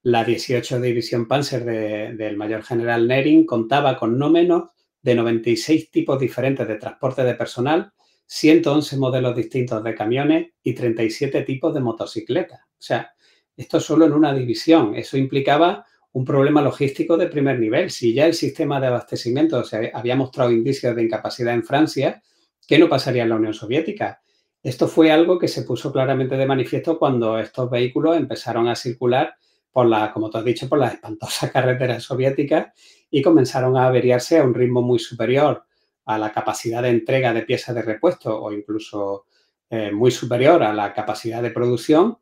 [0.06, 4.68] la 18 División Panzer del mayor general Nering contaba con no menos
[5.02, 7.92] de 96 tipos diferentes de transporte de personal,
[8.26, 12.60] 111 modelos distintos de camiones y 37 tipos de motocicletas.
[12.60, 13.14] O sea,
[13.56, 14.94] esto solo en una división.
[14.94, 17.90] Eso implicaba un problema logístico de primer nivel.
[17.90, 22.22] Si ya el sistema de abastecimiento se había mostrado indicios de incapacidad en Francia,
[22.68, 24.20] ¿qué no pasaría en la Unión Soviética?
[24.62, 29.34] Esto fue algo que se puso claramente de manifiesto cuando estos vehículos empezaron a circular
[29.76, 32.68] por la, como tú has dicho, por las espantosas carreteras soviéticas
[33.10, 35.66] y comenzaron a averiarse a un ritmo muy superior
[36.06, 39.26] a la capacidad de entrega de piezas de repuesto o incluso
[39.68, 42.16] eh, muy superior a la capacidad de producción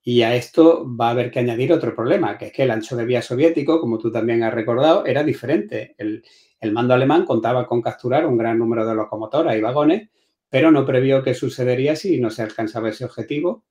[0.00, 2.94] y a esto va a haber que añadir otro problema, que es que el ancho
[2.94, 5.96] de vía soviético, como tú también has recordado, era diferente.
[5.98, 6.22] El,
[6.70, 10.10] mando alemán contaba con capturar un gran número de locomotoras y vagones,
[10.48, 13.64] pero no previó qué sucedería si no se alcanzaba ese objetivo,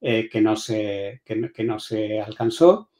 [0.00, 2.90] eh, que, no se, que, no se alcanzó,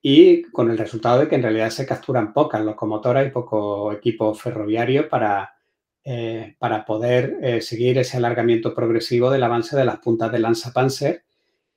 [0.00, 4.34] y con el resultado de que en realidad se capturan pocas locomotoras y poco equipo
[4.34, 5.54] ferroviario para,
[6.02, 10.72] eh, para poder eh, seguir ese alargamiento progresivo del avance de las puntas de lanza
[10.72, 11.24] Panzer.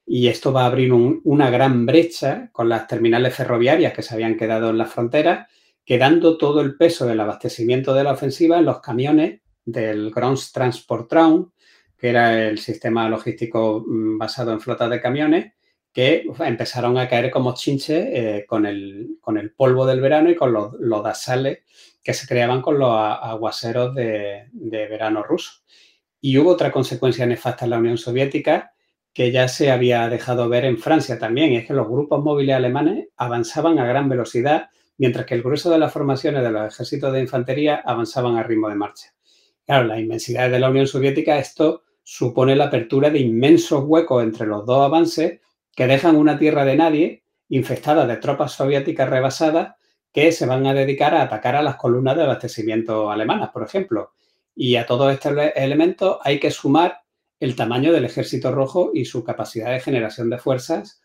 [0.08, 4.38] Y esto va a abrir una gran brecha con las terminales ferroviarias que se habían
[4.38, 5.48] quedado en la frontera,
[5.84, 10.12] quedando todo el peso del abastecimiento de la ofensiva en los camiones del
[11.08, 11.52] Traum,
[11.98, 15.54] que era el sistema logístico mm, basado en flotas de camiones,
[15.94, 20.36] que empezaron a caer como chinches eh, con, el, con, el, polvo del verano y
[20.36, 21.60] con los, los dasales
[22.04, 25.62] que se creaban con los aguaceros de, de verano ruso.
[26.20, 28.74] Y hubo otra consecuencia nefasta en la Unión Soviética,
[29.14, 33.08] que ya se había dejado ver en Francia también, es que los grupos móviles alemanes
[33.16, 37.22] avanzaban a gran velocidad, mientras que el grueso de las formaciones de los ejércitos de
[37.22, 39.14] infantería avanzaban a ritmo de marcha.
[39.66, 44.46] Claro, la inmensidad de la Unión Soviética, esto supone la apertura de inmensos huecos entre
[44.46, 45.42] los dos avances
[45.76, 49.76] que dejan una tierra de nadie infestada de tropas soviéticas rebasadas
[50.12, 54.14] que se van a dedicar a atacar a las columnas de abastecimiento alemanas, por ejemplo.
[54.56, 57.02] Y a todos estos elementos hay que sumar
[57.40, 61.02] el tamaño del ejército rojo y su capacidad de generación de fuerzas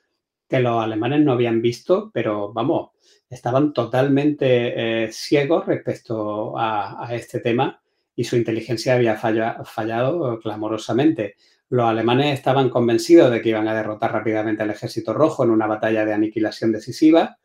[0.48, 2.90] que los alemanes no habían visto, pero vamos,
[3.28, 7.80] estaban totalmente eh, ciegos respecto a, este tema
[8.20, 11.36] y su inteligencia había fallado clamorosamente.
[11.70, 15.66] Los alemanes estaban convencidos de que iban a derrotar rápidamente al ejército rojo en una
[15.66, 17.38] batalla de aniquilación decisiva,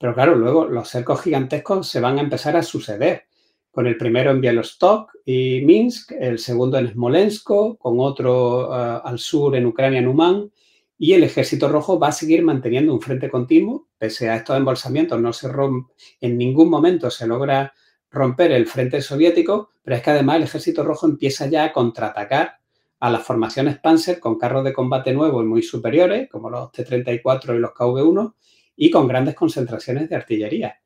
[0.00, 3.26] pero claro, luego los cercos gigantescos se van a empezar a suceder
[3.70, 7.46] con el primero en Bielostok y Minsk, el segundo en Smolensk,
[7.78, 10.50] con otro eh, al sur en Ucrania, en Uman,
[10.98, 15.20] y el Ejército Rojo va a seguir manteniendo un frente continuo, pese a estos embolsamientos,
[15.20, 17.72] no se rompe, en ningún momento se logra
[18.10, 22.58] romper el frente soviético, pero es que además el Ejército Rojo empieza ya a contraatacar
[23.00, 27.56] a las formaciones Panzer con carros de combate nuevos y muy superiores, como los T-34
[27.56, 28.34] y los KV-1,
[28.76, 30.80] y con grandes concentraciones de artillería.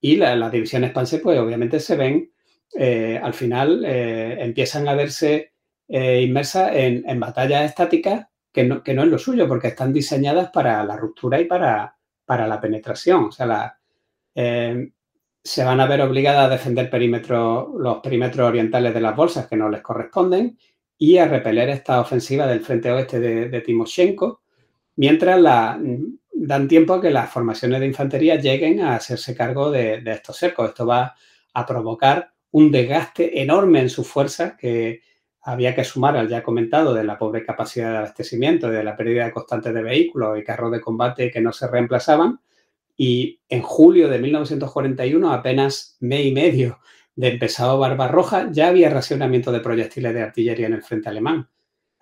[0.00, 2.30] Y las divisiones Panzer, pues obviamente se ven,
[2.74, 5.54] eh, al final eh, empiezan a verse
[5.88, 10.50] eh, inmersas en, batallas estáticas que no, que no, es lo suyo, porque están diseñadas
[10.50, 13.24] para la ruptura y para, para la penetración.
[13.24, 13.78] O sea,
[15.48, 19.70] se van a ver obligadas a defender los perímetros orientales de las bolsas que no
[19.70, 20.58] les corresponden
[20.98, 24.42] y a repeler esta ofensiva del frente oeste de, Timoshenko,
[24.96, 30.12] mientras dan tiempo a que las formaciones de infantería lleguen a hacerse cargo de, de
[30.12, 30.68] estos cercos.
[30.68, 31.14] Esto va
[31.54, 35.00] a provocar un desgaste enorme en sus fuerzas que
[35.40, 39.32] había que sumar al ya comentado de la pobre capacidad de abastecimiento, de la pérdida
[39.32, 42.38] constante de vehículos y carros de combate que no se reemplazaban.
[43.00, 46.80] Y en julio de 1941, apenas mes y medio
[47.14, 51.48] de empezado Barbarroja, ya había racionamiento de proyectiles de artillería en el frente alemán.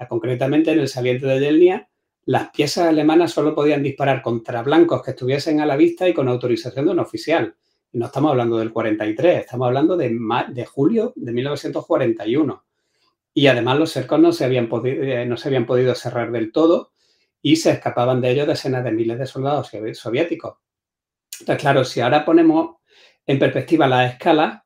[0.09, 1.89] Concretamente, en el saliente de Yelnia,
[2.25, 6.29] las piezas alemanas solo podían disparar contra blancos que estuviesen a la vista y con
[6.29, 7.55] autorización de un oficial.
[7.93, 10.19] no estamos hablando del 43, estamos hablando de,
[10.49, 12.65] de julio de 1941.
[13.35, 16.93] Y además los cercos no se, habían eh, no se habían podido cerrar del todo
[17.43, 20.57] y se escapaban de ellos decenas de miles de soldados soviéticos.
[21.41, 22.77] Entonces, claro, si ahora ponemos
[23.27, 24.65] en perspectiva la escala,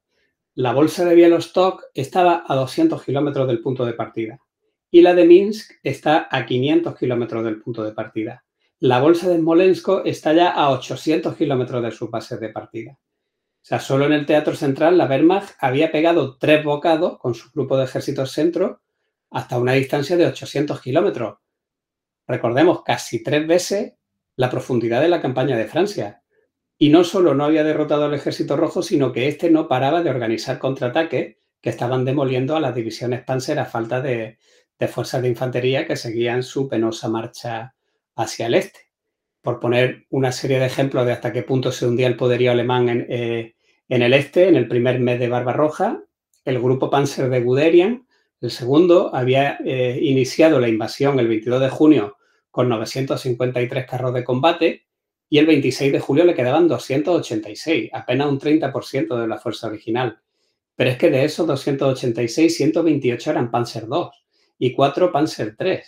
[0.55, 4.41] la bolsa de Bielostok estaba a 200 kilómetros del punto de partida
[4.91, 8.45] y la de Minsk está a 500 kilómetros del punto de partida.
[8.81, 12.93] La bolsa de Smolensk está ya a 800 kilómetros de su base de partida.
[12.93, 17.51] O sea, solo en el Teatro Central la Wehrmacht había pegado tres bocados con su
[17.51, 18.81] grupo de ejércitos centro
[19.31, 21.39] hasta una distancia de 800 kilómetros.
[22.27, 23.95] Recordemos, casi tres veces
[24.37, 26.20] la profundidad de la campaña de Francia.
[26.83, 30.09] Y no solo no había derrotado al ejército rojo, sino que éste no paraba de
[30.09, 34.39] organizar contraataques que estaban demoliendo a las divisiones Panzer a falta de,
[34.79, 37.75] de fuerzas de infantería que seguían su penosa marcha
[38.17, 38.81] hacia el este.
[39.43, 42.89] Por poner una serie de ejemplos de hasta qué punto se hundía el poderío alemán
[42.89, 43.57] en, eh,
[43.91, 46.03] el este, en el primer mes de Barbarroja,
[46.47, 48.07] el grupo Panzer de Guderian,
[48.41, 52.17] el segundo, había eh, iniciado la invasión el 22 de junio
[52.51, 54.87] con 953 carros de combate
[55.33, 60.21] y el 26 de julio le quedaban 286, apenas un 30% de la fuerza original.
[60.75, 64.09] Pero es que de esos 286, 128 eran Panzer II
[64.59, 65.79] y 4 Panzer III.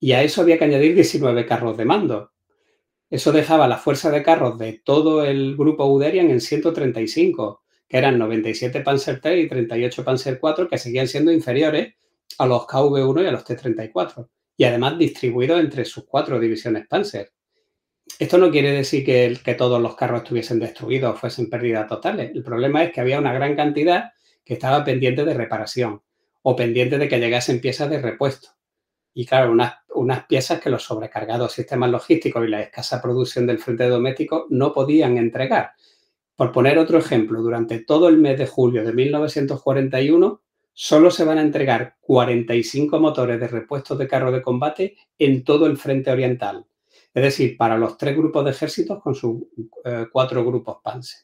[0.00, 2.32] Y a eso había que añadir 19 carros de mando.
[3.08, 8.18] Eso dejaba la fuerza de carros de todo el grupo Uderian en 135, que eran
[8.18, 11.94] 97 Panzer III y 38 Panzer IV, que seguían siendo inferiores
[12.36, 14.28] a los KV-1 y a los T-34,
[14.58, 17.32] y además distribuidos entre sus cuatro divisiones Panzer.
[18.18, 22.32] Esto no quiere decir que, todos los carros estuviesen destruidos o fuesen pérdidas totales.
[22.34, 24.12] El problema es que había una gran cantidad
[24.44, 26.02] que estaba pendiente de reparación
[26.42, 28.48] o pendiente de que llegasen piezas de repuesto.
[29.14, 33.88] Y claro, unas, piezas que los sobrecargados sistemas logísticos y la escasa producción del frente
[33.88, 35.72] doméstico no podían entregar.
[36.36, 40.40] Por poner otro ejemplo, durante todo el mes de julio de 1941
[40.72, 45.66] solo se van a entregar 45 motores de repuestos de carro de combate en todo
[45.66, 46.66] el frente oriental.
[47.14, 49.42] Es decir, para los tres grupos de ejércitos con sus
[49.84, 51.20] eh, cuatro grupos Panzer.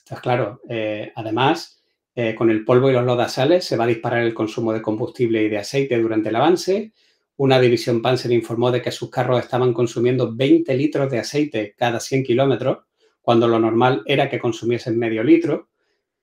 [0.00, 1.82] Entonces, claro, eh, además,
[2.14, 5.42] eh, con el polvo y los lodazales se va a disparar el consumo de combustible
[5.42, 6.92] y de aceite durante el avance,
[7.36, 11.98] una división Panzer informó de que sus carros estaban consumiendo 20 litros de aceite cada
[11.98, 12.78] 100 kilómetros,
[13.20, 15.70] cuando lo normal era que consumiesen medio litro.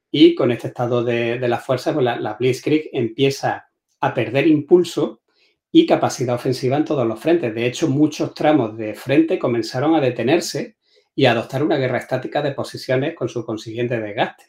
[0.10, 3.68] Y con este estado de, la fuerza, pues la, Blitzkrieg empieza
[4.00, 5.21] a perder impulso
[5.72, 7.54] y capacidad ofensiva en todos los frentes.
[7.56, 10.78] De hecho, muchos tramos de frente comenzaron a detenerse
[11.16, 14.46] y a adoptar una guerra estática de posiciones con su consiguiente desgaste.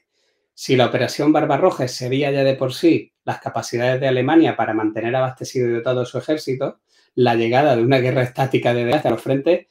[0.54, 5.14] Si la operación Barbarroja sería ya de por sí las capacidades de Alemania para mantener
[5.16, 6.80] abastecido y dotado su ejército,
[7.14, 9.66] la llegada de una guerra estática de desgaste a los frentes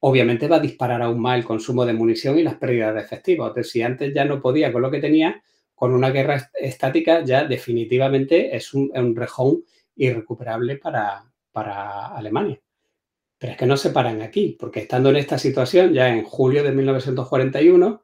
[0.00, 3.48] obviamente va a disparar aún más el consumo de munición y las pérdidas de efectivos.
[3.48, 5.42] Entonces, si antes ya no podía con lo que tenía,
[5.74, 9.64] con una guerra estática ya definitivamente es un, rejón
[9.96, 12.60] irrecuperable para, para Alemania.
[13.38, 16.62] Pero es que no se paran aquí, porque estando en esta situación, ya en julio
[16.62, 18.02] de 1941,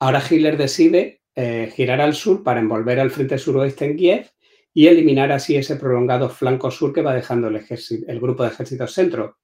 [0.00, 4.30] ahora Hitler decide eh, girar al sur para envolver al frente suroeste en Kiev
[4.74, 7.64] y eliminar así ese prolongado flanco sur que va dejando el,
[8.08, 9.38] el grupo de ejércitos centro.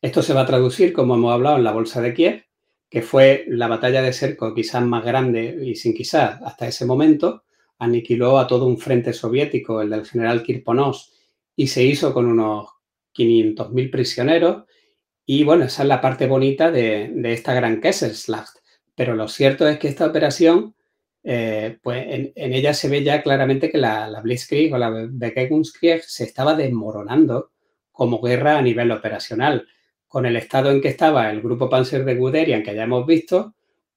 [0.00, 2.44] Esto se va a traducir, como hemos hablado, en la Bolsa de Kiev,
[2.88, 7.44] que fue la batalla de cerco quizás más grande y sin quizás hasta ese momento,
[7.78, 11.12] aniquiló a todo un frente soviético, el del general Kirponos,
[11.54, 12.68] y se hizo con unos
[13.14, 14.64] 500.000 prisioneros.
[15.24, 18.58] Y bueno, esa es la parte bonita de, esta gran Kesselschlacht.
[18.94, 20.74] Pero lo cierto es que esta operación
[21.28, 26.22] eh, pues en, ella se ve ya claramente que la, Blitzkrieg o la Bekegungskrieg se
[26.22, 27.50] estaba desmoronando
[27.90, 29.66] como guerra a nivel operacional.
[30.06, 33.55] Con el estado en que estaba el grupo Panzer de Guderian, que ya hemos visto,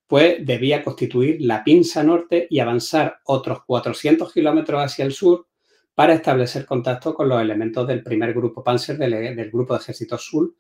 [0.10, 5.46] pues debía constituir la pinza norte y avanzar otros 400 kilómetros hacia el sur
[5.94, 10.56] para establecer contacto con los elementos del primer grupo Panzer del, grupo de ejército sur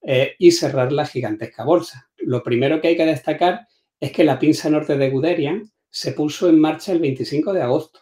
[0.00, 2.08] eh, y cerrar la gigantesca bolsa.
[2.16, 3.68] Lo primero que hay que destacar
[4.00, 8.00] es que la pinza norte de Guderian se puso en marcha el 25 de agosto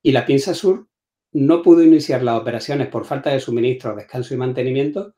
[0.00, 0.88] y la pinza sur
[1.32, 5.14] no pudo iniciar las operaciones por falta de suministro, descanso y mantenimiento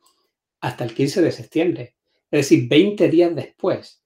[0.61, 1.97] hasta el 15 de septiembre.
[2.32, 3.99] Es decir, 20 días después,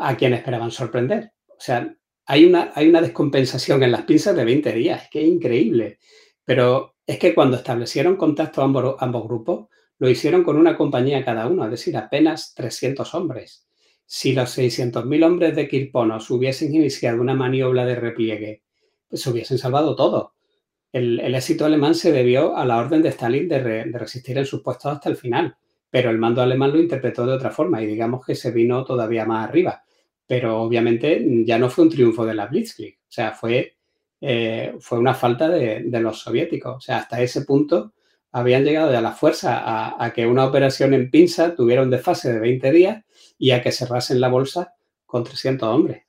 [0.00, 1.32] a quien esperaban sorprender.
[1.48, 1.94] O sea,
[2.26, 5.98] hay una, hay una descompensación en las pinzas de 20 días, es que increíble.
[6.44, 9.66] Pero es que cuando establecieron contacto ambos, ambos grupos,
[9.98, 13.66] lo hicieron con una compañía cada uno, es decir, apenas 300 hombres.
[14.06, 18.62] Si los 600.000 hombres de Kirponos hubiesen iniciado una maniobra de repliegue,
[19.08, 20.34] pues se hubiesen salvado todo.
[20.92, 24.62] El, éxito alemán se debió a la orden de Stalin de, de, resistir en sus
[24.62, 25.56] puestos hasta el final,
[25.90, 29.26] pero el mando alemán lo interpretó de otra forma y digamos que se vino todavía
[29.26, 29.84] más arriba.
[30.30, 33.74] Pero obviamente ya no fue un triunfo de la Blitzkrieg, o sea, fue,
[34.20, 36.76] eh, fue una falta de, de, los soviéticos.
[36.76, 37.94] O sea, hasta ese punto
[38.30, 42.32] habían llegado ya la fuerza a, a, que una operación en pinza tuviera un desfase
[42.32, 43.04] de 20 días
[43.38, 44.72] y a que cerrasen la bolsa
[45.04, 46.04] con 300 hombres.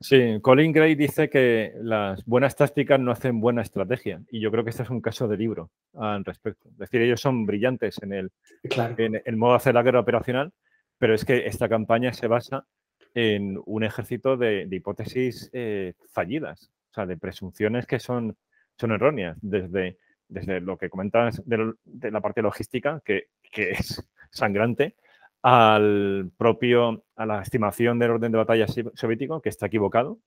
[0.00, 4.64] Sí, Colin Gray dice que las buenas tácticas no hacen buena estrategia y yo creo
[4.64, 6.70] que este es un caso de libro al respecto.
[6.70, 8.32] Es decir, ellos son brillantes en el,
[8.70, 8.94] claro.
[8.96, 10.54] en el modo de hacer la guerra operacional,
[10.98, 12.66] pero es que esta campaña se basa
[13.14, 18.36] en un ejército de, hipótesis eh, fallidas, o sea, de presunciones que son,
[18.78, 19.98] son erróneas, desde,
[20.28, 24.96] desde lo que comentabas de, la parte logística, que, que es sangrante,
[25.42, 30.18] al propio, a la estimación del orden de batalla soviético, que está equivocado,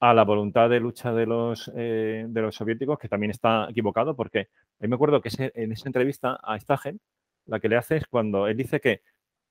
[0.00, 4.14] a la voluntad de lucha de los, eh, de los soviéticos, que también está equivocado,
[4.14, 4.48] porque
[4.80, 7.00] me acuerdo que en esa entrevista a Stagen,
[7.46, 9.02] la que le hace es cuando él dice que,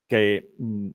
[0.07, 0.89] que, mm,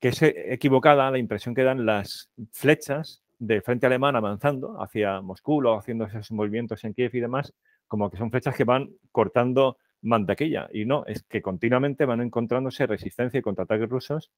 [0.00, 5.64] que es equivocada la impresión que dan las flechas del frente alemán avanzando hacia Moscú
[5.66, 7.52] o haciendo esos movimientos en Kiev y demás,
[7.86, 10.68] como que son flechas que van cortando mantequilla.
[10.72, 14.30] Y no, es que continuamente van encontrándose resistencia y contraataques rusos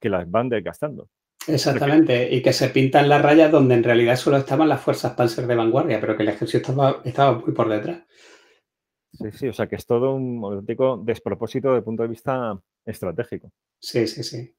[0.00, 1.08] que las van desgastando.
[1.48, 5.46] Exactamente, y que se pintan las rayas donde en realidad solo estaban las fuerzas panzer
[5.46, 8.00] de vanguardia, pero que el ejército estaba, estaba muy por detrás.
[9.18, 10.64] Sí, sí, o sea que es todo un
[11.04, 13.50] despropósito desde el punto de vista estratégico.
[13.78, 14.54] Sí, sí, sí.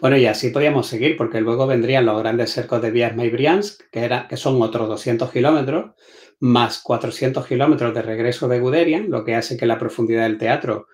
[0.00, 3.82] Bueno, y así podríamos seguir, porque luego vendrían los grandes cercos de Viasma y Briansk,
[3.90, 5.92] que, era, que son otros 200 kilómetros,
[6.40, 10.86] más 400 kilómetros de regreso de Guderian, lo que hace que la profundidad del teatro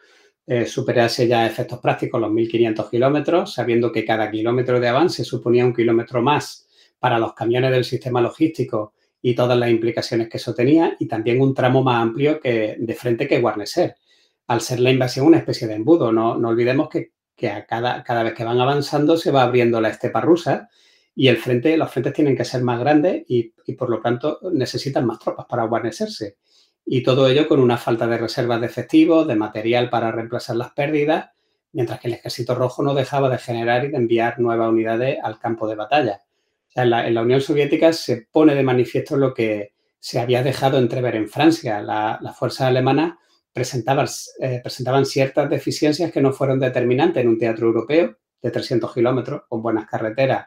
[0.47, 5.67] eh, superase ya efectos prácticos los 1.500 kilómetros, sabiendo que cada kilómetro de avance suponía
[5.67, 6.67] un kilómetro más
[6.99, 11.41] para los camiones del sistema logístico y todas las implicaciones que eso tenía, y también
[11.41, 13.97] un tramo más amplio que, de frente que Guarneser.
[14.47, 18.03] Al ser la invasión una especie de embudo, no, no olvidemos que, que a cada,
[18.03, 20.69] cada vez que van avanzando se va abriendo la estepa rusa
[21.15, 24.39] y el frente, los frentes tienen que ser más grandes y, y por lo tanto
[24.53, 26.37] necesitan más tropas para guarnecerse.
[26.87, 30.71] Y todo ello con una falta de reservas de efectivos, de material para reemplazar las
[30.71, 31.31] pérdidas,
[31.73, 35.39] mientras que el ejército rojo no dejaba de generar y de enviar nuevas unidades al
[35.39, 36.23] campo de batalla.
[36.83, 41.29] En, la, Unión Soviética se pone de manifiesto lo que se había dejado entrever en
[41.29, 41.81] Francia.
[41.83, 43.15] La, las fuerzas alemanas
[43.53, 44.07] presentaban,
[44.41, 49.43] eh, presentaban ciertas deficiencias que no fueron determinantes en un teatro europeo de 300 kilómetros
[49.49, 50.47] con buenas carreteras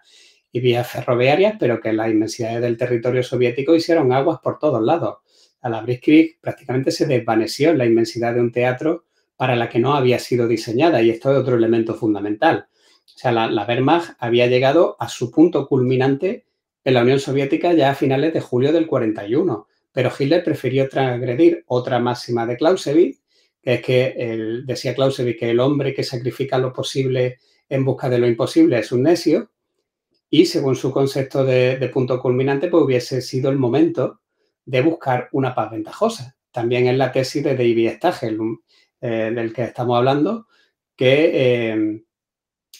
[0.51, 5.17] y vías ferroviarias, pero que las inmensidades del territorio soviético hicieron aguas por todos lados.
[5.61, 9.05] A la Blitzkrieg prácticamente se desvaneció en la inmensidad de un teatro
[9.35, 12.67] para la que no había sido diseñada y esto es otro elemento fundamental.
[13.15, 16.45] O sea, la, la Wehrmacht había llegado a su punto culminante
[16.83, 21.63] en la Unión Soviética ya a finales de julio del 41, pero Hitler prefirió transgredir
[21.67, 23.21] otra máxima de Clausewitz,
[23.61, 27.39] que es que decía Clausewitz que el hombre que sacrifica lo posible
[27.69, 29.51] en busca de lo imposible es un necio,
[30.29, 34.21] y según su concepto de, de, punto culminante, pues hubiese sido el momento
[34.65, 36.37] de buscar una paz ventajosa.
[36.51, 38.39] También es la tesis de David Stagel,
[39.01, 40.47] eh, del que estamos hablando,
[40.95, 42.03] que eh,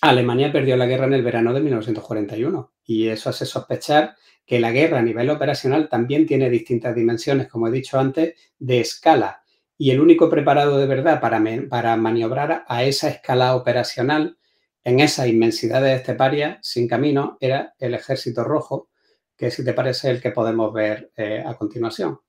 [0.02, 4.16] Alemania perdió la guerra en el verano de 1941 y eso hace sospechar
[4.46, 8.80] que la guerra a nivel operacional también tiene distintas dimensiones, como he dicho antes, de
[8.80, 9.44] escala.
[9.78, 14.38] Y el único preparado de verdad para, para maniobrar a esa escala operacional
[14.84, 18.90] en esa inmensidad de esteparia sin camino era el ejército rojo,
[19.38, 22.20] que si te parece el que podemos ver eh, a continuación.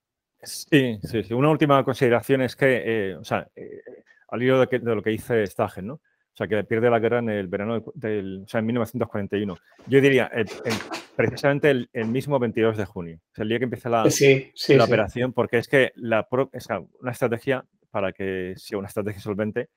[0.43, 3.81] Sí, sí, sí, Una última consideración es que, eh, o sea, eh,
[4.29, 6.01] al hilo de, de, lo que dice Stagen, ¿no?
[6.33, 9.57] O sea, que pierde la guerra en el verano del, o sea, en 1941.
[9.87, 10.75] Yo diría, el, el,
[11.15, 14.51] precisamente el, el, mismo 22 de junio, o sea, el día que empieza la, sí,
[14.55, 14.91] sí, la sí.
[14.91, 19.69] operación, porque es que la, o sea, una estrategia, para que sea una estrategia solvente,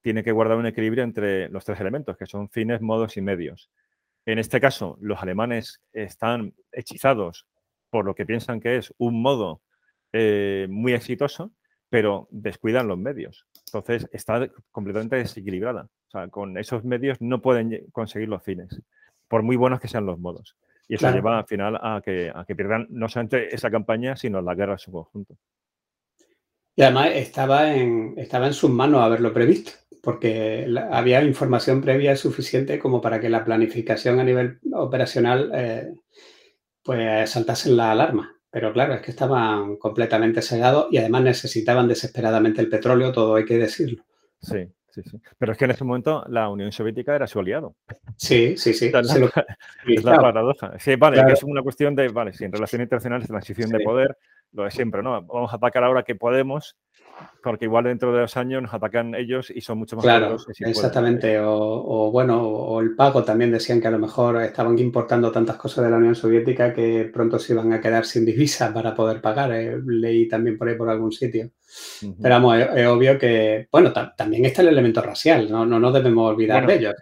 [0.00, 3.70] tiene que guardar un equilibrio entre los tres elementos, que son fines, modos y medios.
[4.26, 7.46] En este caso, los alemanes están hechizados
[7.90, 9.62] por lo que piensan que es un modo
[10.12, 11.52] eh, muy exitoso,
[11.88, 13.46] pero descuidan los medios.
[13.74, 15.88] Entonces, está completamente desequilibrada.
[16.08, 18.80] O sea, con esos medios no pueden conseguir los fines,
[19.28, 20.56] por muy buenos que sean los modos.
[20.86, 24.40] Y eso lleva al final a que, a que pierdan no solamente esa campaña, sino
[24.42, 25.36] la guerra en su conjunto.
[26.76, 29.72] Y además estaba en, estaba en sus manos haberlo previsto,
[30.02, 35.94] porque había información previa suficiente como para que la planificación a nivel operacional eh,
[36.82, 38.33] pues saltasen la alarma.
[38.54, 43.44] Pero claro, es que estaban completamente cegados y además necesitaban desesperadamente el petróleo, todo hay
[43.44, 44.04] que decirlo.
[44.40, 45.20] Sí, sí, sí.
[45.36, 47.74] Pero es que en ese momento la Unión Soviética era su aliado.
[48.16, 48.92] Sí, sí, sí.
[49.88, 50.78] es la paradoja.
[50.78, 54.16] Sí, vale, es una cuestión de, vale, sí, en relaciones internacionales, transición de poder,
[54.52, 55.20] lo de siempre, ¿no?
[55.20, 56.76] Vamos a atacar ahora que podemos,
[57.42, 61.38] porque igual dentro de dos años nos atacan ellos y son mucho más claro, exactamente.
[61.40, 65.84] O, bueno, o el pago también decían que a lo mejor estaban importando tantas cosas
[65.84, 69.52] de la Unión Soviética que pronto se iban a quedar sin divisas para poder pagar.
[69.52, 71.50] Eh, leí también por ahí por algún sitio.
[72.00, 76.30] Pero vamos, es, obvio que, bueno, también está el elemento racial, no, no nos debemos
[76.30, 76.92] olvidar de ello.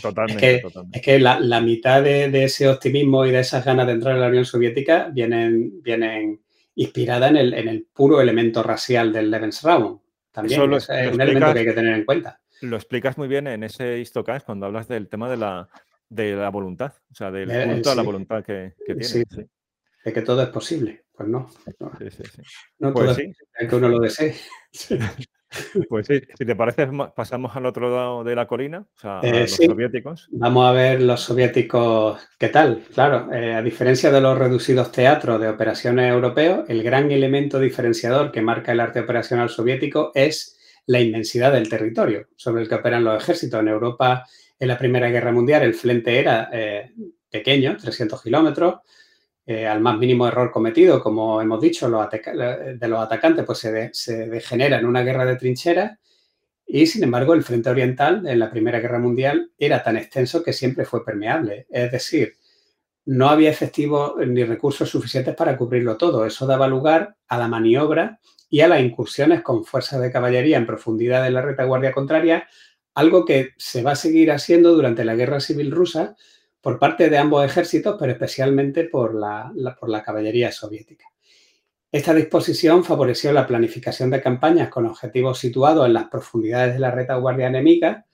[0.00, 0.62] totalmente.
[0.92, 4.20] Es que, la, mitad de, de, ese optimismo y de esas ganas de entrar en
[4.20, 6.40] la Unión Soviética vienen, vienen
[6.74, 10.00] inspirada en el, en el puro elemento racial del Lebensraum.
[10.30, 12.40] También es, un elemento que hay que tener en cuenta.
[12.62, 15.68] Lo explicas muy bien en ese Histocast cuando hablas del tema de la,
[16.08, 19.04] de la voluntad, o sea, del eh, culto a la voluntad que, que tiene.
[19.04, 19.24] Sí.
[20.04, 21.04] De que todo es posible.
[21.12, 21.50] Pues no.
[21.78, 21.92] No,
[22.78, 23.16] no pues todo
[23.58, 24.34] es que uno lo desee.
[25.88, 29.22] Pues sí, si te parece, pasamos al otro lado de la colina, o sea, a
[29.22, 30.28] eh, los soviéticos.
[30.32, 32.82] Vamos a ver los soviéticos qué tal.
[32.94, 38.32] Claro, eh, a diferencia de los reducidos teatros de operaciones europeos, el gran elemento diferenciador
[38.32, 43.04] que marca el arte operacional soviético es la inmensidad del territorio sobre el que operan
[43.04, 43.60] los ejércitos.
[43.60, 44.26] En Europa,
[44.58, 46.92] en la Primera Guerra Mundial, el frente era eh,
[47.30, 48.76] pequeño, 300 kilómetros.
[49.52, 54.78] Eh, al más mínimo error cometido, como hemos dicho, de los atacantes, pues se, degenera
[54.78, 55.98] en una guerra de trincheras.
[56.66, 60.54] Y sin embargo, el frente oriental en la Primera Guerra Mundial era tan extenso que
[60.54, 61.66] siempre fue permeable.
[61.68, 62.32] Es decir,
[63.04, 66.24] no había efectivos ni recursos suficientes para cubrirlo todo.
[66.24, 70.66] Eso daba lugar a la maniobra y a las incursiones con fuerzas de caballería en
[70.66, 72.48] profundidad de la retaguardia contraria,
[72.94, 76.16] algo que se va a seguir haciendo durante la Guerra Civil Rusa,
[76.62, 81.06] por parte de ambos ejércitos, pero especialmente por la, por la caballería soviética.
[81.90, 86.92] Esta disposición favoreció la planificación de campañas con objetivos situados en las profundidades de la
[86.92, 88.06] retaguardia enemiga,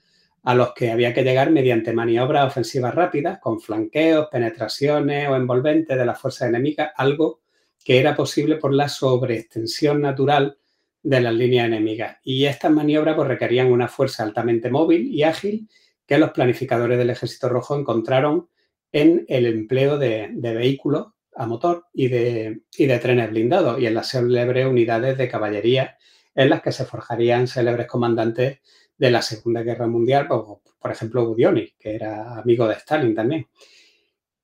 [0.43, 5.97] a los que había que llegar mediante maniobras ofensivas rápidas, con flanqueos, penetraciones o envolventes
[5.97, 7.41] de las fuerzas enemigas, algo
[7.85, 10.57] que era posible por la sobreextensión natural
[11.03, 12.17] de las líneas enemigas.
[12.23, 15.69] Y estas maniobras pues, requerían una fuerza altamente móvil y ágil
[16.09, 18.49] que los planificadores del Ejército Rojo encontraron
[18.91, 22.63] en el empleo de, vehículos a motor y de,
[22.99, 25.97] trenes blindados y en las célebres unidades de caballería
[26.33, 28.57] en las que se forjarían célebres comandantes
[28.97, 33.45] de la Segunda Guerra Mundial, por ejemplo Budioni, que era amigo de Stalin también.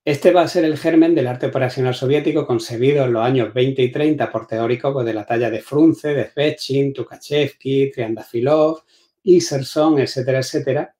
[0.03, 3.81] Este va a ser el germen del arte operacional soviético concebido en los años 20
[3.81, 8.83] y 30 por teóricos pues, de la talla de Frunze, de Svechin, Tukhachevsky, Triandafilov,
[9.23, 10.94] Iserson, etcétera, etcétera,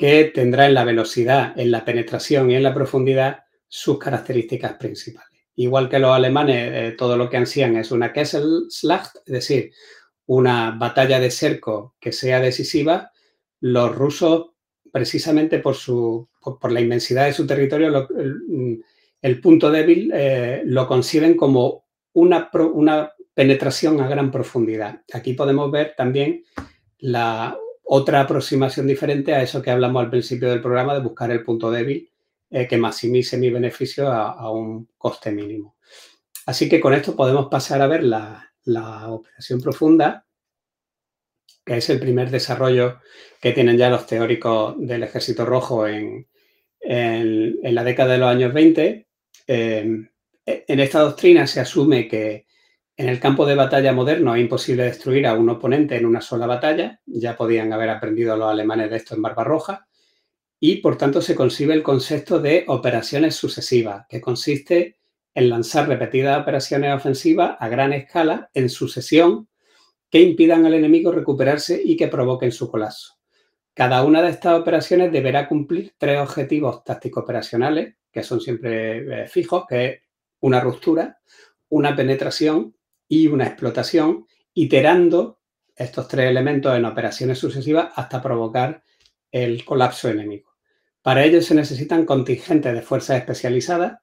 [0.00, 5.28] que tendrá en la velocidad, en la penetración y en la profundidad sus características principales.
[5.56, 9.72] Igual que los alemanes, eh, todo lo que ansían es una Kesselschlacht, es decir,
[10.24, 13.12] una batalla de cerco que sea decisiva,
[13.60, 14.52] los rusos,
[14.90, 18.08] precisamente por, su, por la inmensidad de su territorio,
[19.20, 25.02] el, punto débil eh, lo conciben como una, una penetración a gran profundidad.
[25.12, 26.42] Aquí podemos ver también
[27.00, 27.54] la,
[27.92, 31.72] otra aproximación diferente a eso que hablamos al principio del programa de buscar el punto
[31.72, 32.08] débil
[32.48, 35.76] eh, que maximice mi beneficio a, un coste mínimo.
[36.46, 38.48] Así que con esto podemos pasar a ver la,
[39.08, 40.24] operación profunda,
[41.64, 43.00] que es el primer desarrollo
[43.40, 46.28] que tienen ya los teóricos del Ejército Rojo en,
[46.80, 49.08] la década de los años 20.
[49.48, 50.10] Eh,
[50.46, 52.46] en esta doctrina se asume que
[52.96, 56.46] en el campo de batalla moderno es imposible destruir a un oponente en una sola
[56.46, 59.86] batalla, ya podían haber aprendido los alemanes de esto en Barbarroja,
[60.58, 64.98] y por tanto se concibe el concepto de operaciones sucesivas, que consiste
[65.34, 69.48] en lanzar repetidas operaciones ofensivas a gran escala en sucesión
[70.10, 73.14] que impidan al enemigo recuperarse y que provoquen su colapso.
[73.72, 79.64] Cada una de estas operaciones deberá cumplir tres objetivos táctico-operacionales, que son siempre eh, fijos,
[79.68, 80.02] que
[80.40, 81.20] una ruptura,
[81.68, 82.74] una penetración
[83.10, 85.40] y una explotación, iterando
[85.74, 88.84] estos tres elementos en operaciones sucesivas hasta provocar
[89.32, 90.54] el colapso enemigo.
[91.02, 93.98] Para ello se necesitan contingentes de fuerzas especializadas.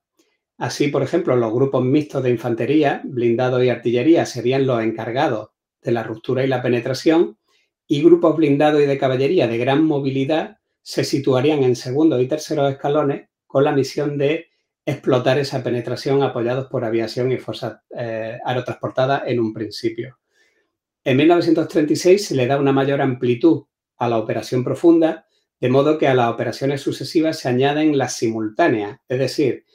[0.57, 5.51] Así, por ejemplo, los grupos mixtos de infantería, blindados y artillería serían los encargados
[5.81, 7.37] de la ruptura y la penetración
[7.87, 12.69] y grupos blindados y de caballería de gran movilidad se situarían en segundos y terceros
[12.69, 14.47] escalones con la misión de
[14.87, 20.17] explotar esa penetración apoyados por aviación y fuerzas eh, aerotransportadas en un principio.
[21.03, 23.65] En 1936 se le da una mayor amplitud
[23.97, 25.27] a la operación profunda,
[25.59, 29.65] de modo que a las operaciones sucesivas se añaden las simultáneas, es decir,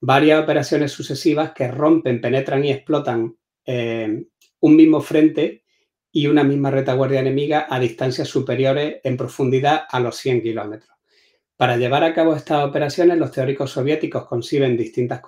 [0.00, 3.36] varias operaciones sucesivas que rompen, penetran y explotan
[3.66, 4.24] eh,
[4.58, 5.62] un mismo frente
[6.10, 10.95] y una misma retaguardia enemiga a distancias superiores en profundidad a los 100 kilómetros.
[11.56, 15.22] Para llevar a cabo estas operaciones, los teóricos soviéticos conciben distintas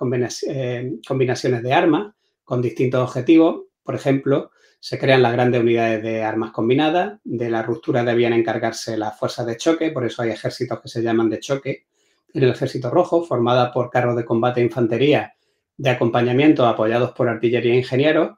[0.47, 3.63] eh, combinaciones de armas con distintos objetivos.
[3.81, 7.19] Por ejemplo, se crean las grandes unidades de armas combinadas.
[7.23, 11.01] De la ruptura debían encargarse las fuerzas de choque, por eso hay ejércitos que se
[11.01, 11.87] llaman de choque.
[12.31, 15.33] En el ejército rojo, formada por carros de combate e infantería
[15.77, 18.37] de acompañamiento apoyados por artillería e ingenieros.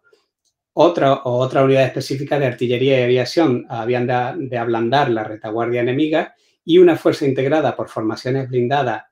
[0.73, 6.33] Otra, o otra unidad específica de artillería y aviación habían de ablandar la retaguardia enemiga
[6.63, 9.05] y una fuerza integrada por formaciones blindadas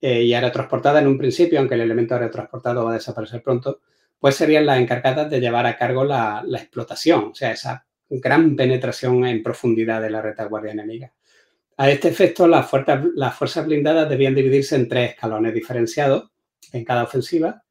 [0.00, 3.80] eh, y aerotransportada en un principio, aunque el elemento aerotransportado va a desaparecer pronto,
[4.18, 9.26] pues serían las encargadas de llevar a cargo la, explotación, o sea, esa gran penetración
[9.26, 11.12] en profundidad de la retaguardia enemiga.
[11.76, 16.30] A este efecto, las fuerzas, las fuerzas blindadas debían dividirse en tres escalones diferenciados
[16.72, 17.62] en cada ofensiva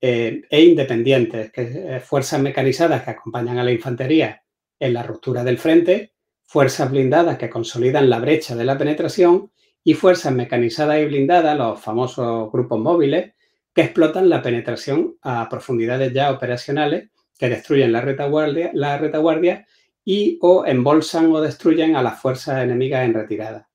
[0.00, 4.42] eh, e independientes, que, fuerzas mecanizadas que acompañan a la infantería
[4.78, 6.12] en la ruptura del frente,
[6.46, 9.50] fuerzas blindadas que consolidan la brecha de la penetración
[9.84, 13.34] y fuerzas mecanizadas y blindadas, los famosos grupos móviles,
[13.74, 19.66] que explotan la penetración a profundidades ya operacionales que destruyen la retaguardia, la retaguardia
[20.04, 23.68] y o embolsan o destruyen a las fuerzas enemigas en retirada.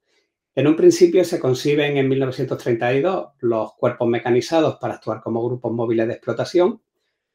[0.55, 6.07] En un principio se conciben en 1932 los cuerpos mecanizados para actuar como grupos móviles
[6.07, 6.81] de explotación,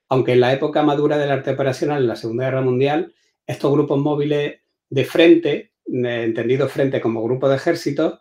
[0.08, 3.14] aunque en la época madura del arte operacional en la Segunda Guerra Mundial,
[3.46, 8.20] estos grupos móviles de frente, entendido frente como grupo de ejércitos,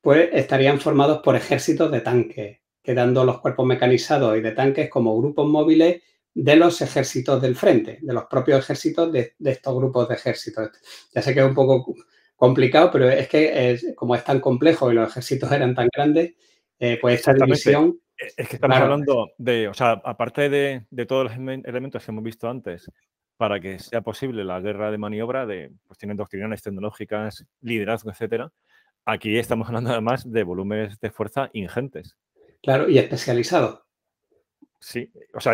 [0.00, 5.18] pues estarían formados por ejércitos de tanques, quedando los cuerpos mecanizados y de tanques como
[5.18, 6.02] grupos móviles
[6.34, 10.70] de los ejércitos del frente, de los propios ejércitos de, estos grupos de ejércitos.
[11.12, 11.94] Ya sé que es un poco
[12.36, 16.34] complicado, pero es que como es tan complejo y los ejércitos eran tan grandes,
[16.78, 17.98] eh, pues esta división...
[18.36, 22.24] Es que estamos hablando de, o sea, aparte de, de, todos los elementos que hemos
[22.24, 22.90] visto antes,
[23.38, 28.52] para que sea posible la guerra de maniobra de cuestiones doctrinales, tecnológicas, liderazgo, etcétera.
[29.06, 32.16] Aquí estamos hablando además de volúmenes de fuerza ingentes.
[32.60, 33.86] Claro, y especializado.
[34.80, 35.52] Sí, o sea,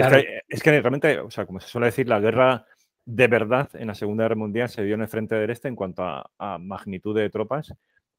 [0.48, 2.66] es, que, realmente, o sea, como se suele decir, la guerra
[3.04, 5.76] de verdad en la Segunda Guerra Mundial se dio en el frente del Este en
[5.76, 7.74] cuanto a, magnitud de tropas.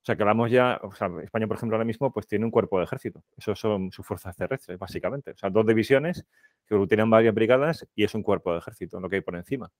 [0.05, 2.51] O sea, que hablamos ya, o sea, España, por ejemplo, ahora mismo, pues tiene un
[2.51, 3.23] cuerpo de ejército.
[3.35, 5.31] Eso son sus fuerzas terrestres, básicamente.
[5.31, 6.27] O sea, dos divisiones
[6.67, 9.71] que tienen varias brigadas y es un cuerpo de ejército, lo que hay por encima.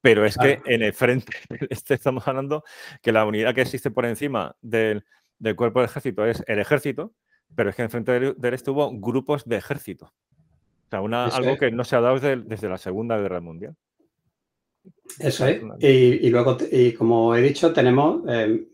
[0.00, 1.32] Pero es que en el frente
[1.70, 2.62] este estamos hablando
[3.02, 5.04] que la unidad que existe por encima del,
[5.56, 7.12] cuerpo de ejército es el ejército,
[7.56, 10.14] pero es que en frente del, este hubo grupos de ejército.
[10.86, 13.74] O sea, una, algo que no se ha dado desde, la Segunda Guerra Mundial.
[15.18, 15.60] Eso es.
[15.80, 18.66] Y, luego, y como he dicho, tenemos, eh,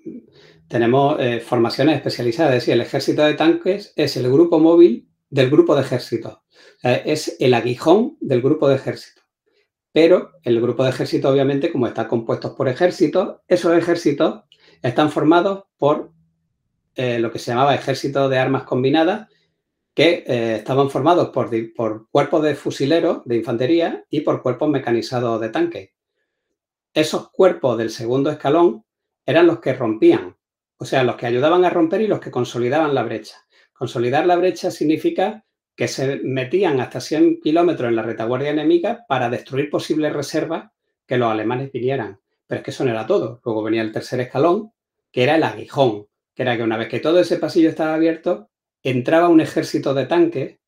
[0.68, 2.54] tenemos eh, formaciones especializadas.
[2.54, 6.42] Es decir, el ejército de tanques es el grupo móvil del grupo de ejército.
[6.82, 9.22] es el aguijón del grupo de ejército.
[9.92, 14.44] Pero el grupo de ejército, obviamente, como está compuesto por ejércitos, esos ejércitos
[14.82, 16.12] están formados por
[16.94, 19.28] eh, lo que se llamaba ejército de armas combinadas,
[19.94, 25.40] que eh, estaban formados por, por, cuerpos de fusileros de infantería y por cuerpos mecanizados
[25.40, 25.94] de tanque.
[26.98, 28.84] Esos cuerpos del segundo escalón
[29.24, 30.36] eran los que rompían,
[30.78, 33.36] o sea, los que ayudaban a romper y los que consolidaban la brecha.
[33.72, 35.44] Consolidar la brecha significa
[35.76, 40.72] que se metían hasta 100 kilómetros en la retaguardia enemiga para destruir posibles reservas
[41.06, 42.18] que los alemanes vinieran.
[42.48, 43.40] Pero es que eso no era todo.
[43.44, 44.72] Luego venía el tercer escalón,
[45.12, 48.50] que era el aguijón, que era que una vez que todo ese pasillo estaba abierto,
[48.82, 50.58] entraba un ejército de tanques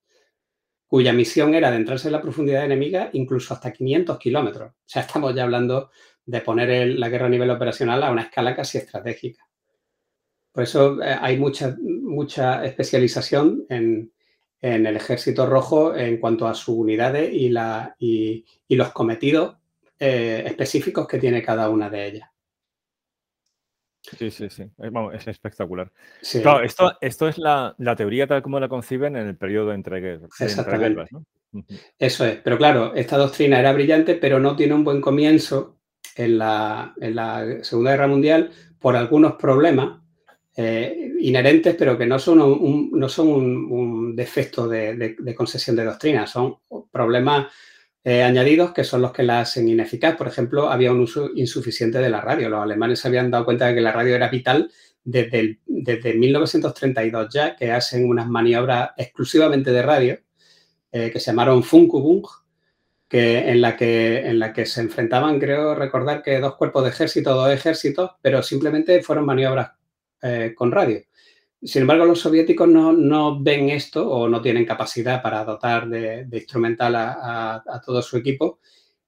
[0.91, 4.73] cuya misión era adentrarse en la profundidad enemiga incluso hasta 500 kilómetros.
[4.73, 5.91] O sea, estamos ya hablando
[6.27, 9.47] de poner la guerra a nivel operacional a una escala casi estratégica.
[10.53, 14.13] Por eso eh, hay mucha, mucha especialización en,
[14.63, 19.57] el ejército rojo en cuanto a sus unidades y, la, y, los cometidos
[19.99, 22.29] eh, específicos que tiene cada una de ellas.
[24.03, 24.65] Sí, sí, sí.
[25.13, 25.91] Es, espectacular.
[26.43, 30.31] Claro, esto, esto es la, teoría tal como la conciben en el periodo entre guerras.
[30.41, 31.07] Exactamente.
[31.99, 32.37] Eso es.
[32.37, 35.80] Pero claro, esta doctrina era brillante, pero no tiene un buen comienzo
[36.21, 40.01] en la, en la Segunda Guerra Mundial por algunos problemas
[40.57, 46.27] eh, inherentes, pero que no son un, no son un, defecto de, concesión de doctrina,
[46.27, 46.57] son
[46.91, 47.47] problemas
[48.05, 50.17] eh, añadidos que son los que la hacen ineficaz.
[50.17, 52.49] Por ejemplo, había un uso insuficiente de la radio.
[52.49, 54.71] Los alemanes se habían dado cuenta de que la radio era vital
[55.05, 60.19] desde, desde 1932 ya, que hacen unas maniobras exclusivamente de radio,
[60.93, 62.27] eh, que se llamaron Funkubung,
[63.11, 66.91] que en, la que, en la que se enfrentaban, creo recordar que dos cuerpos de
[66.91, 69.73] ejército, dos ejércitos, pero simplemente fueron maniobras
[70.23, 71.03] eh, con radio.
[71.61, 76.95] Sin embargo, los soviéticos no, ven esto o no tienen capacidad para dotar de, instrumental
[76.97, 78.61] a, todo su equipo.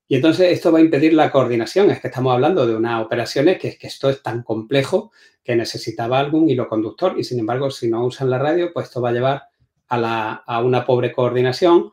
[0.07, 1.91] Y entonces esto va a impedir la coordinación.
[1.91, 5.13] Es que estamos hablando de unas operaciones que, que esto es tan complejo
[5.45, 7.15] que necesitaba algún hilo conductor.
[7.17, 9.43] Y sin embargo, si no usan la radio, pues esto va a llevar
[9.89, 11.93] a, una pobre coordinación.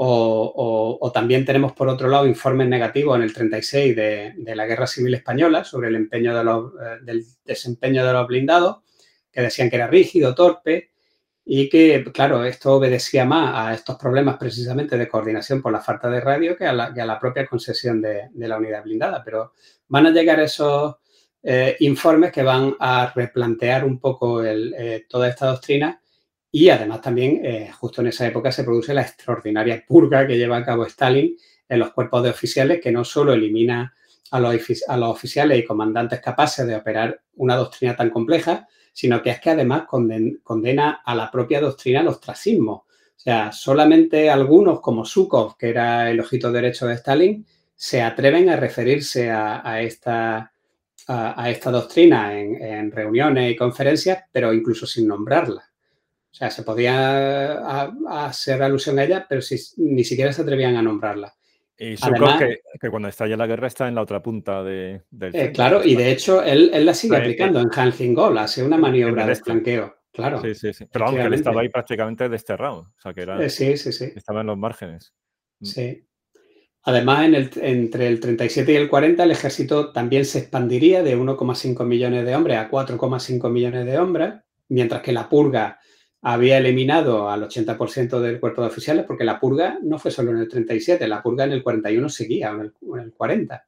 [0.00, 5.14] O, también tenemos, por otro lado, informes negativos en el 36 de, la Guerra Civil
[5.14, 8.78] Española sobre el empeño de los, eh, desempeño de los blindados
[9.32, 10.90] que decían que era rígido, torpe
[11.44, 16.08] y que, claro, esto obedecía más a estos problemas precisamente de coordinación por la falta
[16.08, 19.24] de radio que a la, propia concesión de, la unidad blindada.
[19.24, 19.52] Pero
[19.88, 20.94] van a llegar esos
[21.42, 26.00] eh, informes que van a replantear un poco eh, toda esta doctrina
[26.58, 30.56] y además también eh, justo en esa época se produce la extraordinaria purga que lleva
[30.56, 31.36] a cabo Stalin
[31.68, 33.94] en los cuerpos de oficiales que no solo elimina
[34.32, 34.56] a los,
[34.88, 39.40] a los oficiales y comandantes capaces de operar una doctrina tan compleja, sino que es
[39.40, 42.72] que además condena a la propia doctrina al ostracismo.
[42.72, 48.50] O sea, solamente algunos, como Zhukov, que era el ojito derecho de Stalin, se atreven
[48.50, 50.52] a referirse a, esta,
[51.06, 55.67] a, esta, doctrina en, reuniones y conferencias, pero incluso sin nombrarla.
[56.30, 59.40] O sea, se podía hacer alusión a ella, pero
[59.78, 61.34] ni siquiera se atrevían a nombrarla.
[61.80, 65.34] Y Además, que, que, cuando estalla la guerra está en la otra punta de, del.
[65.34, 69.24] Eh, claro, y de hecho él, él la sigue aplicando en Hanjin-Gol, hace una maniobra
[69.24, 69.44] de este.
[69.44, 69.94] flanqueo.
[70.12, 70.40] Claro.
[70.42, 70.86] Sí, sí, sí.
[70.90, 72.78] Pero aunque él estaba ahí prácticamente desterrado.
[72.78, 73.40] O sea, que era.
[73.40, 74.12] Eh, sí, sí, sí.
[74.16, 75.14] Estaba en los márgenes.
[75.60, 75.66] Mm.
[75.66, 76.04] Sí.
[76.82, 81.16] Además, en el, entre el 37 y el 40, el ejército también se expandiría de
[81.16, 84.34] 1,5 millones de hombres a 4,5 millones de hombres,
[84.68, 85.78] mientras que la purga
[86.22, 90.38] había eliminado al 80% del cuerpo de oficiales porque la purga no fue solo en
[90.38, 93.64] el 37, la purga en el 41 seguía, en el, en el 40.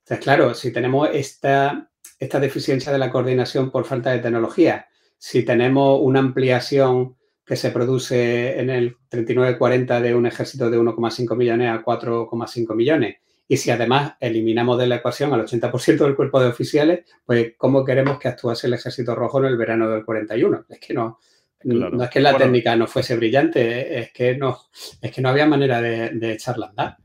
[0.00, 4.86] Entonces, claro, si tenemos esta, esta deficiencia de la coordinación por falta de tecnología,
[5.16, 11.36] si tenemos una ampliación que se produce en el 39-40 de un ejército de 1,5
[11.36, 13.16] millones a 4,5 millones,
[13.50, 17.82] y si además eliminamos de la ecuación al 80% del cuerpo de oficiales, pues ¿cómo
[17.82, 20.66] queremos que actuase el ejército rojo en el verano del 41?
[20.68, 21.18] Es que no,
[21.64, 24.58] no es que la técnica no fuese brillante, es que no,
[25.00, 26.96] es que no había manera de, echarla a andar.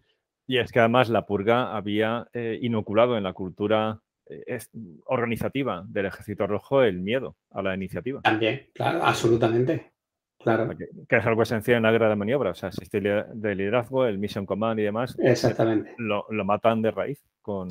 [0.45, 4.59] Y es que además la purga había eh, inoculado en la cultura eh,
[5.05, 8.21] organizativa del Ejército Rojo el miedo a la iniciativa.
[8.21, 9.93] También, claro, absolutamente.
[10.39, 10.69] Claro.
[10.77, 12.51] Que, es algo esencial en la guerra de maniobra.
[12.51, 15.15] O sea, el sistema de liderazgo, el mission command y demás.
[15.19, 15.95] Exactamente.
[15.97, 17.69] Lo, matan de raíz con,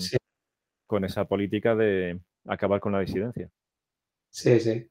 [0.87, 3.51] con esa política de acabar con la disidencia.
[4.31, 4.89] Sí, sí.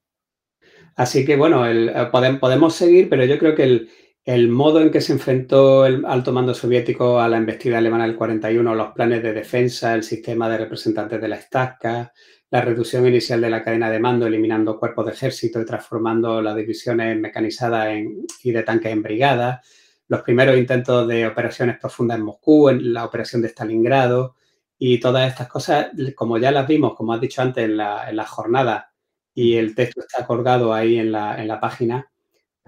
[0.96, 3.88] Así que, bueno, eh, podemos seguir, pero yo creo que
[4.26, 8.16] el, modo en que se enfrentó el alto mando soviético a la embestida alemana del
[8.16, 12.14] 41, los planes de defensa, el sistema de representantes de la estaca,
[12.52, 16.56] la reducción inicial de la cadena de mando, eliminando cuerpos de ejército y transformando las
[16.56, 17.96] divisiones mecanizadas
[18.44, 19.66] y de tanques en brigadas,
[20.08, 24.36] los primeros intentos de operaciones profundas en Moscú, en la operación de Stalingrado
[24.78, 28.18] y todas estas cosas, como ya las vimos, como has dicho antes, en la, en
[28.18, 28.91] la jornada
[29.34, 32.10] y el texto está colgado ahí en la, página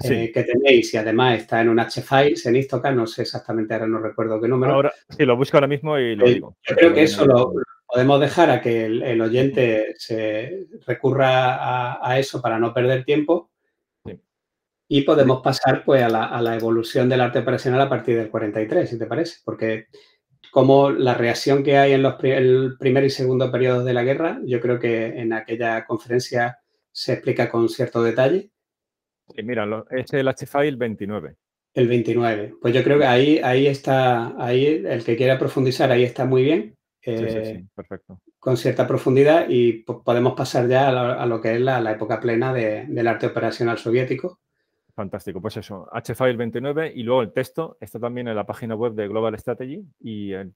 [0.03, 3.88] eh, que tenéis y además está en un H-Files en Istocast, no sé exactamente, ahora
[3.88, 4.73] no recuerdo qué número.
[4.73, 6.57] Ahora sí, lo busco ahora mismo y lo eh, digo.
[6.64, 7.53] Yo creo que eso lo,
[7.94, 13.52] podemos dejar a que el, oyente se recurra a, eso para no perder tiempo.
[14.88, 18.30] Y podemos pasar pues a la, a la, evolución del arte operacional a partir del
[18.30, 19.88] 43, si te parece, porque
[20.53, 24.39] como la reacción que hay en los el primer y segundo periodos de la guerra,
[24.45, 26.59] yo creo que en aquella conferencia
[26.91, 28.51] se explica con cierto detalle.
[29.35, 31.38] Sí, mira, es el H-File 29.
[31.73, 32.53] El 29.
[32.61, 36.43] Pues yo creo que ahí, ahí está, ahí el que quiera profundizar, ahí está muy
[36.43, 36.77] bien.
[37.01, 38.21] sí, sí, sí, eh, perfecto.
[38.38, 43.07] Con cierta profundidad y podemos pasar ya a lo, que es la, época plena del
[43.07, 44.39] arte operacional soviético.
[44.95, 48.93] Fantástico, pues eso, H-File 29 y luego el texto está también en la página web
[48.93, 50.49] de Global Strategy y eh,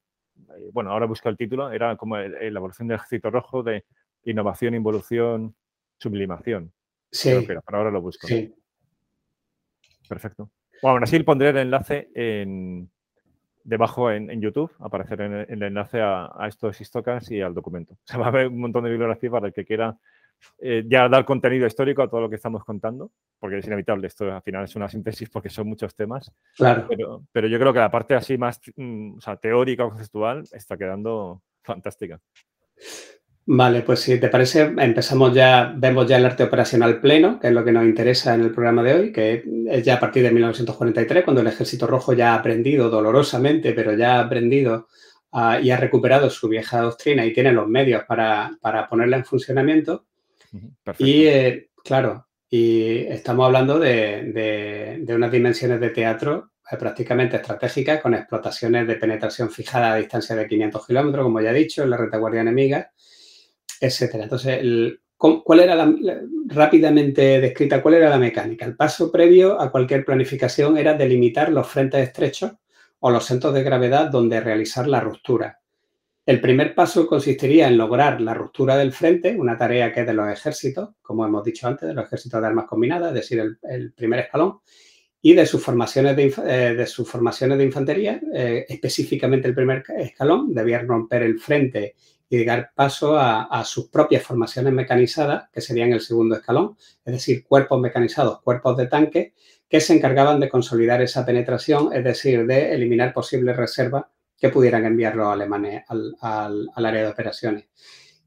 [0.71, 3.85] bueno, ahora busco el título, era como la evolución del ejército rojo de
[4.25, 5.55] innovación, involución,
[5.97, 6.71] sublimación.
[7.11, 7.31] Sí.
[7.47, 8.27] pero ahora lo busco.
[8.27, 8.53] Sí.
[10.07, 10.51] Perfecto.
[10.81, 12.89] Bueno, así pondré el enlace en,
[13.63, 17.93] debajo en, YouTube, aparecer en el, enlace a, estos histocas y al documento.
[18.03, 19.97] O sea, va a haber un montón de bibliografía para el que quiera
[20.59, 24.31] eh, ya dar contenido histórico a todo lo que estamos contando, porque es inevitable, esto
[24.31, 26.31] al final es una síntesis porque son muchos temas.
[26.55, 26.87] Claro.
[27.31, 32.19] Pero, yo creo que la parte así más mm, teórica o conceptual está quedando fantástica.
[33.49, 37.53] Vale, pues si te parece, empezamos ya, vemos ya el arte operacional pleno, que es
[37.53, 40.31] lo que nos interesa en el programa de hoy, que es ya a partir de
[40.31, 44.89] 1943, cuando el Ejército Rojo ya ha aprendido dolorosamente, pero ya ha aprendido
[45.31, 48.57] ah, y ha recuperado su vieja doctrina y tiene los medios para,
[48.89, 50.07] ponerla en funcionamiento.
[50.99, 58.13] Y eh, claro, y estamos hablando de, unas dimensiones de teatro eh, prácticamente estratégicas, con
[58.13, 61.97] explotaciones de penetración fijada a distancia de 500 kilómetros, como ya he dicho, en la
[61.97, 62.91] retaguardia enemiga
[63.79, 64.23] etcétera.
[64.23, 64.61] Entonces,
[65.17, 65.93] ¿cuál era la,
[66.47, 68.65] rápidamente descrita, cuál era la mecánica?
[68.65, 72.53] El paso previo a cualquier planificación era delimitar los frentes estrechos
[72.99, 75.59] o los centros de gravedad donde realizar la ruptura.
[76.27, 80.13] El primer paso consistiría en lograr la ruptura del frente, una tarea que es de
[80.13, 83.93] los ejércitos, como hemos dicho antes, de los ejércitos de armas combinadas, es decir, el,
[83.93, 84.59] primer escalón,
[85.21, 90.53] y de sus formaciones de, eh, sus formaciones de infantería, eh, específicamente el primer escalón,
[90.53, 91.95] debía romper el frente
[92.27, 96.75] y dar paso a, sus propias formaciones mecanizadas, que serían el segundo escalón,
[97.05, 99.33] es decir, cuerpos mecanizados, cuerpos de tanque,
[99.69, 104.85] que se encargaban de consolidar esa penetración, es decir, de eliminar posibles reservas que pudieran
[104.85, 107.65] enviar los alemanes al, al área de operaciones.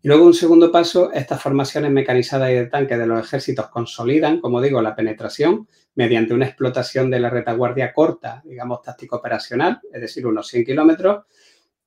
[0.02, 4.40] Y luego, un segundo paso, estas formaciones mecanizadas y de tanque de los ejércitos consolidan,
[4.40, 10.00] como digo, la penetración mediante una explotación de la retaguardia corta, digamos, táctico operacional, es
[10.00, 11.26] decir, unos 100 kilómetros,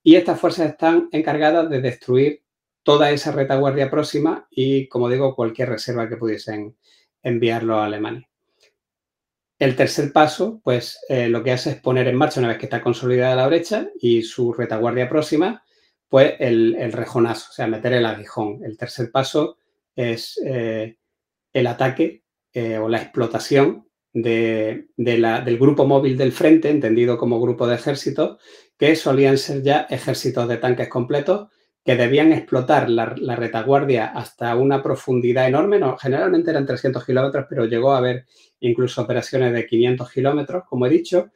[0.04, 2.44] y estas fuerzas están encargadas de destruir
[2.84, 6.76] toda esa retaguardia próxima y, como digo, cualquier reserva que pudiesen
[7.24, 8.30] enviarlo a Alemania.
[9.60, 12.66] El tercer paso, pues eh, lo que hace es poner en marcha, una vez que
[12.66, 15.64] está consolidada la brecha y su retaguardia próxima,
[16.10, 18.64] pues el, rejonazo, o sea, meter el aguijón.
[18.64, 19.58] El tercer paso
[19.96, 20.98] es eh,
[21.54, 22.24] el ataque
[22.54, 28.38] eh, o la explotación de, del grupo móvil del frente, entendido como grupo de ejército,
[28.78, 31.50] que solían ser ya ejércitos de tanques completos
[31.84, 37.66] que debían explotar la, retaguardia hasta una profundidad enorme, no, generalmente eran 300 kilómetros, pero
[37.66, 38.26] llegó a haber
[38.68, 41.32] incluso operaciones de 500 kilómetros, como he dicho,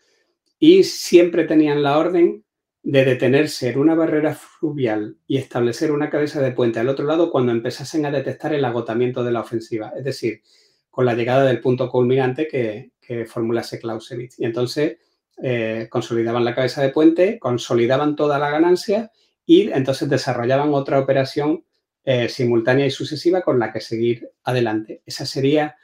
[0.60, 2.44] y siempre tenían la orden
[2.84, 7.32] de detenerse en una barrera fluvial y establecer una cabeza de puente al otro lado
[7.32, 10.42] cuando empezasen a detectar el agotamiento de la ofensiva, es decir,
[10.90, 14.40] con la llegada del punto culminante que, que formulase Clausewitz.
[14.40, 14.98] Y entonces
[15.42, 19.12] eh, consolidaban la cabeza de puente, consolidaban toda la ganancia
[19.46, 21.64] y entonces desarrollaban otra operación
[22.04, 25.04] eh, simultánea y sucesiva con la que seguir adelante.
[25.06, 25.76] Esa sería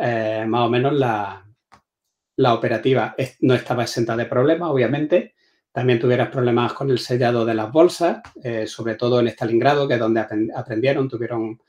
[0.00, 1.46] eh, más o menos la,
[2.36, 3.14] la operativa.
[3.40, 5.34] No estaba exenta de problemas, obviamente.
[5.72, 8.22] También tuvieras problemas con el sellado de las bolsas,
[8.66, 10.24] sobre todo en Stalingrado, que es donde
[10.54, 11.60] aprendieron, tuvieron...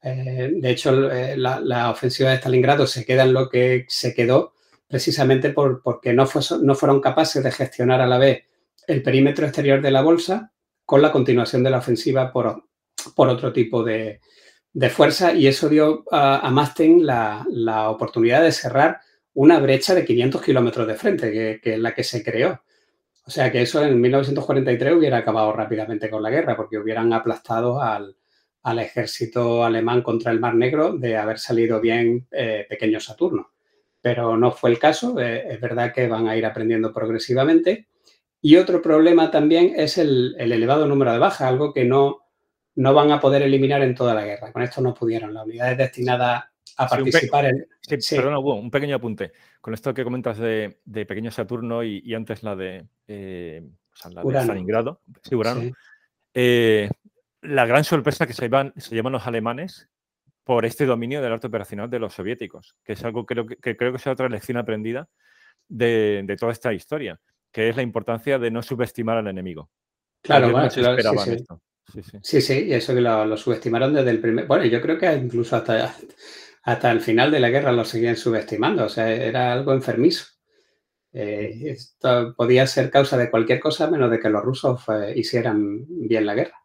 [0.00, 4.52] de hecho, la, la, ofensiva de Stalingrado se queda en lo que se quedó
[4.88, 6.26] precisamente por, porque no,
[6.62, 8.44] no fueron capaces de gestionar a la vez
[8.86, 10.52] el perímetro exterior de la bolsa
[10.84, 12.64] con la continuación de la ofensiva por,
[13.14, 14.20] por otro tipo de,
[14.90, 17.44] fuerza y eso dio a, a Masten la,
[17.90, 19.00] oportunidad de cerrar
[19.34, 22.62] una brecha de 500 kilómetros de frente, que, es la que se creó.
[23.26, 27.80] O sea que eso en 1943 hubiera acabado rápidamente con la guerra, porque hubieran aplastado
[27.80, 28.14] al,
[28.80, 33.50] ejército alemán contra el Mar Negro de haber salido bien eh, pequeño Saturno
[34.00, 35.18] pero no fue el caso.
[35.20, 37.88] Eh, es verdad que van a ir aprendiendo progresivamente.
[38.40, 42.27] Y otro problema también es el, elevado número de bajas, algo que no,
[42.78, 44.52] no van a poder eliminar en toda la guerra.
[44.52, 45.34] Con esto no pudieron.
[45.34, 46.44] Las unidades destinadas
[46.76, 47.66] a participar en...
[47.80, 49.32] Sí, Perdona, un pequeño apunte.
[49.60, 55.00] Con esto que comentas de, Pequeño Saturno y, antes la de, eh, Stalingrado,
[56.34, 56.88] eh,
[57.42, 59.88] la gran sorpresa que se llevan, se llevan los alemanes
[60.44, 63.76] por este dominio del arte operacional de los soviéticos, que es algo que creo que,
[63.76, 65.08] creo que es otra lección aprendida
[65.66, 67.18] de, toda esta historia,
[67.50, 69.68] que es la importancia de no subestimar al enemigo.
[70.22, 70.68] Claro, bueno,
[71.92, 72.40] sí, sí.
[72.40, 74.46] sí, y eso que lo, subestimaron desde el primer...
[74.46, 75.94] Bueno, yo creo que incluso hasta,
[76.62, 80.26] hasta el final de la guerra lo seguían subestimando, o sea, era algo enfermizo.
[81.12, 85.84] Eh, esto podía ser causa de cualquier cosa menos de que los rusos eh, hicieran
[85.88, 86.58] bien la guerra.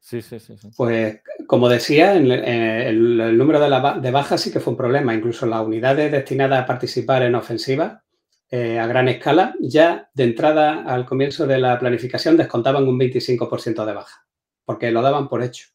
[0.00, 5.14] Sí, sí, sí, Pues, como decía, el, número de, bajas sí que fue un problema.
[5.14, 8.02] Incluso las unidades destinadas a participar en ofensiva
[8.50, 13.84] eh, a gran escala, ya de entrada al comienzo de la planificación descontaban un 25%
[13.84, 14.26] de baja,
[14.64, 15.68] porque lo daban por hecho.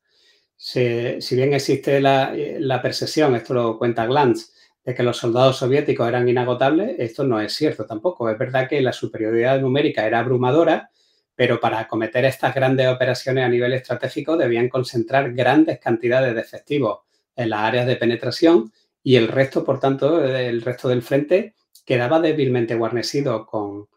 [0.56, 6.28] Si, bien existe la, percepción, esto lo cuenta Glantz, de que los soldados soviéticos eran
[6.28, 8.30] inagotables, esto no es cierto tampoco.
[8.30, 10.90] Es verdad que la superioridad numérica era abrumadora,
[11.36, 17.02] pero para acometer estas grandes operaciones a nivel estratégico debían concentrar grandes cantidades de efectivos
[17.36, 18.72] en las áreas de penetración
[19.04, 21.54] y el resto, por tanto, el resto del frente
[21.86, 23.88] quedaba débilmente guarnecido con,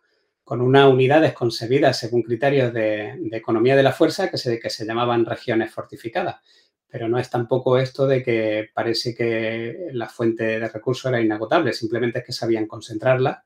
[0.48, 5.24] unas unidades concebidas según criterios de, economía de la fuerza que se, que se llamaban
[5.24, 6.36] regiones fortificadas.
[6.88, 11.72] Pero no es tampoco esto de que parece que la fuente de recursos era inagotable,
[11.72, 13.44] simplemente es que sabían concentrarla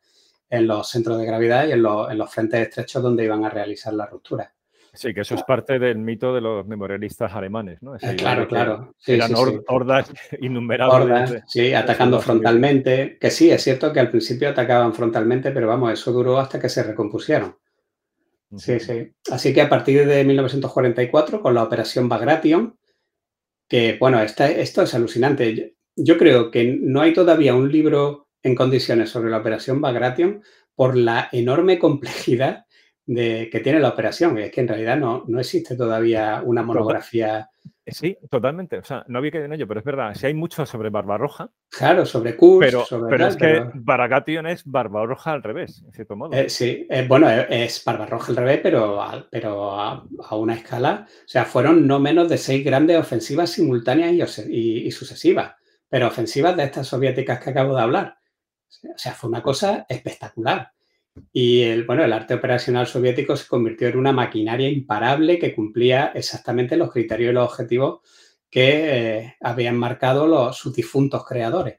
[0.51, 3.51] en los centros de gravedad y en los, en los frentes estrechos donde iban a
[3.51, 4.53] realizar la ruptura.
[4.93, 7.95] Sí, que eso es parte del mito de los memorialistas alemanes, ¿no?
[7.97, 8.95] Eh, claro, claro.
[9.07, 9.33] eran
[9.69, 10.11] hordas
[10.41, 11.31] innumerables.
[11.31, 13.17] Hordas, sí, atacando frontalmente.
[13.21, 16.69] Que sí, es cierto que al principio atacaban frontalmente, pero vamos, eso duró hasta que
[16.69, 17.57] se recompusieron.
[18.57, 19.12] Sí, sí.
[19.31, 22.77] Así que a partir de 1944, con la operación Bagration,
[23.69, 25.77] que, bueno, esto es alucinante.
[25.95, 30.43] Yo, creo que no hay todavía un libro en condiciones sobre la operación Bagration
[30.75, 32.67] por la enorme complejidad
[33.11, 34.39] de, que tiene la operación.
[34.39, 37.51] Es que en realidad no, no existe todavía una monografía.
[37.85, 38.78] Sí, totalmente.
[38.78, 40.15] O sea, no había que en ello, pero es verdad.
[40.15, 41.51] Si hay mucho sobre Barbarroja.
[41.70, 42.66] Claro, sobre Kurz.
[42.66, 46.32] Pero, sobre pero es que Baragation es Barbarroja al revés, en cierto modo.
[46.35, 50.07] Eh, sí, eh, bueno, eh, es Barbarroja al revés, pero, a, pero a,
[50.37, 51.09] una escala.
[51.09, 55.57] O sea, fueron no menos de seis grandes ofensivas simultáneas y, y sucesivas.
[55.89, 58.19] Pero ofensivas de estas soviéticas que acabo de hablar.
[58.85, 60.70] O sea, fue una cosa espectacular.
[61.33, 66.13] Y el, bueno, el arte operacional soviético se convirtió en una maquinaria imparable que cumplía
[66.15, 68.01] exactamente los criterios y los objetivos
[68.51, 71.79] que eh, habían marcado los, sus difuntos creadores.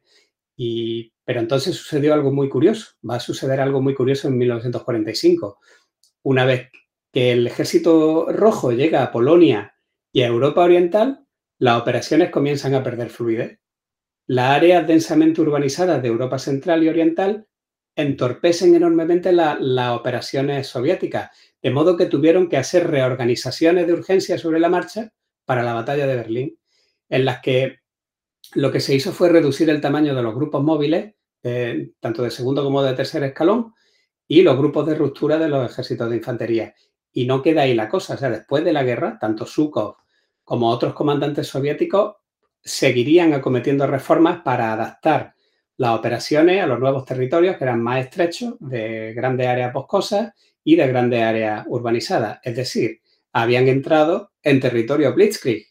[0.55, 2.95] Y, pero entonces sucedió algo muy curioso.
[3.07, 5.59] Va a suceder algo muy curioso en 1945.
[6.23, 6.69] Una vez
[7.11, 9.75] que el ejército rojo llega a Polonia
[10.13, 11.25] y a Europa Oriental,
[11.57, 13.59] las operaciones comienzan a perder fluidez.
[14.27, 17.47] Las áreas densamente urbanizadas de Europa Central y Oriental
[17.95, 21.31] entorpecen enormemente las operaciones soviéticas,
[21.61, 25.13] de modo que tuvieron que hacer reorganizaciones de urgencia sobre la marcha
[25.45, 26.59] para la batalla de Berlín,
[27.09, 27.79] en las que
[28.53, 31.13] lo que se hizo fue reducir el tamaño de los grupos móviles,
[31.99, 33.73] tanto de segundo como de tercer escalón,
[34.27, 36.73] y los grupos de ruptura de los ejércitos de infantería.
[37.11, 39.97] Y no queda ahí la cosa, o sea, después de la guerra, tanto Zhukov
[40.43, 42.15] como otros comandantes soviéticos
[42.63, 45.35] seguirían acometiendo reformas para adaptar
[45.77, 50.33] las operaciones a los nuevos territorios que eran más estrechos, de grandes áreas boscosas
[50.63, 52.39] y de grandes áreas urbanizadas.
[52.43, 53.01] Es decir,
[53.33, 55.65] habían entrado en territorio Blitzkrieg.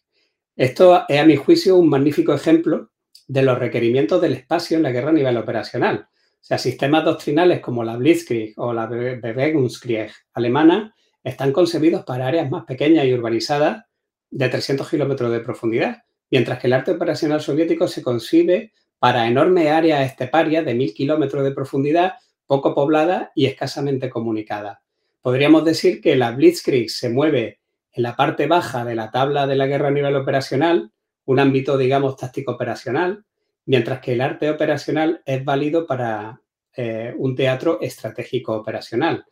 [0.57, 2.91] Esto es, a mi juicio, un magnífico ejemplo
[3.29, 6.09] de los requerimientos del espacio en la guerra a nivel operacional.
[6.11, 12.51] O sea, sistemas doctrinales como la Blitzkrieg o la Bewegungskrieg alemana están concebidos para áreas
[12.51, 13.85] más pequeñas y urbanizadas
[14.31, 15.99] de 300 kilómetros de profundidad,
[16.31, 21.43] mientras que el arte operacional soviético se concibe para enormes áreas esteparias de mil kilómetros
[21.43, 22.15] de profundidad,
[22.47, 24.83] poco poblada y escasamente comunicada.
[25.23, 27.61] Podríamos decir que la Blitzkrieg se mueve
[27.93, 30.93] en la parte baja de la tabla de la guerra a nivel operacional,
[31.25, 33.25] un ámbito, digamos, táctico operacional,
[33.67, 36.41] mientras que el arte operacional es válido para
[36.77, 39.25] eh, un teatro estratégico operacional.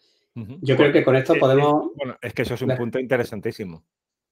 [0.61, 1.90] Yo creo que con esto podemos...
[1.97, 3.85] Bueno, es que eso es un punto interesantísimo.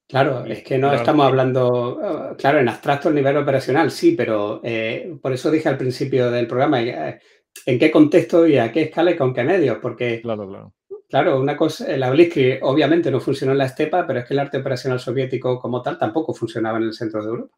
[0.08, 4.60] Claro, es que no estamos hablando, eh, claro, en abstracto el nivel operacional, sí, pero
[4.62, 7.20] eh, por eso dije al principio del programa, eh,
[7.64, 10.74] en qué contexto y a qué escala y con qué medios, porque, claro, claro.
[11.08, 14.40] claro una cosa, la Blitzkrieg obviamente no funcionó en la estepa, pero es que el
[14.40, 17.56] arte operacional soviético como tal tampoco funcionaba en el centro de Europa.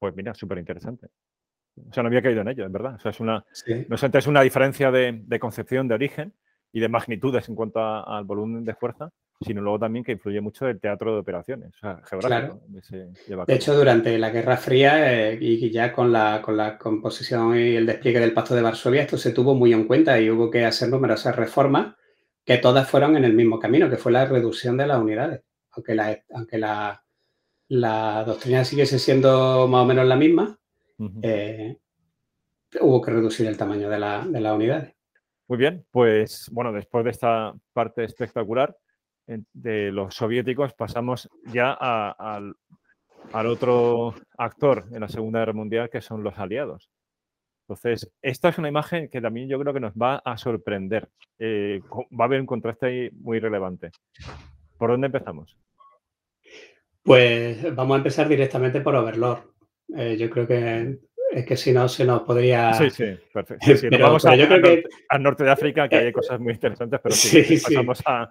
[0.00, 1.06] Pues mira, súper interesante.
[1.76, 2.94] O sea, no había caído en ello, es verdad.
[2.96, 3.44] O sea, es una,
[3.88, 6.34] no es una diferencia de, de, concepción, de origen
[6.72, 10.68] y de magnitudes en cuanto al volumen de fuerza, sino luego también que influye mucho
[10.68, 12.60] el teatro de operaciones, o sea, geográfico.
[13.46, 17.76] De hecho, durante la Guerra Fría eh, y ya con la, con la composición y
[17.76, 20.66] el despliegue del Pacto de Varsovia, esto se tuvo muy en cuenta y hubo que
[20.66, 21.94] hacer numerosas reformas
[22.44, 25.42] que todas fueron en el mismo camino, que fue la reducción de las unidades.
[25.70, 27.02] Aunque la, aunque la,
[27.68, 30.58] la doctrina siguiese siendo más o menos la misma,
[31.22, 31.78] eh,
[32.80, 34.94] hubo que reducir el tamaño de, la, de las unidades.
[35.48, 38.76] Muy bien, pues bueno, después de esta parte espectacular,
[39.52, 42.54] de los soviéticos pasamos ya al,
[43.32, 46.90] otro actor en la Segunda Guerra Mundial, que son los aliados.
[47.68, 51.08] Entonces, esta es una imagen que también yo creo que nos va a sorprender.
[51.38, 51.80] Eh,
[52.18, 53.90] va a haber un contraste ahí muy relevante.
[54.76, 55.56] ¿Por dónde empezamos?
[57.02, 59.44] Pues vamos a empezar directamente por Overlord.
[59.96, 60.98] Eh, yo creo que
[61.30, 62.74] es que si no se nos podría.
[62.74, 63.66] Sí, sí, perfecto.
[64.00, 64.84] vamos a, yo creo que...
[65.08, 68.28] al norte de África, que hay cosas muy interesantes, pero sí, pasamos a,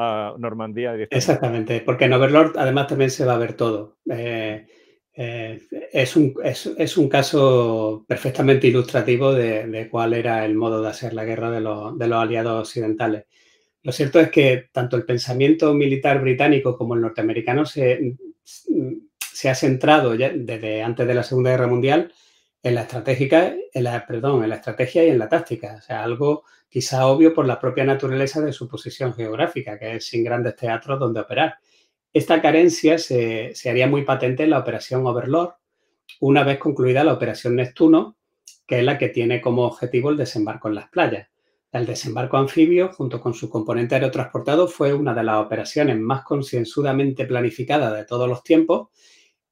[0.00, 0.94] a Normandía.
[1.10, 3.98] Exactamente, porque en Overlord además también se va a ver todo.
[4.08, 4.64] Eh,
[5.12, 5.60] eh,
[5.92, 11.24] es, un, es, un, caso perfectamente ilustrativo de, cuál era el modo de hacer la
[11.24, 13.24] guerra de los, de los aliados occidentales.
[13.82, 19.54] Lo cierto es que tanto el pensamiento militar británico como el norteamericano se, se ha
[19.56, 22.12] centrado ya desde antes de la Segunda Guerra Mundial
[22.62, 25.76] en la estratégica, en la, perdón, en la estrategia y en la táctica.
[25.78, 30.06] O sea, algo quizá obvio por la propia naturaleza de su posición geográfica, que es
[30.06, 31.58] sin grandes teatros donde operar.
[32.12, 35.54] Esta carencia se, haría muy patente en la operación Overlord,
[36.20, 38.16] una vez concluida la operación Neptuno,
[38.66, 41.28] que es la que tiene como objetivo el desembarco en las playas.
[41.70, 47.26] El desembarco anfibio, junto con su componente aerotransportado, fue una de las operaciones más concienzudamente
[47.26, 48.88] planificadas de todos los tiempos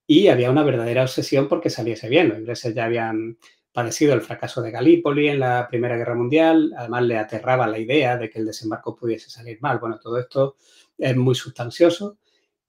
[0.07, 2.31] y había una verdadera obsesión porque saliese bien.
[2.31, 3.37] Los ingleses ya habían
[3.77, 8.17] padecido el fracaso de Galípoli en la Primera Guerra Mundial, además le aterraba la idea
[8.17, 9.79] de que el desembarco pudiese salir mal.
[9.79, 10.57] Bueno, todo esto
[10.97, 12.17] es muy sustancioso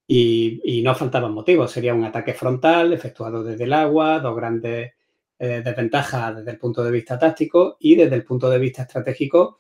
[0.06, 1.72] y, no faltaban motivos.
[1.72, 4.96] Sería un ataque frontal efectuado desde el agua, dos grandes
[5.40, 9.60] eh, desventajas desde el punto de vista táctico y desde el punto de vista estratégico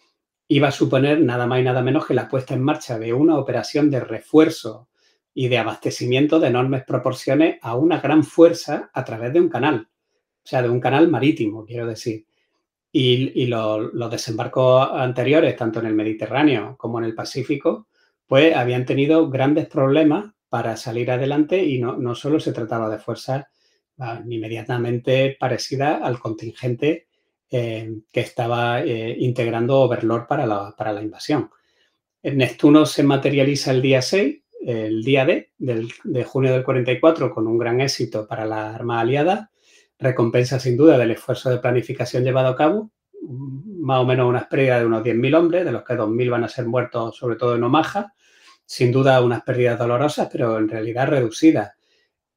[0.50, 3.38] iba a suponer nada más y nada menos que la puesta en marcha de una
[3.40, 4.90] operación de refuerzo
[5.34, 9.88] y de abastecimiento de enormes proporciones a una gran fuerza a través de un canal,
[10.48, 12.26] o sea, de un canal marítimo, quiero decir.
[12.90, 17.88] Y, los, desembarcos anteriores, tanto en el Mediterráneo como en el Pacífico,
[18.26, 22.98] pues habían tenido grandes problemas para salir adelante y no, no solo se trataba de
[22.98, 23.48] fuerzas
[23.98, 27.08] ah, inmediatamente parecidas al contingente
[27.52, 31.50] eh, que estaba eh, integrando Overlord para la, para la invasión.
[32.24, 37.58] Neptuno se materializa el día 6 el día D de junio del 44 con un
[37.58, 39.52] gran éxito para la Armada Aliada,
[40.00, 42.92] recompensa sin duda del esfuerzo de planificación llevado a cabo,
[43.22, 46.50] más o menos unas pérdidas de unos 10.000 hombres, de los que 2.000 van a
[46.50, 48.14] ser muertos sobre todo en Omaha,
[48.66, 51.74] sin duda unas pérdidas dolorosas, pero en realidad reducidas.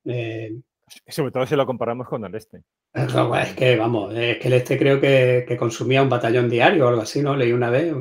[0.04, 0.60] Eh,
[1.08, 2.62] sobre todo si lo comparamos con el este.
[2.94, 7.02] es que, vamos, es que el este creo que, consumía un batallón diario o algo
[7.02, 7.36] así, ¿no?
[7.36, 7.94] Leí una vez.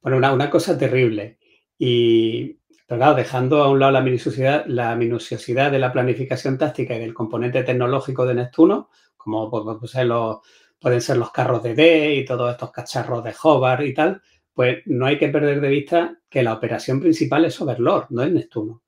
[0.00, 1.38] Bueno, una, una cosa terrible.
[1.78, 7.00] Y, pero dejando a un lado la minuciosidad, la minuciosidad de la planificación táctica y
[7.00, 10.38] del componente tecnológico de Neptuno, como pueden ser los,
[10.78, 14.20] pueden ser los carros de D y todos estos cacharros de Hobart y tal,
[14.52, 18.32] pues no hay que perder de vista que la operación principal es Overlord, no es
[18.32, 18.82] Neptuno.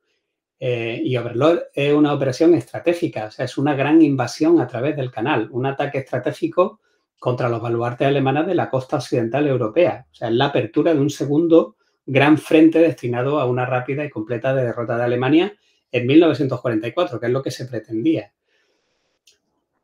[0.58, 4.96] Eh, y Overlord es una operación estratégica, o sea, es una gran invasión a través
[4.96, 6.80] del canal, un ataque estratégico
[7.18, 10.06] contra los baluartes alemanes de la costa occidental europea.
[10.10, 11.76] O sea, es la apertura de un segundo
[12.06, 15.54] gran frente destinado a una rápida y completa derrota de Alemania
[15.90, 18.32] en 1944, que es lo que se pretendía.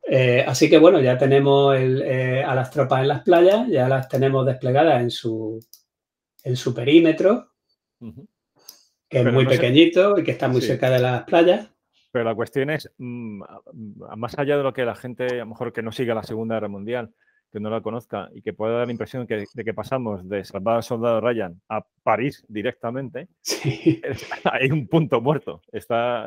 [0.02, 4.08] Eh, así que bueno, ya tenemos eh, a las tropas en las playas, ya las
[4.08, 5.64] tenemos desplegadas en su,
[6.42, 7.52] en su perímetro,
[9.08, 11.70] que es muy pequeñito y que está muy cerca de las playas.
[12.10, 13.42] Pero la cuestión es, mm,
[14.16, 16.56] más allá de lo que la gente, a lo mejor que no siga la Segunda
[16.56, 17.14] Guerra Mundial,
[17.50, 20.76] que no la conozca y que pueda dar la impresión de que pasamos de salvar
[20.76, 23.28] al soldado Ryan a París directamente,
[24.44, 25.62] hay un punto muerto.
[25.72, 26.26] Está,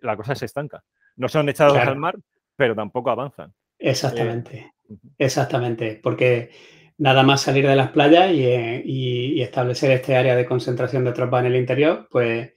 [0.00, 0.82] la cosa se estanca.
[1.16, 2.16] No son echados al mar,
[2.56, 3.52] pero tampoco avanzan.
[3.78, 6.50] Exactamente, eh, exactamente, porque
[6.98, 11.40] nada más salir de las playas eh, y, establecer este área de concentración de tropas
[11.40, 12.52] en el interior, pues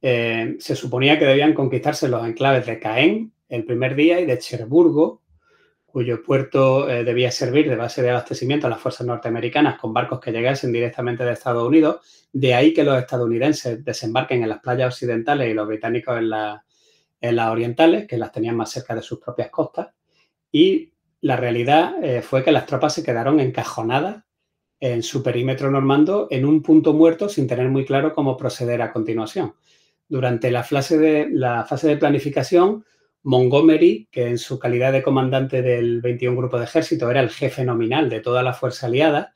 [0.00, 4.38] eh, se suponía que debían conquistarse los enclaves de Caen el primer día y de
[4.38, 5.19] Cherburgo
[5.90, 10.20] cuyo puerto eh, debía servir de base de abastecimiento a las fuerzas norteamericanas con barcos
[10.20, 12.28] que llegasen directamente de Estados Unidos.
[12.32, 17.50] De ahí que los estadounidenses desembarquen en las playas occidentales y los británicos en, las
[17.50, 19.88] orientales, que las tenían más cerca de sus propias costas.
[20.50, 24.24] Y la realidad eh, fue que las tropas se quedaron encajonadas
[24.80, 28.92] en su perímetro normando en un punto muerto sin tener muy claro cómo proceder a
[28.92, 29.54] continuación.
[30.08, 32.84] Durante la fase de, la fase de planificación,
[33.22, 37.64] Montgomery, que en su calidad de comandante del 21 Grupo de Ejército era el jefe
[37.64, 39.32] nominal de toda la fuerza aliada,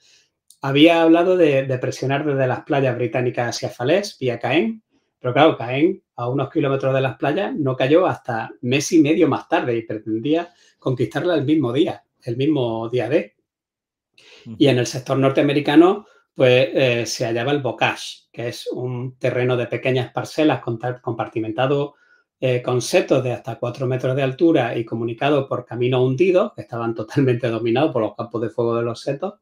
[0.62, 4.82] había hablado de, presionar desde las playas británicas hacia Falaise, vía Caen,
[5.18, 9.28] pero claro, Caen, a unos kilómetros de las playas, no cayó hasta mes y medio
[9.28, 13.36] más tarde y pretendía conquistarla el mismo día, el mismo día de.
[14.58, 19.58] Y en el sector norteamericano, pues eh, se hallaba el Bocage, que es un terreno
[19.58, 21.96] de pequeñas parcelas compartimentado
[22.46, 26.60] eh, con setos de hasta 4 metros de altura y comunicados por caminos hundidos, que
[26.60, 29.36] estaban totalmente dominados por los campos de fuego de los setos,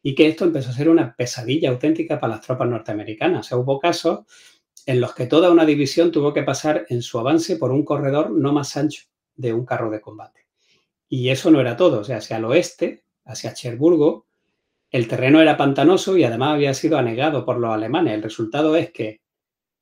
[0.00, 3.50] y que esto empezó a ser una pesadilla auténtica para las tropas norteamericanas.
[3.50, 4.20] hubo casos
[4.86, 8.30] en los que toda una división tuvo que pasar en su avance por un corredor
[8.30, 9.02] no más ancho
[9.34, 10.46] de un carro de combate.
[11.08, 14.26] Y eso no era todo, o sea, hacia el oeste, hacia Cherburgo,
[14.92, 18.14] el terreno era pantanoso y además había sido anegado por los alemanes.
[18.14, 19.23] El resultado es que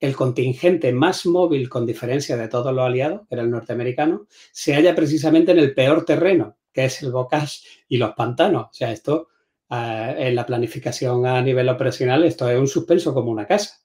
[0.02, 4.74] el contingente más móvil, con diferencia de todos los aliados, que era el norteamericano, se
[4.74, 8.64] halla precisamente en el peor terreno, que es el Bocage y los pantanos.
[8.64, 9.28] O sea, esto
[9.70, 13.78] en la planificación a nivel operacional, esto es un suspenso como una casa.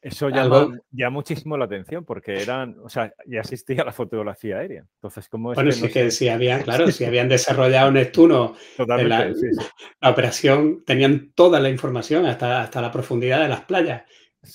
[0.00, 4.86] Eso llama ya muchísimo la atención porque eran, o sea, ya existía la fotografía aérea.
[4.94, 10.10] Entonces, ¿cómo es bueno, sí que si habían, claro, si habían desarrollado Neptuno la, la,
[10.10, 14.04] operación, tenían toda la información hasta, hasta la profundidad de las playas.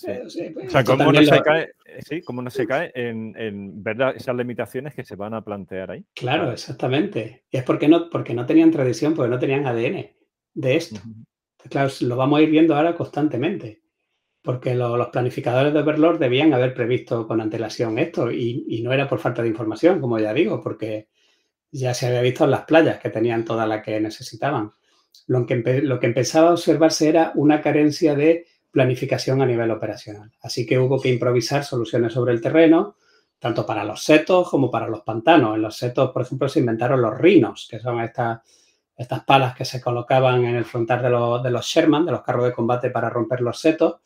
[0.07, 0.29] Eh, o
[0.69, 1.71] sea, ¿cómo no, se cae,
[2.07, 5.91] sí, ¿cómo no se cae en, en, ver esas limitaciones que se van a plantear
[5.91, 6.05] ahí?
[6.15, 7.45] Claro, exactamente.
[7.51, 10.09] Y es porque no, porque no tenían tradición, porque no tenían ADN
[10.53, 10.99] de esto.
[11.69, 13.81] Claro, lo vamos a ir viendo ahora constantemente
[14.41, 19.19] porque los planificadores de Overlord debían haber previsto con antelación esto y, no era por
[19.19, 21.09] falta de información, como ya digo, porque
[21.71, 24.73] ya se había visto en las playas que tenían toda la que necesitaban.
[25.27, 30.31] Lo que, lo que empezaba a observarse era una carencia de planificación a nivel operacional.
[30.41, 32.95] Así que hubo que improvisar soluciones sobre el terreno,
[33.37, 35.55] tanto para los setos como para los pantanos.
[35.55, 38.39] En los setos, por ejemplo, se inventaron los rinos, que son estas,
[38.95, 42.23] estas palas que se colocaban en el frontal de los, de los Sherman, de los
[42.23, 44.01] carros de combate para romper los setos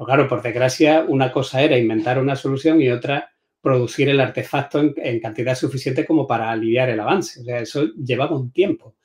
[0.00, 4.80] pues claro, por desgracia, una cosa era inventar una solución y otra producir el artefacto
[4.96, 7.42] en, cantidad suficiente como para aliviar el avance.
[7.42, 8.96] O sea, eso llevaba un tiempo.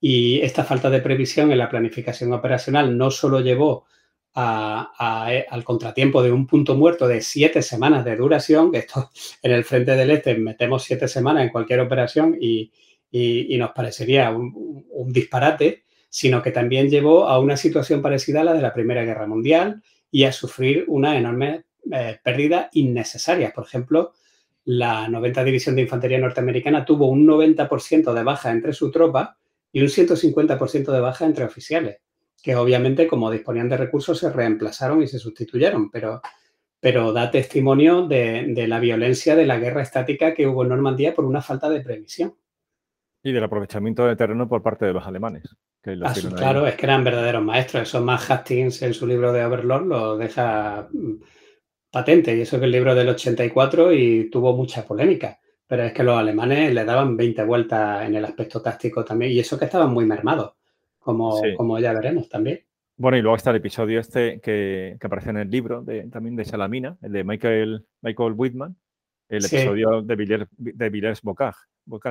[0.00, 3.84] Y esta falta de previsión en la planificación operacional no solo llevó
[4.34, 9.10] al contratiempo de un punto muerto de siete semanas de duración, que esto
[9.42, 12.70] en el frente del este metemos siete semanas en cualquier operación y,
[13.58, 18.62] nos parecería un disparate, sino que también llevó a una situación parecida a la de
[18.62, 23.52] la Primera Guerra Mundial y a sufrir una enorme eh, pérdida innecesaria.
[23.54, 24.12] Por ejemplo,
[24.64, 29.38] la 90 División de Infantería Norteamericana tuvo un 90% de baja entre su tropa
[29.72, 31.98] y un 150% de baja entre oficiales,
[32.42, 36.22] que obviamente como disponían de recursos se reemplazaron y se sustituyeron, pero,
[36.80, 41.24] pero da testimonio de, la violencia de la guerra estática que hubo en Normandía por
[41.24, 42.34] una falta de previsión.
[43.22, 45.44] Y del aprovechamiento del terreno por parte de los alemanes.
[46.02, 47.82] Ah, claro, es que eran verdaderos maestros.
[47.82, 51.14] Eso más Hastings en su libro de Overlord lo deja mm,
[51.90, 52.36] patente.
[52.36, 55.38] Y eso que el libro del 84 y tuvo mucha polémica.
[55.66, 59.32] Pero es que los alemanes le daban 20 vueltas en el aspecto táctico también.
[59.32, 60.54] Y eso que estaban muy mermados,
[61.00, 62.60] como, como ya veremos también.
[62.96, 66.44] Bueno, y luego está el episodio este que, aparece en el libro de, también de
[66.44, 68.76] Salamina, el de Michael, Michael Whitman,
[69.28, 71.58] el episodio de Villers, de Villers Bocage.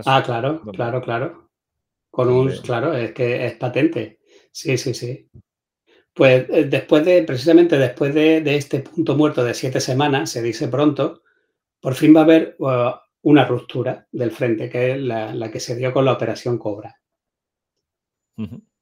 [0.05, 1.49] Ah, claro, claro, claro.
[2.09, 4.19] Con un, claro, es que es patente.
[4.51, 5.29] Sí, sí, sí.
[6.13, 10.67] Pues eh, después de, precisamente después de, este punto muerto de siete semanas, se dice
[10.67, 11.21] pronto,
[11.79, 12.91] por fin va a haber uh,
[13.21, 16.95] una ruptura del frente, que es la, que se dio con la operación Cobra.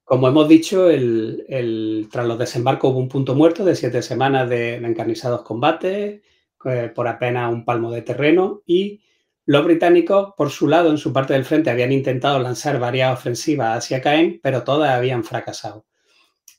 [0.08, 0.88] Como hemos dicho,
[2.10, 6.22] tras los desembarcos hubo un punto muerto de siete semanas de, encarnizados combates,
[6.64, 9.02] eh, por apenas un palmo de terreno y
[9.44, 13.76] los británicos, por su lado, en su parte del frente, habían intentado lanzar varias ofensivas
[13.76, 15.84] hacia Caen, pero todas habían fracasado.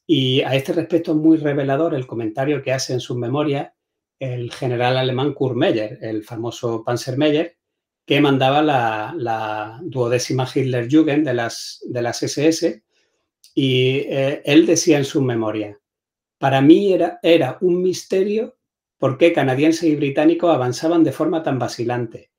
[0.05, 3.71] Y a este respecto es muy revelador el comentario que hace en sus memorias
[4.19, 7.57] el general alemán Kurt Meyer, el famoso Panzermeyer,
[8.05, 12.83] que mandaba la, duodécima Hitlerjugend de de las SS.
[13.53, 15.77] Y eh, él decía en sus memorias,
[16.37, 18.57] para mí era, era un misterio
[18.97, 22.29] por qué canadienses y británicos avanzaban de forma tan vacilante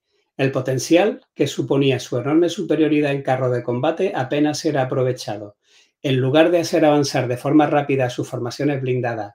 [0.41, 5.59] el potencial que suponía su enorme superioridad en carro de combate apenas era aprovechado.
[6.01, 9.35] En lugar de hacer avanzar de forma rápida sus formaciones blindadas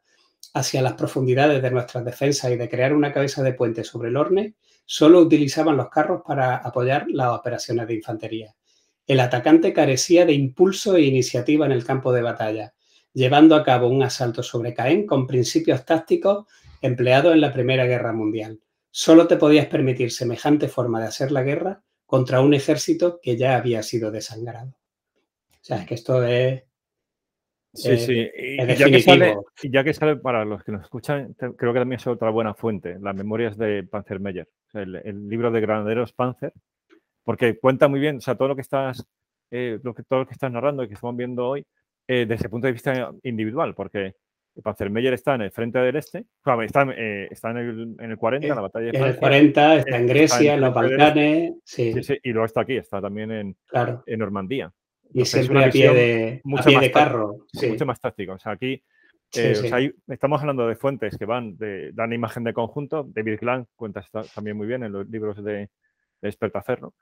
[0.55, 4.17] hacia las profundidades de nuestras defensas y de crear una cabeza de puente sobre el
[4.17, 4.55] Orne,
[4.87, 8.55] solo utilizaban los carros para apoyar las operaciones de infantería.
[9.07, 12.73] El atacante carecía de impulso e iniciativa en el campo de batalla,
[13.13, 16.45] llevando a cabo un asalto sobre Caen con principios tácticos
[16.81, 18.59] empleados en la Primera Guerra Mundial.
[18.91, 23.55] Solo te podías permitir semejante forma de hacer la guerra contra un ejército que ya
[23.55, 24.69] había sido desangrado.
[24.69, 26.63] O sea, es que esto es...
[27.73, 28.29] Sí, sí.
[28.37, 31.99] Y ya, que sale, ya que sale, para los que nos escuchan, creo que también
[31.99, 36.53] es otra buena fuente, las memorias de Panzer Meyer, el, libro de Granaderos Panzer,
[37.25, 39.05] porque cuenta muy bien, o sea, todo lo que estás,
[39.51, 41.65] eh, lo que, todo lo que estás narrando y que estamos viendo hoy,
[42.07, 44.13] eh, desde el punto de vista individual, porque
[44.63, 46.25] Panzermeyer está en el frente del este,
[46.63, 49.75] está, eh, está en, el, en, el, 40, en la batalla de En el 40,
[49.77, 51.53] está en Grecia, en, los Balcanes.
[51.65, 51.91] Sí.
[51.93, 52.17] Sí, sí.
[52.23, 53.57] y luego está aquí, está también en,
[54.05, 54.71] en Normandía.
[55.13, 57.47] y siempre a pie de, a pie de carro.
[57.67, 58.33] Mucho más táctico.
[58.33, 58.81] O sea, aquí
[59.35, 63.05] eh, estamos hablando de fuentes que van, de, dan imagen de conjunto.
[63.07, 65.69] David Glang cuenta también muy bien en los libros de,
[66.21, 66.93] de Espertaferro.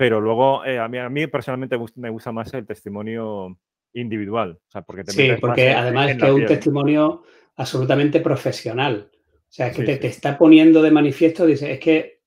[0.00, 3.58] Pero luego, eh, a, mí, a mí personalmente me gusta más el testimonio
[3.92, 4.58] individual.
[4.66, 7.22] O sea, porque sí, porque además es que es un testimonio
[7.56, 9.10] absolutamente profesional.
[9.12, 12.22] O sea, es que te, está poniendo de manifiesto, dice, es que,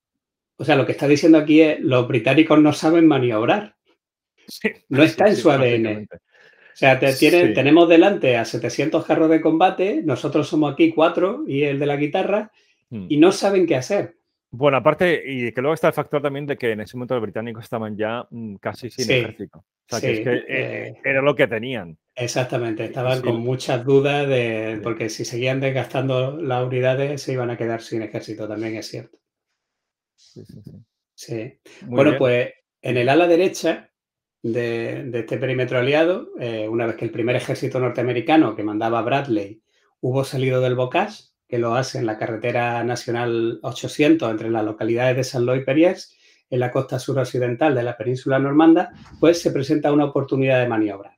[0.55, 3.75] o sea, lo que está diciendo aquí es, los británicos no saben maniobrar.
[4.89, 6.07] no está en su ADN.
[6.11, 11.79] O sea, tenemos delante a 700 carros de combate, nosotros somos aquí cuatro y el
[11.79, 12.51] de la guitarra,
[12.91, 13.07] hmm.
[13.09, 14.17] y no saben qué hacer.
[14.55, 17.23] Bueno, aparte, y que luego está el factor también de que en ese momento los
[17.23, 19.57] británicos estaban ya mm, casi sin ejército.
[19.57, 21.97] O sea, que, es que eh, eh, era lo que tenían.
[22.13, 27.57] Exactamente, estaban con muchas dudas de, porque si seguían desgastando las unidades se iban a
[27.57, 29.17] quedar sin ejército, también es cierto.
[30.15, 30.85] Sí, sí, sí.
[31.15, 31.59] sí.
[31.87, 32.51] Bueno, pues
[32.83, 33.89] en el ala derecha
[34.43, 39.63] de, este perímetro aliado, eh, una vez que el primer ejército norteamericano que mandaba Bradley
[39.99, 45.17] hubo salido del Bocage, que lo hace en la carretera nacional 800 entre las localidades
[45.17, 46.17] de San Luis y Periers,
[46.49, 51.15] en la costa suroccidental de la península normanda, pues se presenta una oportunidad de maniobra.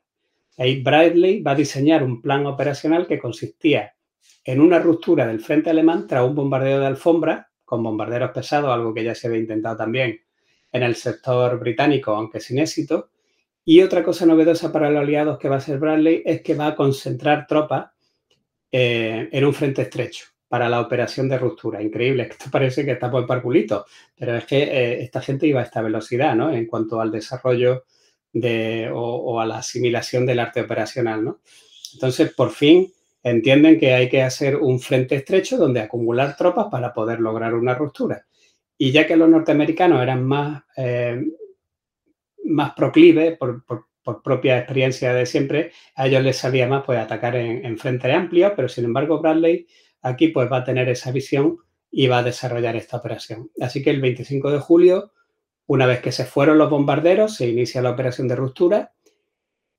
[0.57, 3.95] Ahí Bradley va a diseñar un plan operacional que consistía
[4.43, 8.93] en una ruptura del frente alemán tras un bombardeo de alfombra con bombarderos pesados, algo
[8.93, 10.19] que ya se había intentado también
[10.69, 13.09] en el sector británico, aunque sin éxito,
[13.63, 16.67] y otra cosa novedosa para los aliados que va a hacer Bradley es que va
[16.67, 17.94] a concentrar tropas
[18.71, 21.81] eh, en un frente estrecho para la operación de ruptura.
[21.81, 23.85] Increíble, esto parece que está por parculito,
[24.15, 26.51] pero es que eh, esta gente iba a esta velocidad, ¿no?
[26.51, 27.85] En cuanto al desarrollo
[28.31, 31.39] de, o, a la asimilación del arte operacional, ¿no?
[31.93, 32.91] Entonces, por fin
[33.23, 37.73] entienden que hay que hacer un frente estrecho donde acumular tropas para poder lograr una
[37.73, 38.25] ruptura.
[38.77, 41.23] Y ya que los norteamericanos eran más eh,
[42.45, 43.63] más proclive, por,
[44.23, 48.69] propia experiencia de siempre, a ellos les salía más pues atacar en, frente amplio, pero
[48.69, 49.67] sin embargo Bradley
[50.01, 51.57] aquí pues va a tener esa visión
[51.91, 53.51] y va a desarrollar esta operación.
[53.59, 55.11] Así que el 25 de julio,
[55.65, 58.93] una vez que se fueron los bombarderos, se inicia la operación de ruptura,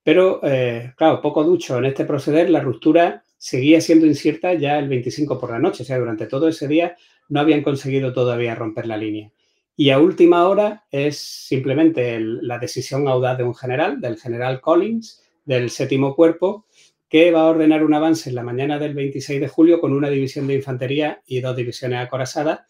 [0.02, 4.88] pero eh, claro, poco ducho en este proceder, la ruptura seguía siendo incierta ya el
[4.88, 6.96] 25 por la noche, o sea, durante todo ese día
[7.28, 9.30] no habían conseguido todavía romper la línea.
[9.76, 15.22] Y a última hora es simplemente la decisión audaz de un general, del general Collins,
[15.44, 16.66] del séptimo cuerpo,
[17.08, 20.08] que va a ordenar un avance en la mañana del 26 de julio con una
[20.08, 22.60] división de infantería y dos divisiones acorazadas,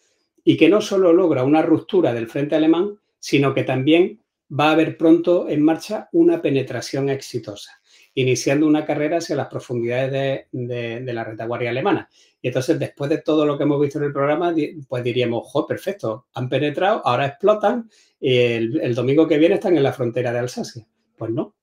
[0.45, 4.21] y que no solo logra una ruptura del frente alemán, sino que también
[4.51, 7.81] va a haber pronto en marcha una penetración exitosa
[8.17, 12.09] iniciando una carrera hacia las profundidades de, la retaguardia alemana.
[12.41, 14.55] Y entonces, después de todo lo que hemos visto en el programa,
[14.89, 19.83] pues diríamos, jo, perfecto, han penetrado, ahora explotan, y el, domingo que viene están en
[19.83, 20.87] la frontera de Alsacia.
[21.19, 21.57] Pues no,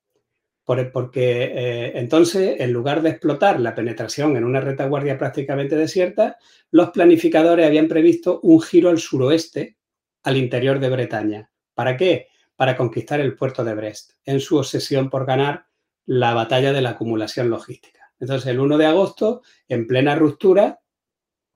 [0.63, 6.37] porque eh, entonces, en lugar de explotar la penetración en una retaguardia prácticamente desierta,
[6.69, 9.77] los planificadores habían previsto un giro al suroeste,
[10.21, 11.49] al interior de Bretaña.
[11.73, 12.27] ¿Para qué?
[12.55, 15.65] Para conquistar el puerto de Brest, en su obsesión por ganar
[16.05, 18.11] la batalla de la acumulación logística.
[18.19, 20.79] Entonces, el 1 de agosto, en plena ruptura,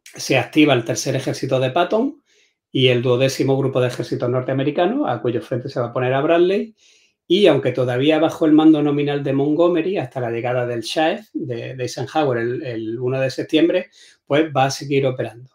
[0.04, 2.22] se activa el tercer ejército de Patton
[2.72, 6.22] y el duodécimo grupo de ejércitos norteamericanos, a cuyo frente se va a poner a
[6.22, 6.76] Bradley,
[7.28, 11.72] y aunque todavía bajo el mando nominal de Montgomery hasta la llegada del Shah de,
[11.72, 13.90] Eisenhower el, 1 de septiembre,
[14.26, 15.52] pues va a seguir operando.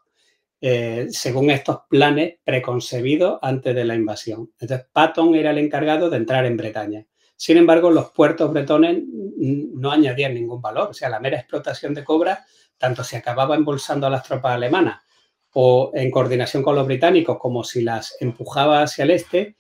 [0.60, 4.52] Eh, según estos planes preconcebidos antes de la invasión.
[4.60, 7.06] Entonces, Patton era el encargado de entrar en Bretaña.
[7.42, 10.90] Sin embargo, los puertos bretones no añadían ningún valor.
[10.90, 12.46] O sea, la mera explotación de cobra,
[12.78, 15.02] tanto si acababa embolsando a las tropas alemanas
[15.54, 19.56] o en coordinación con los británicos, como si las empujaba hacia el este,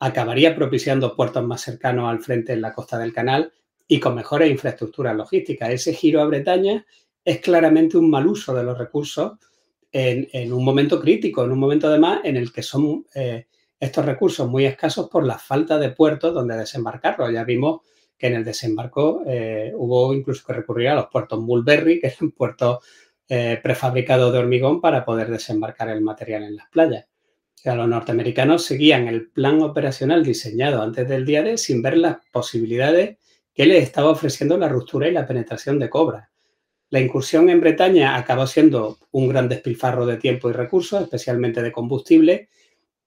[0.00, 3.52] acabaría propiciando puertos más cercanos al frente en la costa del canal
[3.86, 5.70] y con mejores infraestructuras logísticas.
[5.70, 6.84] Ese giro a Bretaña
[7.24, 9.34] es claramente un mal uso de los recursos
[9.92, 13.46] en, un momento crítico, en un momento además en el que son eh,
[13.80, 17.32] estos recursos muy escasos por la falta de puertos donde desembarcarlos.
[17.32, 17.80] Ya vimos
[18.16, 22.20] que en el desembarco eh, hubo incluso que recurrir a los puertos Mulberry, que es
[22.20, 22.80] un puerto
[23.26, 27.06] eh, prefabricado de hormigón para poder desembarcar el material en las playas.
[27.06, 31.96] O sea, los norteamericanos seguían el plan operacional diseñado antes del día D sin ver
[31.96, 33.18] las posibilidades
[33.54, 36.30] que les estaba ofreciendo la ruptura y la penetración de cobra.
[36.90, 41.70] La incursión en Bretaña acabó siendo un gran despilfarro de tiempo y recursos, especialmente de
[41.70, 42.48] combustible,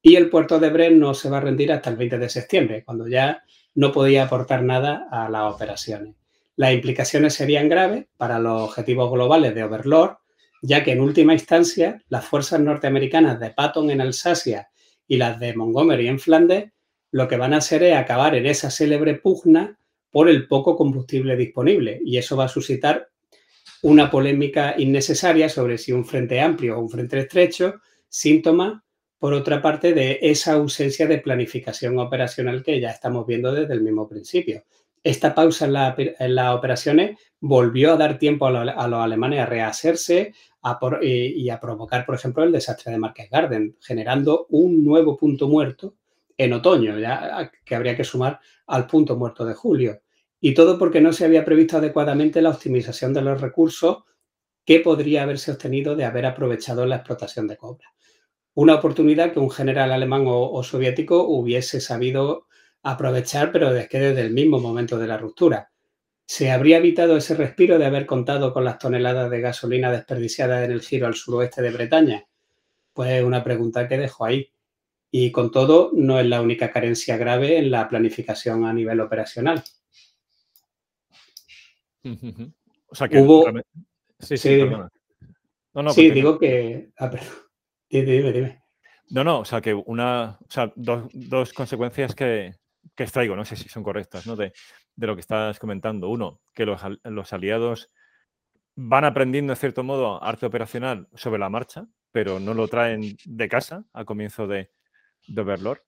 [0.05, 2.83] y el puerto de Brest no se va a rendir hasta el 20 de septiembre,
[2.83, 6.15] cuando ya no podía aportar nada a las operaciones.
[6.57, 10.17] Las implicaciones serían graves para los objetivos globales de Overlord,
[10.61, 14.67] ya que en última instancia las fuerzas norteamericanas de Patton en Alsacia
[15.07, 16.71] y las de Montgomery en Flandes
[17.11, 19.77] lo que van a hacer es acabar en esa célebre pugna
[20.11, 23.09] por el poco combustible disponible y eso va a suscitar
[23.83, 27.75] una polémica innecesaria sobre si un frente amplio o un frente estrecho,
[28.09, 28.82] síntoma
[29.23, 33.79] por otra parte, de esa ausencia de planificación operacional que ya estamos viendo desde el
[33.79, 34.65] mismo principio.
[35.01, 40.33] Esta pausa en, las operaciones volvió a dar tiempo a, los alemanes a rehacerse
[41.01, 45.95] y, a provocar, por ejemplo, el desastre de Market Garden, generando un nuevo punto muerto
[46.37, 50.01] en otoño, ya que habría que sumar al punto muerto de julio.
[50.41, 54.03] Y todo porque no se había previsto adecuadamente la optimización de los recursos
[54.65, 57.85] que podría haberse obtenido de haber aprovechado la explotación de cobre.
[58.55, 62.47] Una oportunidad que un general alemán o, soviético hubiese sabido
[62.83, 65.71] aprovechar, pero es que desde el mismo momento de la ruptura.
[66.25, 70.71] ¿Se habría evitado ese respiro de haber contado con las toneladas de gasolina desperdiciadas en
[70.71, 72.25] el giro al suroeste de Bretaña?
[72.93, 74.51] Pues una pregunta que dejo ahí.
[75.11, 79.63] Y con todo, no es la única carencia grave en la planificación a nivel operacional.
[82.87, 83.45] O sea que hubo.
[84.19, 84.63] Sí, sí,
[85.73, 86.91] No, no, sí digo que.
[86.97, 87.42] Ah, perdón.
[88.01, 88.63] Dime, dime.
[89.11, 90.39] No, no, o sea que una.
[90.41, 92.55] O sea, dos, consecuencias que,
[92.95, 94.35] que, extraigo, no sé si son correctas, ¿no?
[94.35, 94.51] De,
[94.95, 96.09] de lo que estás comentando.
[96.09, 97.93] Uno, que los, los aliados
[98.75, 103.47] van aprendiendo, en cierto modo, arte operacional sobre la marcha, pero no lo traen de
[103.47, 104.71] casa a comienzo de,
[105.27, 105.81] de Overlord.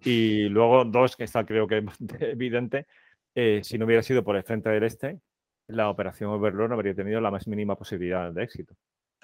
[0.00, 1.84] Y luego dos, que está creo que
[2.20, 2.86] evidente,
[3.34, 5.20] eh, si no hubiera sido por el frente del este,
[5.66, 8.74] la operación Overlord no habría tenido la más mínima posibilidad de éxito.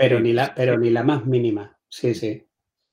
[0.02, 2.48] Pero, ni, la, pero ni la más mínima, sí, sí.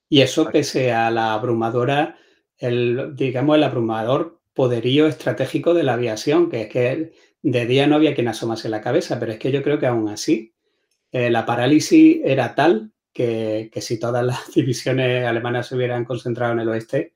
[0.10, 2.18] Y eso pese a la abrumadora,
[2.56, 7.96] el, digamos, el abrumador poderío estratégico de la aviación, que es que de día no
[7.96, 10.54] había quien asomase la cabeza, pero es que yo creo que aún así
[11.12, 16.60] eh, la parálisis era tal que, si todas las divisiones alemanas se hubieran concentrado en
[16.60, 17.16] el oeste,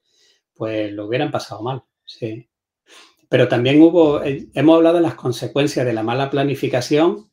[0.55, 2.49] pues lo hubieran pasado mal, sí.
[3.29, 7.31] Pero también hubo, eh, hemos hablado de las consecuencias de la mala planificación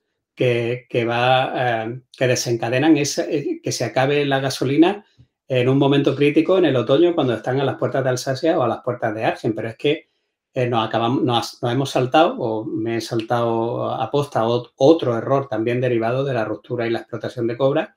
[0.88, 5.04] que, va, eh, que desencadenan eh, que se acabe la gasolina
[5.46, 8.62] en un momento crítico en el otoño cuando están a las puertas de Alsacia o
[8.62, 9.54] a las puertas de Argen.
[9.54, 10.08] Pero es que
[10.54, 16.24] nos, acabamos, nos, hemos saltado, o me he saltado a posta otro error también derivado
[16.24, 17.96] de la ruptura y la explotación de cobra,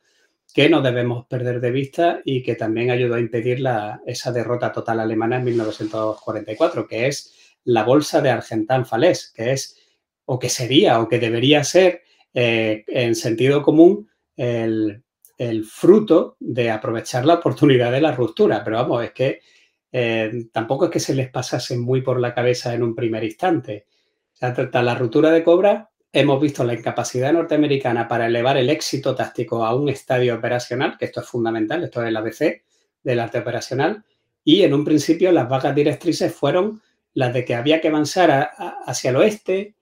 [0.54, 4.72] que no debemos perder de vista y que también ayudó a impedir la, esa derrota
[4.74, 9.80] total alemana en 1944, que es la bolsa de Argentan Falés, que es
[10.26, 15.04] o que sería o que debería ser eh, en sentido común el,
[15.70, 18.64] fruto de aprovechar la oportunidad de la ruptura.
[18.64, 19.42] Pero vamos, es que
[19.92, 23.88] eh, tampoco es que se les pasase muy por la cabeza en un primer instante.
[24.42, 29.66] O la ruptura de Cobra hemos visto la incapacidad norteamericana para elevar el éxito táctico
[29.66, 32.64] a un estadio operacional, que esto es fundamental, esto es el ABC
[33.04, 34.06] del arte operacional,
[34.44, 36.82] y en un principio las vagas directrices fueron
[37.14, 38.52] las de que había que avanzar
[38.86, 39.76] hacia el oeste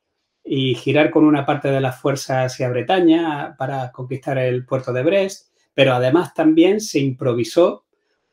[0.44, 5.03] y girar con una parte de la fuerza hacia Bretaña para conquistar el puerto de
[5.03, 7.86] Brest, pero además también se improvisó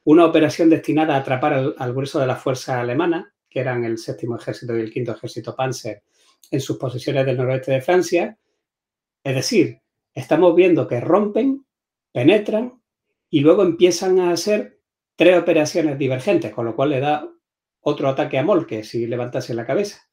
[0.04, 4.36] una operación destinada a atrapar al, grueso de la fuerza alemana, que eran el séptimo
[4.36, 6.02] ejército y el quinto ejército Panzer,
[6.50, 8.38] en sus posiciones del noroeste de Francia.
[9.22, 9.80] Es decir,
[10.14, 11.66] estamos viendo que rompen,
[12.10, 12.80] penetran
[13.28, 14.80] y luego empiezan a hacer
[15.14, 17.28] tres operaciones divergentes, con lo cual le da
[17.80, 20.07] otro ataque a Molke si levantase la cabeza.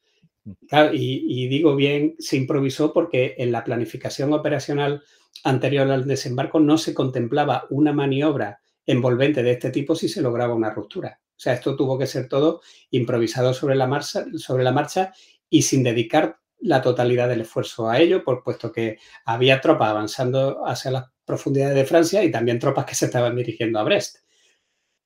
[0.46, 0.54] Mm.
[0.94, 5.04] y, digo bien, se improvisó porque en la planificación operacional
[5.44, 10.54] anterior al desembarco no se contemplaba una maniobra envolvente de este tipo si se lograba
[10.54, 11.20] una ruptura.
[11.32, 15.14] O sea, esto tuvo que ser todo improvisado sobre la marcha, sobre la marcha
[15.50, 20.66] y sin dedicar la totalidad del esfuerzo a ello, por puesto que había tropas avanzando
[20.66, 24.20] hacia las profundidades de Francia y también tropas que se estaban dirigiendo a Brest.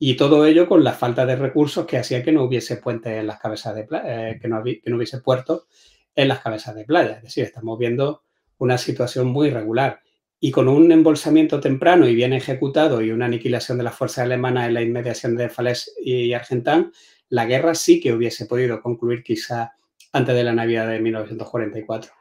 [0.02, 3.28] Y todo ello con la falta de recursos que hacía que no hubiese puentes en
[3.28, 5.68] las cabezas de playa, eh, que, no que no hubiese puertos
[6.16, 7.18] en las cabezas de playa.
[7.18, 8.24] Es decir, estamos viendo
[8.60, 10.02] una situación muy irregular.
[10.40, 14.68] Y con un embolsamiento temprano y bien ejecutado y una aniquilación de las fuerzas alemanas
[14.68, 16.94] en la inmediación de Falaise y Argentan,
[17.28, 19.74] la guerra sí que hubiese podido concluir quizá
[20.14, 22.12] antes de la Navidad de 1944.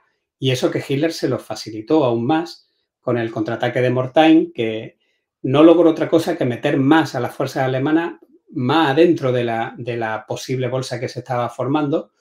[0.40, 4.97] Y eso que Hitler se lo facilitó aún más con el contraataque de Mortain, que
[5.42, 8.14] no logró otra cosa que meter más a las fuerzas alemanas
[8.50, 12.12] más adentro de la, posible bolsa que se estaba formando,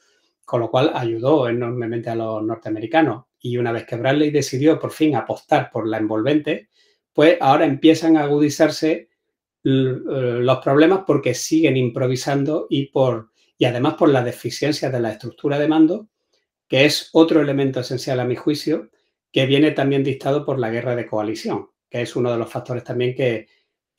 [0.46, 3.26] con lo cual ayudó enormemente a los norteamericanos.
[3.40, 6.70] Y una vez que Bradley decidió por fin apostar por la envolvente,
[7.14, 9.10] pues ahora empiezan a agudizarse
[9.64, 15.58] los problemas porque siguen improvisando y por y además por la deficiencia de la estructura
[15.58, 16.10] de mando,
[16.68, 18.90] que es otro elemento esencial a mi juicio,
[19.32, 22.84] que viene también dictado por la guerra de coalición, que es uno de los factores
[22.84, 23.48] también que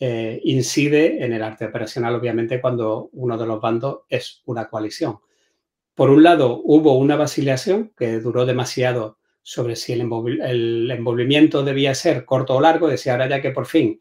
[0.01, 5.19] eh, incide en el arte operacional, obviamente, cuando uno de los bandos es una coalición.
[5.95, 12.25] Por un lado, hubo una vacilación que duró demasiado sobre si el, envolvimiento debía ser
[12.25, 14.01] corto o largo, decía ahora ya que por fin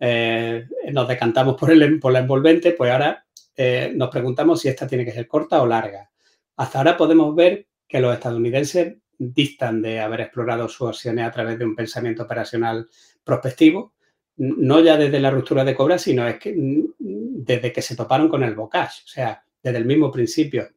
[0.00, 5.04] eh, nos decantamos por, por la envolvente, pues ahora eh, nos preguntamos si esta tiene
[5.04, 6.10] que ser corta o larga.
[6.56, 11.58] Hasta ahora podemos ver que los estadounidenses distan de haber explorado sus opciones a través
[11.58, 12.88] de un pensamiento operacional
[13.26, 13.92] prospectivo,
[14.36, 16.54] no ya desde la ruptura de Cobra, sino es que
[16.96, 20.68] desde que se toparon con el bocage, o sea, desde el mismo principio.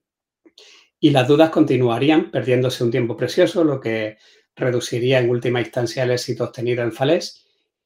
[1.01, 4.17] y las dudas continuarían, perdiéndose un tiempo precioso, lo que
[4.53, 7.45] reduciría en última instancia el éxito obtenido en Falaise.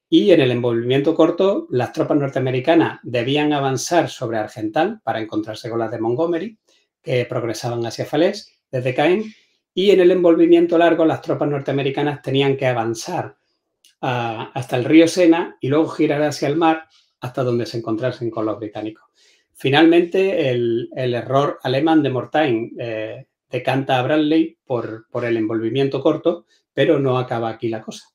[0.09, 5.79] Y en el envolvimiento corto, las tropas norteamericanas debían avanzar sobre Argental para encontrarse con
[5.79, 6.57] las de Montgomery,
[7.03, 9.25] que progresaban hacia Falaise desde Caen.
[9.75, 13.37] Y en el envolvimiento largo, las tropas norteamericanas tenían que avanzar
[14.05, 16.87] hasta el río Sena y luego girar hacia el mar
[17.21, 19.05] hasta donde se encontrasen con los británicos.
[19.53, 26.99] Finalmente, el, error alemán de Mortain eh, decanta a Bradley por, el envolvimiento corto, pero
[26.99, 28.09] no acaba aquí la cosa.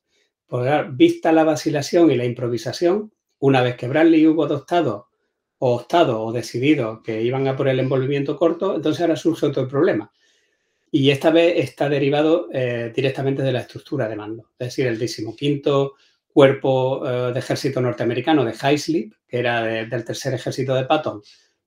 [0.91, 5.07] vista la vacilación y la improvisación, una vez que Bradley hubo adoptado
[5.57, 9.67] o optado o decidido que iban a por el envolvimiento corto, entonces ahora surge otro
[9.67, 10.11] problema.
[10.91, 14.49] Y esta vez está derivado eh, directamente de la estructura de mando.
[14.57, 15.95] Es decir, el decimoquinto
[16.27, 21.21] cuerpo eh, de ejército norteamericano de Highslip, que era del tercer ejército de Patton,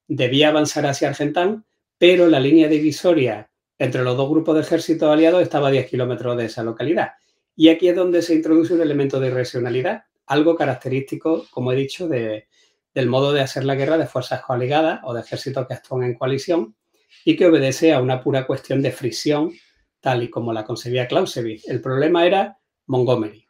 [0.09, 1.65] debía avanzar hacia Argentan,
[1.99, 6.36] pero la línea divisoria entre los dos grupos de ejércitos aliados estaba a 10 kilómetros
[6.36, 7.12] de esa localidad.
[7.55, 12.09] Y aquí es donde se introduce un elemento de irracionalidad, algo característico, como he dicho,
[12.09, 12.49] de,
[12.94, 16.15] del modo de hacer la guerra de fuerzas coaligadas o de ejércitos que actúan en
[16.15, 16.75] coalición
[17.24, 19.52] y que obedece a una pura cuestión de fricción,
[20.00, 21.68] tal y como la concebía Clausewitz.
[21.68, 23.47] El problema era Montgomery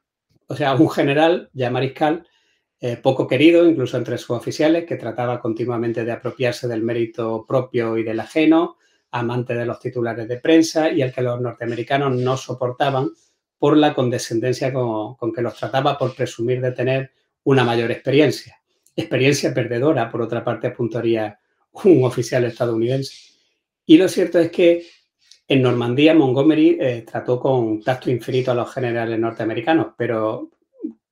[0.52, 2.26] o sea, un general ya mariscal,
[2.78, 7.96] eh, poco querido incluso entre sus oficiales, que trataba continuamente de apropiarse del mérito propio
[7.96, 8.76] y del ajeno,
[9.12, 13.12] amante de los titulares de prensa y al que los norteamericanos no soportaban
[13.58, 17.12] por la condescendencia con, con que los trataba por presumir de tener
[17.44, 18.60] una mayor experiencia.
[18.94, 21.38] Experiencia perdedora, por otra parte, apuntaría
[21.84, 23.31] un oficial estadounidense.
[23.92, 24.86] Y lo cierto es que
[25.46, 30.48] en Normandía, Montgomery eh, trató con tacto infinito a los generales norteamericanos, pero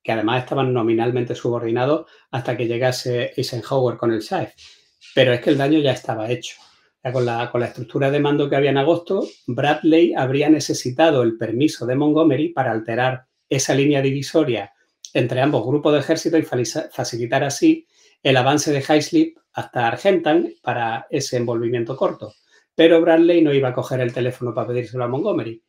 [0.02, 4.54] que además estaban nominalmente subordinados hasta que llegase Eisenhower con el SAEF.
[5.14, 6.56] Pero es que el daño ya estaba hecho.
[7.12, 11.36] con, la, con la estructura de mando que había en agosto, Bradley habría necesitado el
[11.36, 14.72] permiso de Montgomery para alterar esa línea divisoria
[15.12, 17.86] entre ambos grupos de ejército y facilitar así
[18.22, 22.32] el avance de Highslip hasta Argentan para ese envolvimiento corto.
[22.80, 25.62] Pero Bradley no iba a coger el teléfono para pedírselo a Montgomery.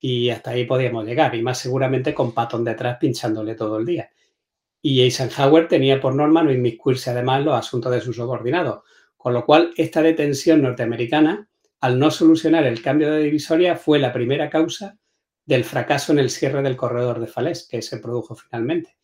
[0.00, 4.08] Y hasta ahí podíamos llegar, y más seguramente con Patton detrás pinchándole todo el día.
[4.80, 8.80] Y Eisenhower tenía por norma no inmiscuirse además los asuntos de sus subordinados,
[9.18, 11.50] con lo cual esta detención norteamericana,
[11.82, 14.96] al no solucionar el cambio de divisoria, fue la primera causa
[15.44, 18.96] del fracaso en el cierre del corredor de Falaise, que se produjo finalmente.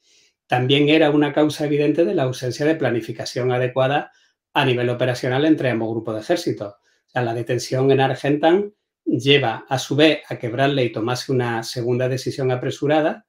[0.47, 4.13] También era una causa evidente de la ausencia de planificación adecuada
[4.55, 6.77] a nivel operacional entre ambos grupos de ejércitos
[7.23, 12.51] la detención en Argentan lleva a su vez a que Bradley tomase una segunda decisión
[12.51, 13.27] apresurada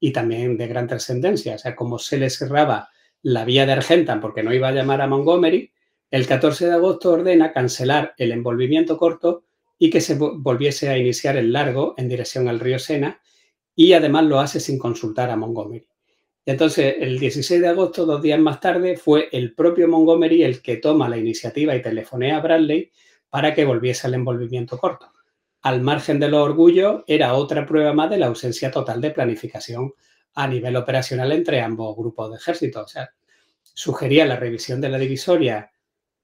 [0.00, 1.54] y también de gran trascendencia.
[1.54, 2.90] O sea, como se le cerraba
[3.22, 5.72] la vía de Argentan porque no iba a llamar a Montgomery,
[6.10, 9.44] el 14 de agosto ordena cancelar el envolvimiento corto
[9.78, 13.20] y que se volviese a iniciar el largo en dirección al río Sena
[13.74, 15.86] y además lo hace sin consultar a Montgomery.
[16.46, 20.78] Entonces, el 16 de agosto, dos días más tarde, fue el propio Montgomery el que
[20.78, 22.90] toma la iniciativa y telefonea a Bradley
[23.30, 25.12] para que volviese al envolvimiento corto.
[25.62, 29.92] Al margen de los orgullos, era otra prueba más de la ausencia total de planificación
[30.34, 32.84] a nivel operacional entre ambos grupos de ejércitos.
[32.84, 33.10] O sea,
[33.62, 35.70] sugería la revisión de la divisoria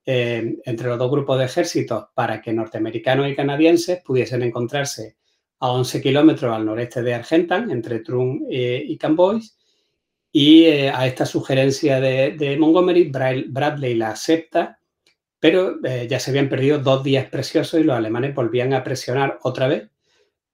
[0.06, 5.16] eh, entre los dos grupos de ejércitos para que norteamericanos y canadienses pudiesen encontrarse
[5.58, 9.56] a 11 kilómetros al noreste de Argentan, entre Trun eh, y Cambois.
[10.30, 14.78] Y eh, a esta sugerencia de Montgomery, Bradley la acepta
[15.44, 19.40] pero eh, ya se habían perdido dos días preciosos y los alemanes volvían a presionar
[19.42, 19.90] otra vez,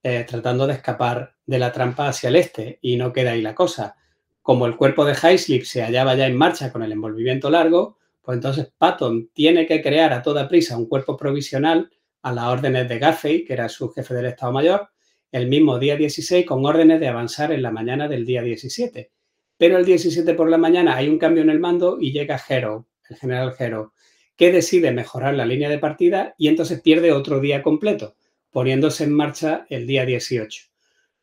[0.03, 2.81] eh, tratando de escapar de la trampa hacia el este.
[2.83, 3.95] Y no queda ahí la cosa.
[4.43, 8.35] Como el cuerpo de Highslip se hallaba ya en marcha con el envolvimiento largo, pues
[8.35, 11.89] entonces Patton tiene que crear a toda prisa un cuerpo provisional
[12.23, 14.89] a las órdenes de Gaffey, que era su jefe del Estado Mayor,
[15.31, 19.13] el mismo día 16 con órdenes de avanzar en la mañana del día 17.
[19.57, 22.89] Pero el 17 por la mañana hay un cambio en el mando y llega Hero,
[23.09, 23.93] el general Hero,
[24.41, 28.17] que decide mejorar la línea de partida y entonces pierde otro día completo,
[28.51, 30.63] poniéndose en marcha el día 18.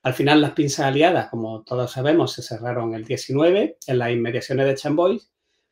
[0.03, 4.67] Al final las pinzas aliadas, como todos sabemos, se cerraron el 19 en las inmediaciones
[4.67, 5.31] de Chambois,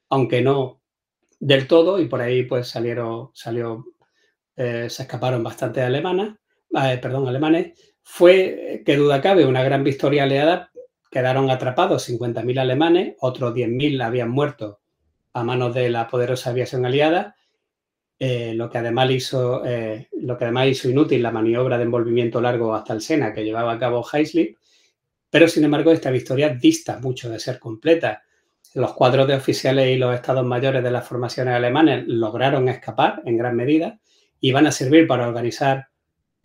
[0.10, 0.82] aunque no
[1.40, 3.94] del todo, y por ahí pues salieron, salió,
[4.56, 6.40] eh, se escaparon bastante alemanas,
[6.84, 7.80] eh, perdón, alemanes.
[8.02, 10.72] Fue, que duda cabe, una gran victoria aliada.
[11.12, 14.80] Quedaron atrapados 50.000 alemanes, otros 10.000 habían muerto
[15.36, 17.36] a manos de la poderosa aviación aliada,
[18.18, 22.40] eh, lo, que además hizo, eh, lo que además hizo inútil la maniobra de envolvimiento
[22.40, 24.58] largo hasta el Sena que llevaba a cabo Heislip,
[25.30, 28.24] pero sin embargo esta victoria dista mucho de ser completa.
[28.76, 33.36] Los cuadros de oficiales y los estados mayores de las formaciones alemanes lograron escapar en
[33.38, 34.00] gran medida
[34.40, 35.90] y van a servir para organizar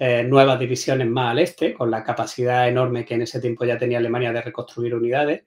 [0.01, 3.78] eh, nuevas divisiones más al este, con la capacidad enorme que en ese tiempo ya
[3.78, 5.44] tenía Alemania de reconstruir unidades,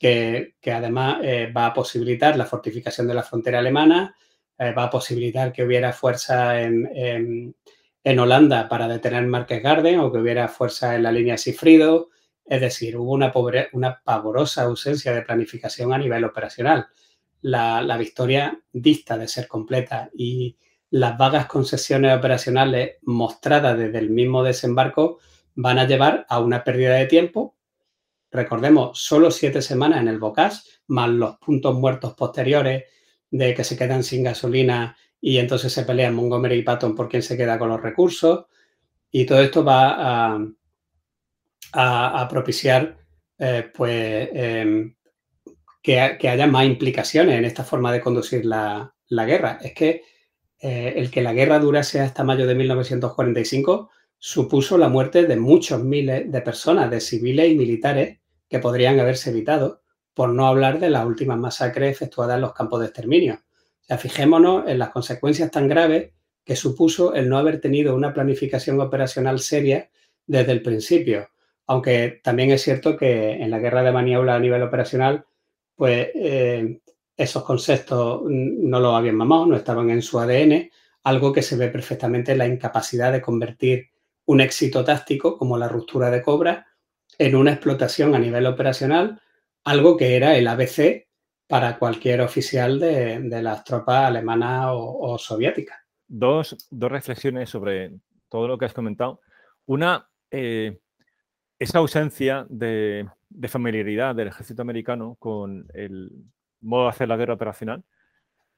[0.00, 4.16] que, además eh, va a posibilitar la fortificación de la frontera alemana,
[4.58, 7.54] eh, va a posibilitar que hubiera fuerza en,
[8.02, 12.08] Holanda para detener Marques Garden o que hubiera fuerza en la línea Sifrido.
[12.46, 13.30] Es decir, hubo una,
[13.72, 16.88] una pavorosa ausencia de planificación a nivel operacional.
[17.42, 20.56] La, la victoria dista de ser completa y
[20.88, 25.18] las vagas concesiones operacionales mostradas desde el mismo desembarco
[25.54, 27.54] van a llevar a una pérdida de tiempo.
[28.30, 32.84] Recordemos, solo siete semanas en el Bocas, más los puntos muertos posteriores
[33.30, 37.22] de que se quedan sin gasolina y entonces se pelean Montgomery y Patton por quién
[37.22, 38.46] se queda con los recursos.
[39.10, 40.38] Y todo esto va
[41.72, 42.96] a, propiciar
[43.38, 44.94] eh, pues, em,
[45.82, 49.58] que, haya más implicaciones en esta forma de conducir la, la guerra.
[49.60, 50.02] Es que
[50.60, 55.82] eh, el que la guerra durase hasta mayo de 1945 supuso la muerte de muchos
[55.82, 58.19] miles de personas, de civiles y militares,
[58.50, 59.80] que podrían haberse evitado,
[60.12, 63.40] por no hablar de las últimas masacres efectuadas en los campos de exterminio.
[63.80, 66.10] O sea, fijémonos en las consecuencias tan graves
[66.44, 69.88] que supuso el no haber tenido una planificación operacional seria
[70.26, 71.28] desde el principio.
[71.66, 75.24] Aunque también es cierto que en la guerra de maniobra a nivel operacional,
[75.76, 76.80] pues eh,
[77.16, 80.70] esos conceptos no los habían mamado, no estaban en su ADN,
[81.04, 83.90] algo que se ve perfectamente en la incapacidad de convertir
[84.26, 86.66] un éxito táctico como la ruptura de Cobra
[87.20, 89.20] en una explotación a nivel operacional,
[89.64, 91.06] algo que era el ABC
[91.46, 95.78] para cualquier oficial de, las tropas alemanas o, soviéticas.
[96.08, 97.92] Dos, reflexiones sobre
[98.30, 99.20] todo lo que has comentado.
[99.66, 100.78] Una, eh,
[101.58, 103.06] esa ausencia de,
[103.48, 106.10] familiaridad del ejército americano con el,
[106.62, 107.84] modo de hacer la guerra operacional,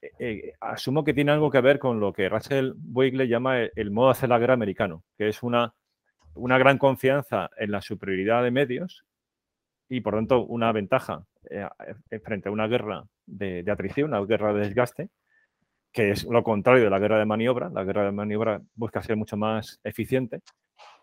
[0.01, 3.91] eh, eh, asumo que tiene algo que ver con lo que Rachel Boigle llama el,
[3.91, 5.75] modo de hacer la guerra americano, que es una,
[6.35, 9.05] una gran confianza en la superioridad de medios
[9.89, 11.69] y, por tanto, una ventaja eh,
[12.25, 15.11] frente a una guerra de, de, atrición, una guerra de desgaste,
[15.93, 17.69] que es lo contrario de la guerra de maniobra.
[17.69, 20.41] La guerra de maniobra busca ser mucho más eficiente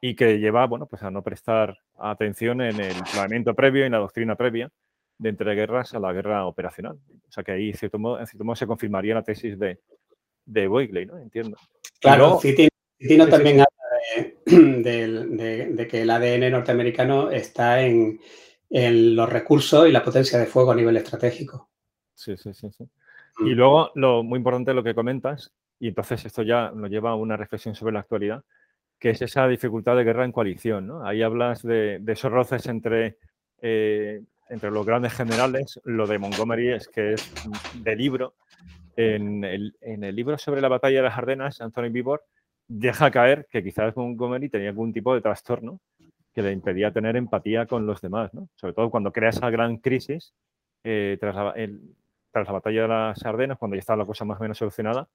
[0.02, 3.92] y que lleva bueno, pues a no prestar atención en el planeamiento previo y en
[3.92, 4.70] la doctrina previa
[5.18, 6.98] de entreguerras a la guerra operacional.
[7.28, 9.80] O sea que ahí, en cierto modo, en cierto modo se confirmaría la tesis de,
[10.46, 11.18] de Boigley, ¿no?
[11.18, 11.58] Entiendo.
[12.00, 13.79] Claro, Citino también habla
[14.84, 18.20] de, que el ADN norteamericano está en,
[18.70, 21.70] los recursos y la potencia de fuego a nivel estratégico.
[22.14, 22.70] Sí, sí, sí.
[22.72, 22.84] sí.
[23.40, 23.48] Mm.
[23.48, 27.16] Y luego, lo muy importante lo que comentas, y entonces esto ya nos lleva a
[27.16, 28.44] una reflexión sobre la actualidad,
[29.00, 30.88] que es esa dificultad de guerra en coalición.
[30.88, 31.06] ¿no?
[31.06, 33.18] Ahí hablas de, esos roces entre
[33.62, 37.32] eh, entre los grandes generales, lo de Montgomery es que es
[37.76, 38.34] de libro.
[38.96, 39.74] En el,
[40.14, 42.26] libro sobre la batalla de las Ardenas, Anthony Bibor
[42.70, 45.82] deja caer que quizás Montgomery tenía algún tipo de trastorno
[46.34, 48.48] que le impedía tener empatía con los demás, ¿no?
[48.56, 50.34] sobre todo cuando crea esa gran crisis
[50.84, 51.82] eh, tras el,
[52.32, 55.08] tras la batalla de las Ardenas, cuando ya estaba la cosa más o menos solucionada,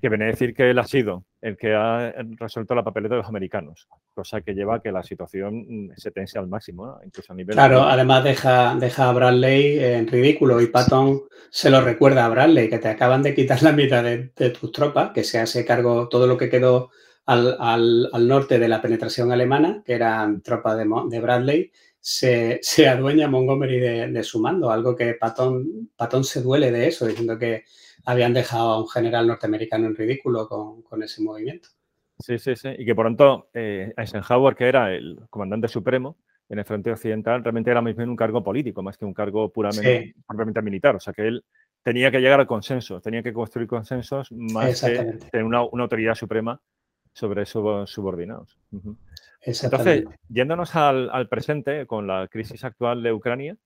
[0.00, 3.20] que viene a decir que él ha sido el que ha resuelto la papeleta de
[3.20, 7.32] los americanos, cosa que lleva a que la situación mm, se tense al máximo, incluso
[7.32, 7.54] a nivel...
[7.54, 12.70] Claro, además deja, deja a Bradley en ridículo y Patton se lo recuerda a Bradley,
[12.70, 16.26] que te acaban de quitar la mitad de, tus tropas, que se hace cargo todo
[16.26, 16.90] lo que quedó
[17.26, 21.72] al, al, norte de la penetración alemana, que eran tropas de, de Bradley,
[22.06, 27.36] se, adueña Montgomery de, su mando, algo que Patton, Patton se duele de eso, diciendo
[27.36, 27.64] que
[28.04, 31.68] habían dejado a un general norteamericano en ridículo con, ese movimiento.
[32.20, 32.68] Sí, sí, sí.
[32.78, 36.16] Y que por tanto eh, Eisenhower, que era el comandante supremo
[36.48, 39.52] en el frente occidental, realmente era más bien un cargo político, más que un cargo
[39.52, 40.14] puramente,
[40.62, 40.94] militar.
[40.94, 41.44] O sea que él
[41.82, 46.60] tenía que llegar al consenso, tenía que construir consensos más que tener una, autoridad suprema
[47.12, 48.56] sobre esos subordinados.
[49.46, 53.56] Entonces, yéndonos al, presente con la crisis actual de Ucrania,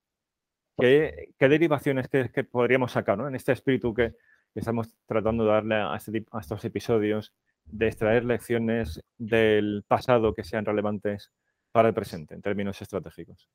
[0.76, 4.15] ¿qué, derivaciones que, podríamos sacar en este espíritu que,
[4.55, 7.33] estamos tratando de darle este a, estos episodios,
[7.65, 11.31] de extraer lecciones del pasado que sean relevantes
[11.73, 13.49] para el presente en términos estratégicos?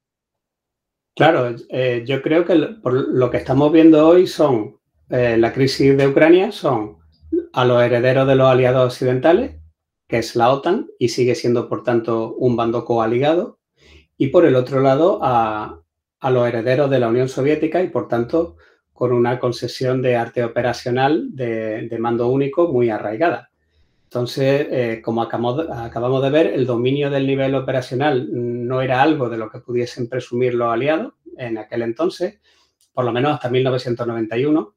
[1.16, 4.80] Claro, eh, yo creo que lo que estamos viendo hoy son
[5.10, 6.98] eh, la crisis de Ucrania, son
[7.54, 9.58] a los herederos de los aliados occidentales
[10.08, 13.60] que es la OTAN, y sigue siendo, por tanto, un bando coaligado,
[14.18, 15.82] y por el otro lado a,
[16.30, 18.56] los herederos de la Unión Soviética y, por tanto,
[18.94, 23.52] con una concesión de arte operacional de, mando único muy arraigada.
[24.06, 29.38] Entonces, eh, como acabamos, de ver, el dominio del nivel operacional no era algo de
[29.38, 32.40] lo que pudiesen presumir los aliados en aquel entonces,
[32.94, 34.74] por lo menos hasta 1991.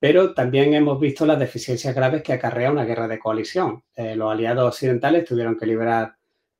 [0.00, 3.84] Pero también hemos visto las deficiencias graves que acarrea una guerra de coalición.
[3.94, 6.16] Eh, los aliados occidentales tuvieron que liberar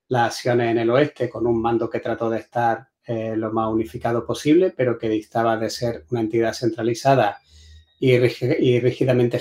[0.08, 3.72] las acciones en el oeste con un mando que trató de estar eh, lo más
[3.72, 7.38] unificado posible, pero que distaba de ser una entidad centralizada
[7.98, 9.40] y, rígidamente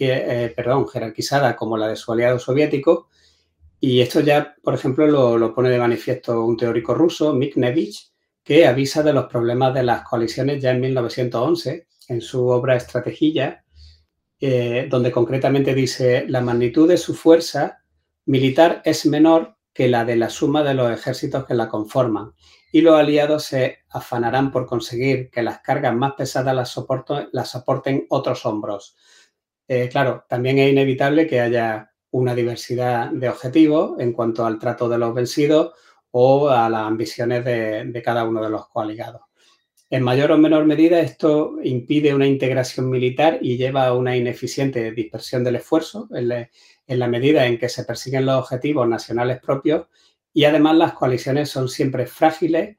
[0.00, 0.54] eh,
[0.92, 3.08] jerarquizada como la de su aliado soviético.
[3.80, 5.06] Y esto ya, por ejemplo,
[5.38, 8.10] lo, pone de manifiesto un teórico ruso, Miknevich,
[8.42, 13.64] que avisa de los problemas de las coaliciones ya en 1911 en su obra Estrategia,
[14.40, 17.82] eh, donde concretamente dice la magnitud de su fuerza
[18.24, 22.32] militar es menor que la de la suma de los ejércitos que la conforman
[22.70, 28.44] y los aliados se afanarán por conseguir que las cargas más pesadas las, soporten otros
[28.44, 28.96] hombros.
[29.66, 34.88] Eh, claro, también es inevitable que haya una diversidad de objetivos en cuanto al trato
[34.88, 35.72] de los vencidos
[36.10, 39.27] o a las ambiciones de cada uno de los coaligados.
[39.90, 44.92] En mayor o menor medida, esto impide una integración militar y lleva a una ineficiente
[44.92, 49.86] dispersión del esfuerzo en, la medida en que se persiguen los objetivos nacionales propios
[50.34, 52.76] y además las coaliciones son siempre frágiles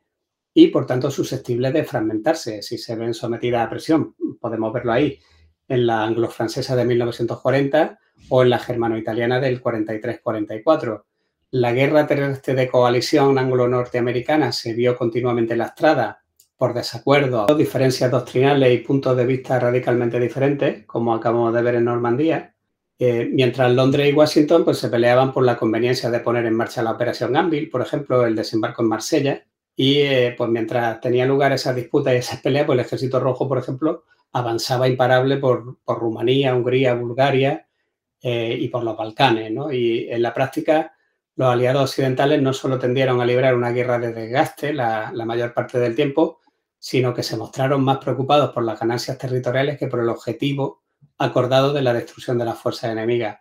[0.53, 4.15] y por tanto susceptibles de fragmentarse si se ven sometidas a presión.
[4.39, 5.19] Podemos verlo ahí
[5.67, 11.05] en la anglo-francesa de 1940 o en la germano-italiana del 43-44.
[11.51, 16.21] La guerra terrestre de coalición anglo-norteamericana se vio continuamente lastrada
[16.59, 21.85] por desacuerdo, diferencias doctrinales y puntos de vista radicalmente diferentes, como acabamos de ver en
[21.85, 22.53] Normandía,
[22.99, 26.83] eh, mientras Londres y Washington pues, se peleaban por la conveniencia de poner en marcha
[26.83, 31.53] la operación Anvil, por ejemplo, el desembarco en Marsella, y eh, pues mientras tenía lugar
[31.53, 36.53] esa disputa y esas peleas, pues el Ejército Rojo, por ejemplo, avanzaba imparable por, Rumanía,
[36.53, 37.67] Hungría, Bulgaria
[38.21, 40.91] eh, y por los Balcanes, Y en la práctica,
[41.37, 45.79] los aliados occidentales no solo tendieron a librar una guerra de desgaste la mayor parte
[45.79, 46.39] del tiempo,
[46.79, 50.83] sino que se mostraron más preocupados por las ganancias territoriales que por el objetivo
[51.17, 53.39] acordado de la destrucción de las fuerzas enemigas.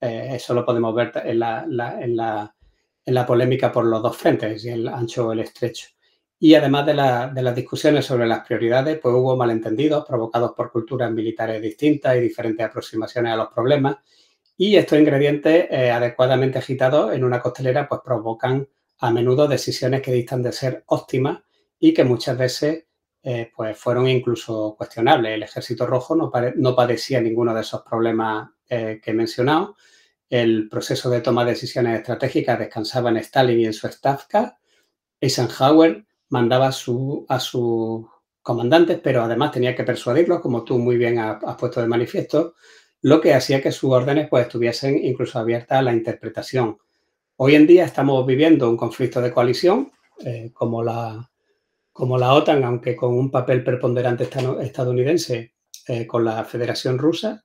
[0.00, 5.32] Eh, eso lo podemos ver en la, polémica por los dos frentes, el ancho o
[5.32, 5.88] el estrecho.
[6.40, 11.62] Y además de, las discusiones sobre las prioridades, pues hubo malentendidos provocados por culturas militares
[11.62, 13.98] distintas y diferentes aproximaciones a los problemas.
[14.56, 20.12] Y estos ingredientes eh, adecuadamente agitados en una costelera pues provocan a menudo decisiones que
[20.12, 21.42] distan de ser óptimas
[21.84, 22.84] y que muchas veces
[23.24, 25.32] eh, pues fueron incluso cuestionables.
[25.32, 29.74] El Ejército Rojo no, no padecía ninguno de esos problemas eh, que he mencionado.
[30.30, 34.60] El proceso de toma de decisiones estratégicas descansaba en Stalin y en su Stavka.
[35.20, 38.06] Eisenhower mandaba a, su, a sus
[38.42, 42.54] comandantes, pero además tenía que persuadirlos, como tú muy bien has, puesto de manifiesto,
[43.00, 46.78] lo que hacía que sus órdenes pues, estuviesen incluso abiertas a la interpretación.
[47.34, 49.90] Hoy en día estamos viviendo un conflicto de coalición,
[50.24, 51.31] eh, como la,
[51.92, 54.28] como la OTAN, aunque con un papel preponderante
[54.60, 55.54] estadounidense,
[55.86, 57.44] eh, con la Federación Rusa,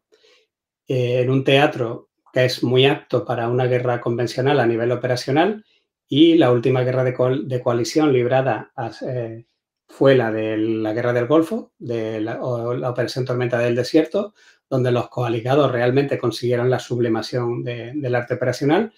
[0.88, 5.66] eh, en un teatro que es muy apto para una guerra convencional a nivel operacional
[6.08, 9.46] y la última guerra de, coalición librada eh,
[9.88, 14.34] fue la de la guerra del Golfo, de la, Operación Tormenta del Desierto,
[14.70, 18.94] donde los coaligados realmente consiguieron la sublimación del arte operacional,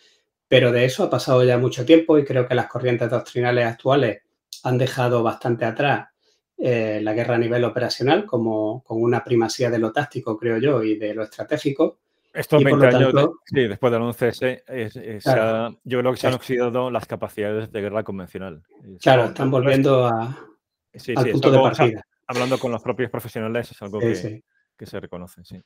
[0.48, 4.22] pero de eso ha pasado ya mucho tiempo y creo que las corrientes doctrinales actuales
[4.64, 6.10] han dejado bastante atrás
[6.58, 10.84] eh, la guerra a nivel operacional como con una primacía de lo táctico, creo yo,
[10.84, 12.00] y de lo estratégico.
[12.34, 13.14] Estos 20 años,
[13.46, 18.62] sí, después del 11S, yo creo que se han oxidado las capacidades de guerra convencional.
[19.02, 20.38] Claro, están volviendo a,
[21.16, 22.06] al punto de partida.
[22.28, 24.44] hablando con los propios profesionales es algo que,
[24.78, 25.64] que se reconoce, sí.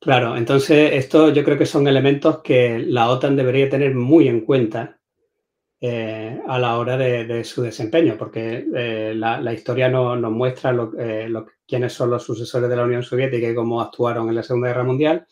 [0.00, 4.42] Claro, entonces esto yo creo que son elementos que la OTAN debería tener muy en
[4.42, 4.97] cuenta
[5.80, 11.32] eh, a la hora de, su desempeño, porque eh, la, historia nos muestra eh,
[11.68, 14.82] quiénes son los sucesores de la Unión Soviética y cómo actuaron en la Segunda Guerra
[14.82, 15.26] Mundial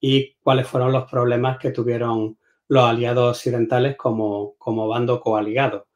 [0.00, 2.38] y cuáles fueron los problemas que tuvieron
[2.68, 5.88] los aliados occidentales como, como bando coaligado.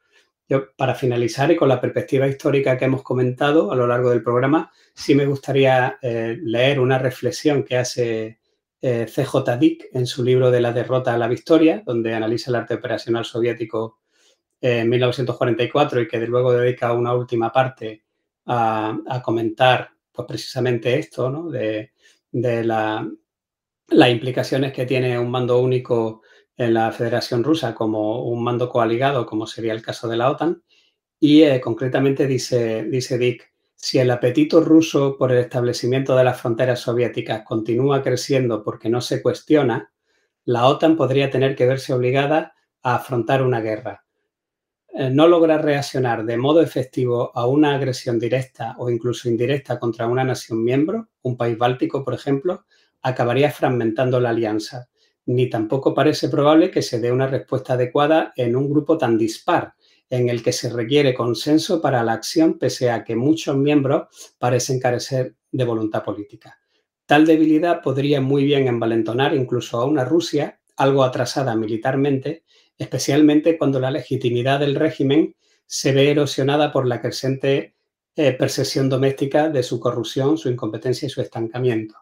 [0.47, 4.21] Yo, para finalizar y con la perspectiva histórica que hemos comentado a lo largo del
[4.21, 8.39] programa, sí me gustaría leer una reflexión que hace
[8.81, 12.55] eh, CJ Dick en su libro de la derrota a la victoria, donde analiza el
[12.55, 13.99] arte operacional soviético
[14.61, 18.03] en 1944 y que luego dedica una última parte
[18.45, 21.91] a, comentar pues precisamente esto, de,
[22.31, 26.21] las implicaciones que tiene un mando único
[26.57, 30.63] en la Federación Rusa como un mando coaligado, como sería el caso de la OTAN.
[31.19, 36.41] Y eh, concretamente dice, dice Dick, si el apetito ruso por el establecimiento de las
[36.41, 39.91] fronteras soviéticas continúa creciendo porque no se cuestiona,
[40.45, 44.05] la OTAN podría tener que verse obligada a afrontar una guerra.
[44.93, 50.07] eh, no logra reaccionar de modo efectivo a una agresión directa o incluso indirecta contra
[50.07, 52.65] una nación miembro, un país báltico, por ejemplo,
[53.01, 54.87] acabaría fragmentando la alianza.
[55.27, 59.73] Ni tampoco parece probable que se dé una respuesta adecuada en un grupo tan dispar,
[60.09, 64.79] en el que se requiere consenso para la acción, pese a que muchos miembros parecen
[64.79, 66.59] carecer de voluntad política.
[67.05, 72.43] Tal debilidad podría muy bien envalentonar incluso a una Rusia algo atrasada militarmente
[72.77, 75.35] especialmente cuando la legitimidad del régimen
[75.65, 77.75] se ve erosionada por la creciente
[78.15, 81.95] eh, percepción doméstica de su corrupción, su incompetencia y su estancamiento.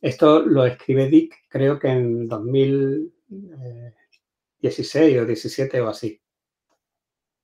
[0.00, 6.20] Esto lo escribe Dick, creo que en 2016 eh, o 17 o así.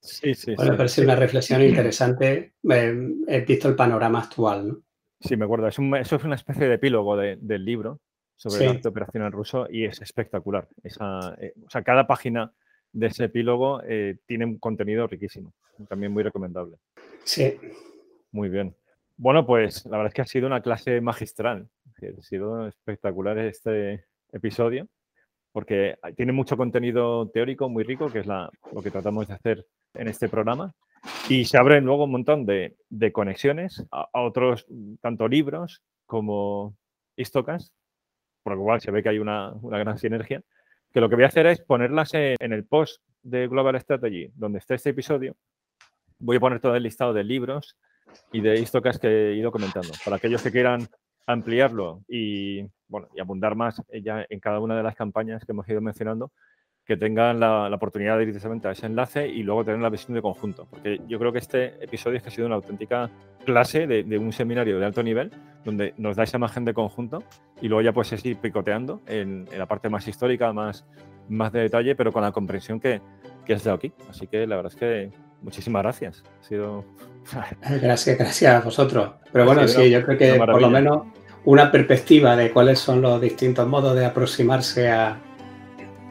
[0.05, 4.67] Sí, sí, Me parece una reflexión interesante, eh, he visto el panorama actual.
[4.67, 4.81] ¿no?
[5.19, 5.67] Sí, me acuerdo.
[5.67, 5.81] eso
[6.15, 7.99] es una especie de epílogo del libro
[8.35, 10.67] sobre el operación en ruso y es espectacular.
[10.83, 12.53] Esa, o sea, cada página
[12.91, 15.53] de ese epílogo eh, tiene un contenido riquísimo,
[15.89, 16.77] también muy recomendable.
[17.23, 17.57] Sí.
[18.31, 18.75] Muy bien.
[19.17, 21.69] Bueno, pues la verdad es que ha sido una clase magistral.
[21.97, 24.87] Ha sido espectacular este episodio
[25.55, 29.65] porque tiene mucho contenido teórico muy rico, que es la, lo que tratamos de hacer
[29.97, 30.73] en este programa.
[31.29, 32.75] Y se abren luego un montón de,
[33.13, 34.65] conexiones a, otros,
[35.01, 36.75] tanto libros como
[37.15, 37.71] histocas,
[38.43, 40.41] por lo cual se ve que hay una, gran sinergia
[40.93, 44.59] que lo que voy a hacer es ponerlas en, el post de Global Strategy, donde
[44.59, 45.35] está este episodio.
[46.19, 47.75] Voy a poner todo el listado de libros
[48.31, 49.89] y de histocas que he ido comentando.
[50.05, 50.87] Para aquellos que quieran
[51.27, 55.67] ampliarlo y, bueno, y abundar más ya en cada una de las campañas que hemos
[55.67, 56.31] ido mencionando,
[56.85, 60.13] que tengan la, oportunidad de ir directamente a ese enlace y luego tener la visión
[60.13, 60.67] de conjunto.
[60.69, 63.09] Porque yo creo que este episodio es que ha sido una auténtica
[63.43, 65.31] clase de, un seminario de alto nivel,
[65.63, 67.23] donde nos da esa imagen de conjunto
[67.59, 70.85] y luego ya puedes ir picoteando en, la parte más histórica, más,
[71.27, 73.01] más de detalle, pero con la comprensión que,
[73.45, 73.91] que es de aquí.
[74.09, 76.23] Así que la verdad es que muchísimas gracias.
[76.39, 76.85] Ha sido...
[77.81, 79.13] Gracias, gracias a vosotros.
[79.31, 81.07] Pero bueno, sí, yo creo que por lo menos
[81.45, 85.19] una perspectiva de cuáles son los distintos modos de aproximarse a,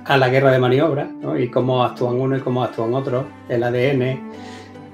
[0.05, 1.09] a la guerra de maniobra
[1.39, 4.21] y cómo actúan uno y cómo actúan otro, el ADN,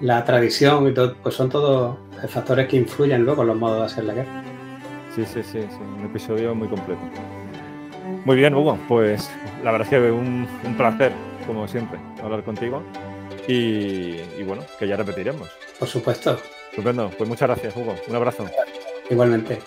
[0.01, 1.97] la tradición y todo, pues son todos
[2.29, 4.43] factores que influyen luego en los modos de hacer la guerra.
[5.15, 7.01] Sí, sí, sí, sí, un episodio muy completo.
[8.25, 9.31] Muy bien, Hugo, pues
[9.65, 11.13] la verdad es que un, un placer,
[11.47, 12.83] como siempre, hablar contigo
[13.49, 15.49] y, y bueno, que ya repetiremos.
[15.79, 16.39] Por supuesto.
[16.71, 17.95] Estupendo, pues muchas gracias, Hugo.
[18.09, 18.47] Un abrazo.
[19.09, 19.59] Igualmente.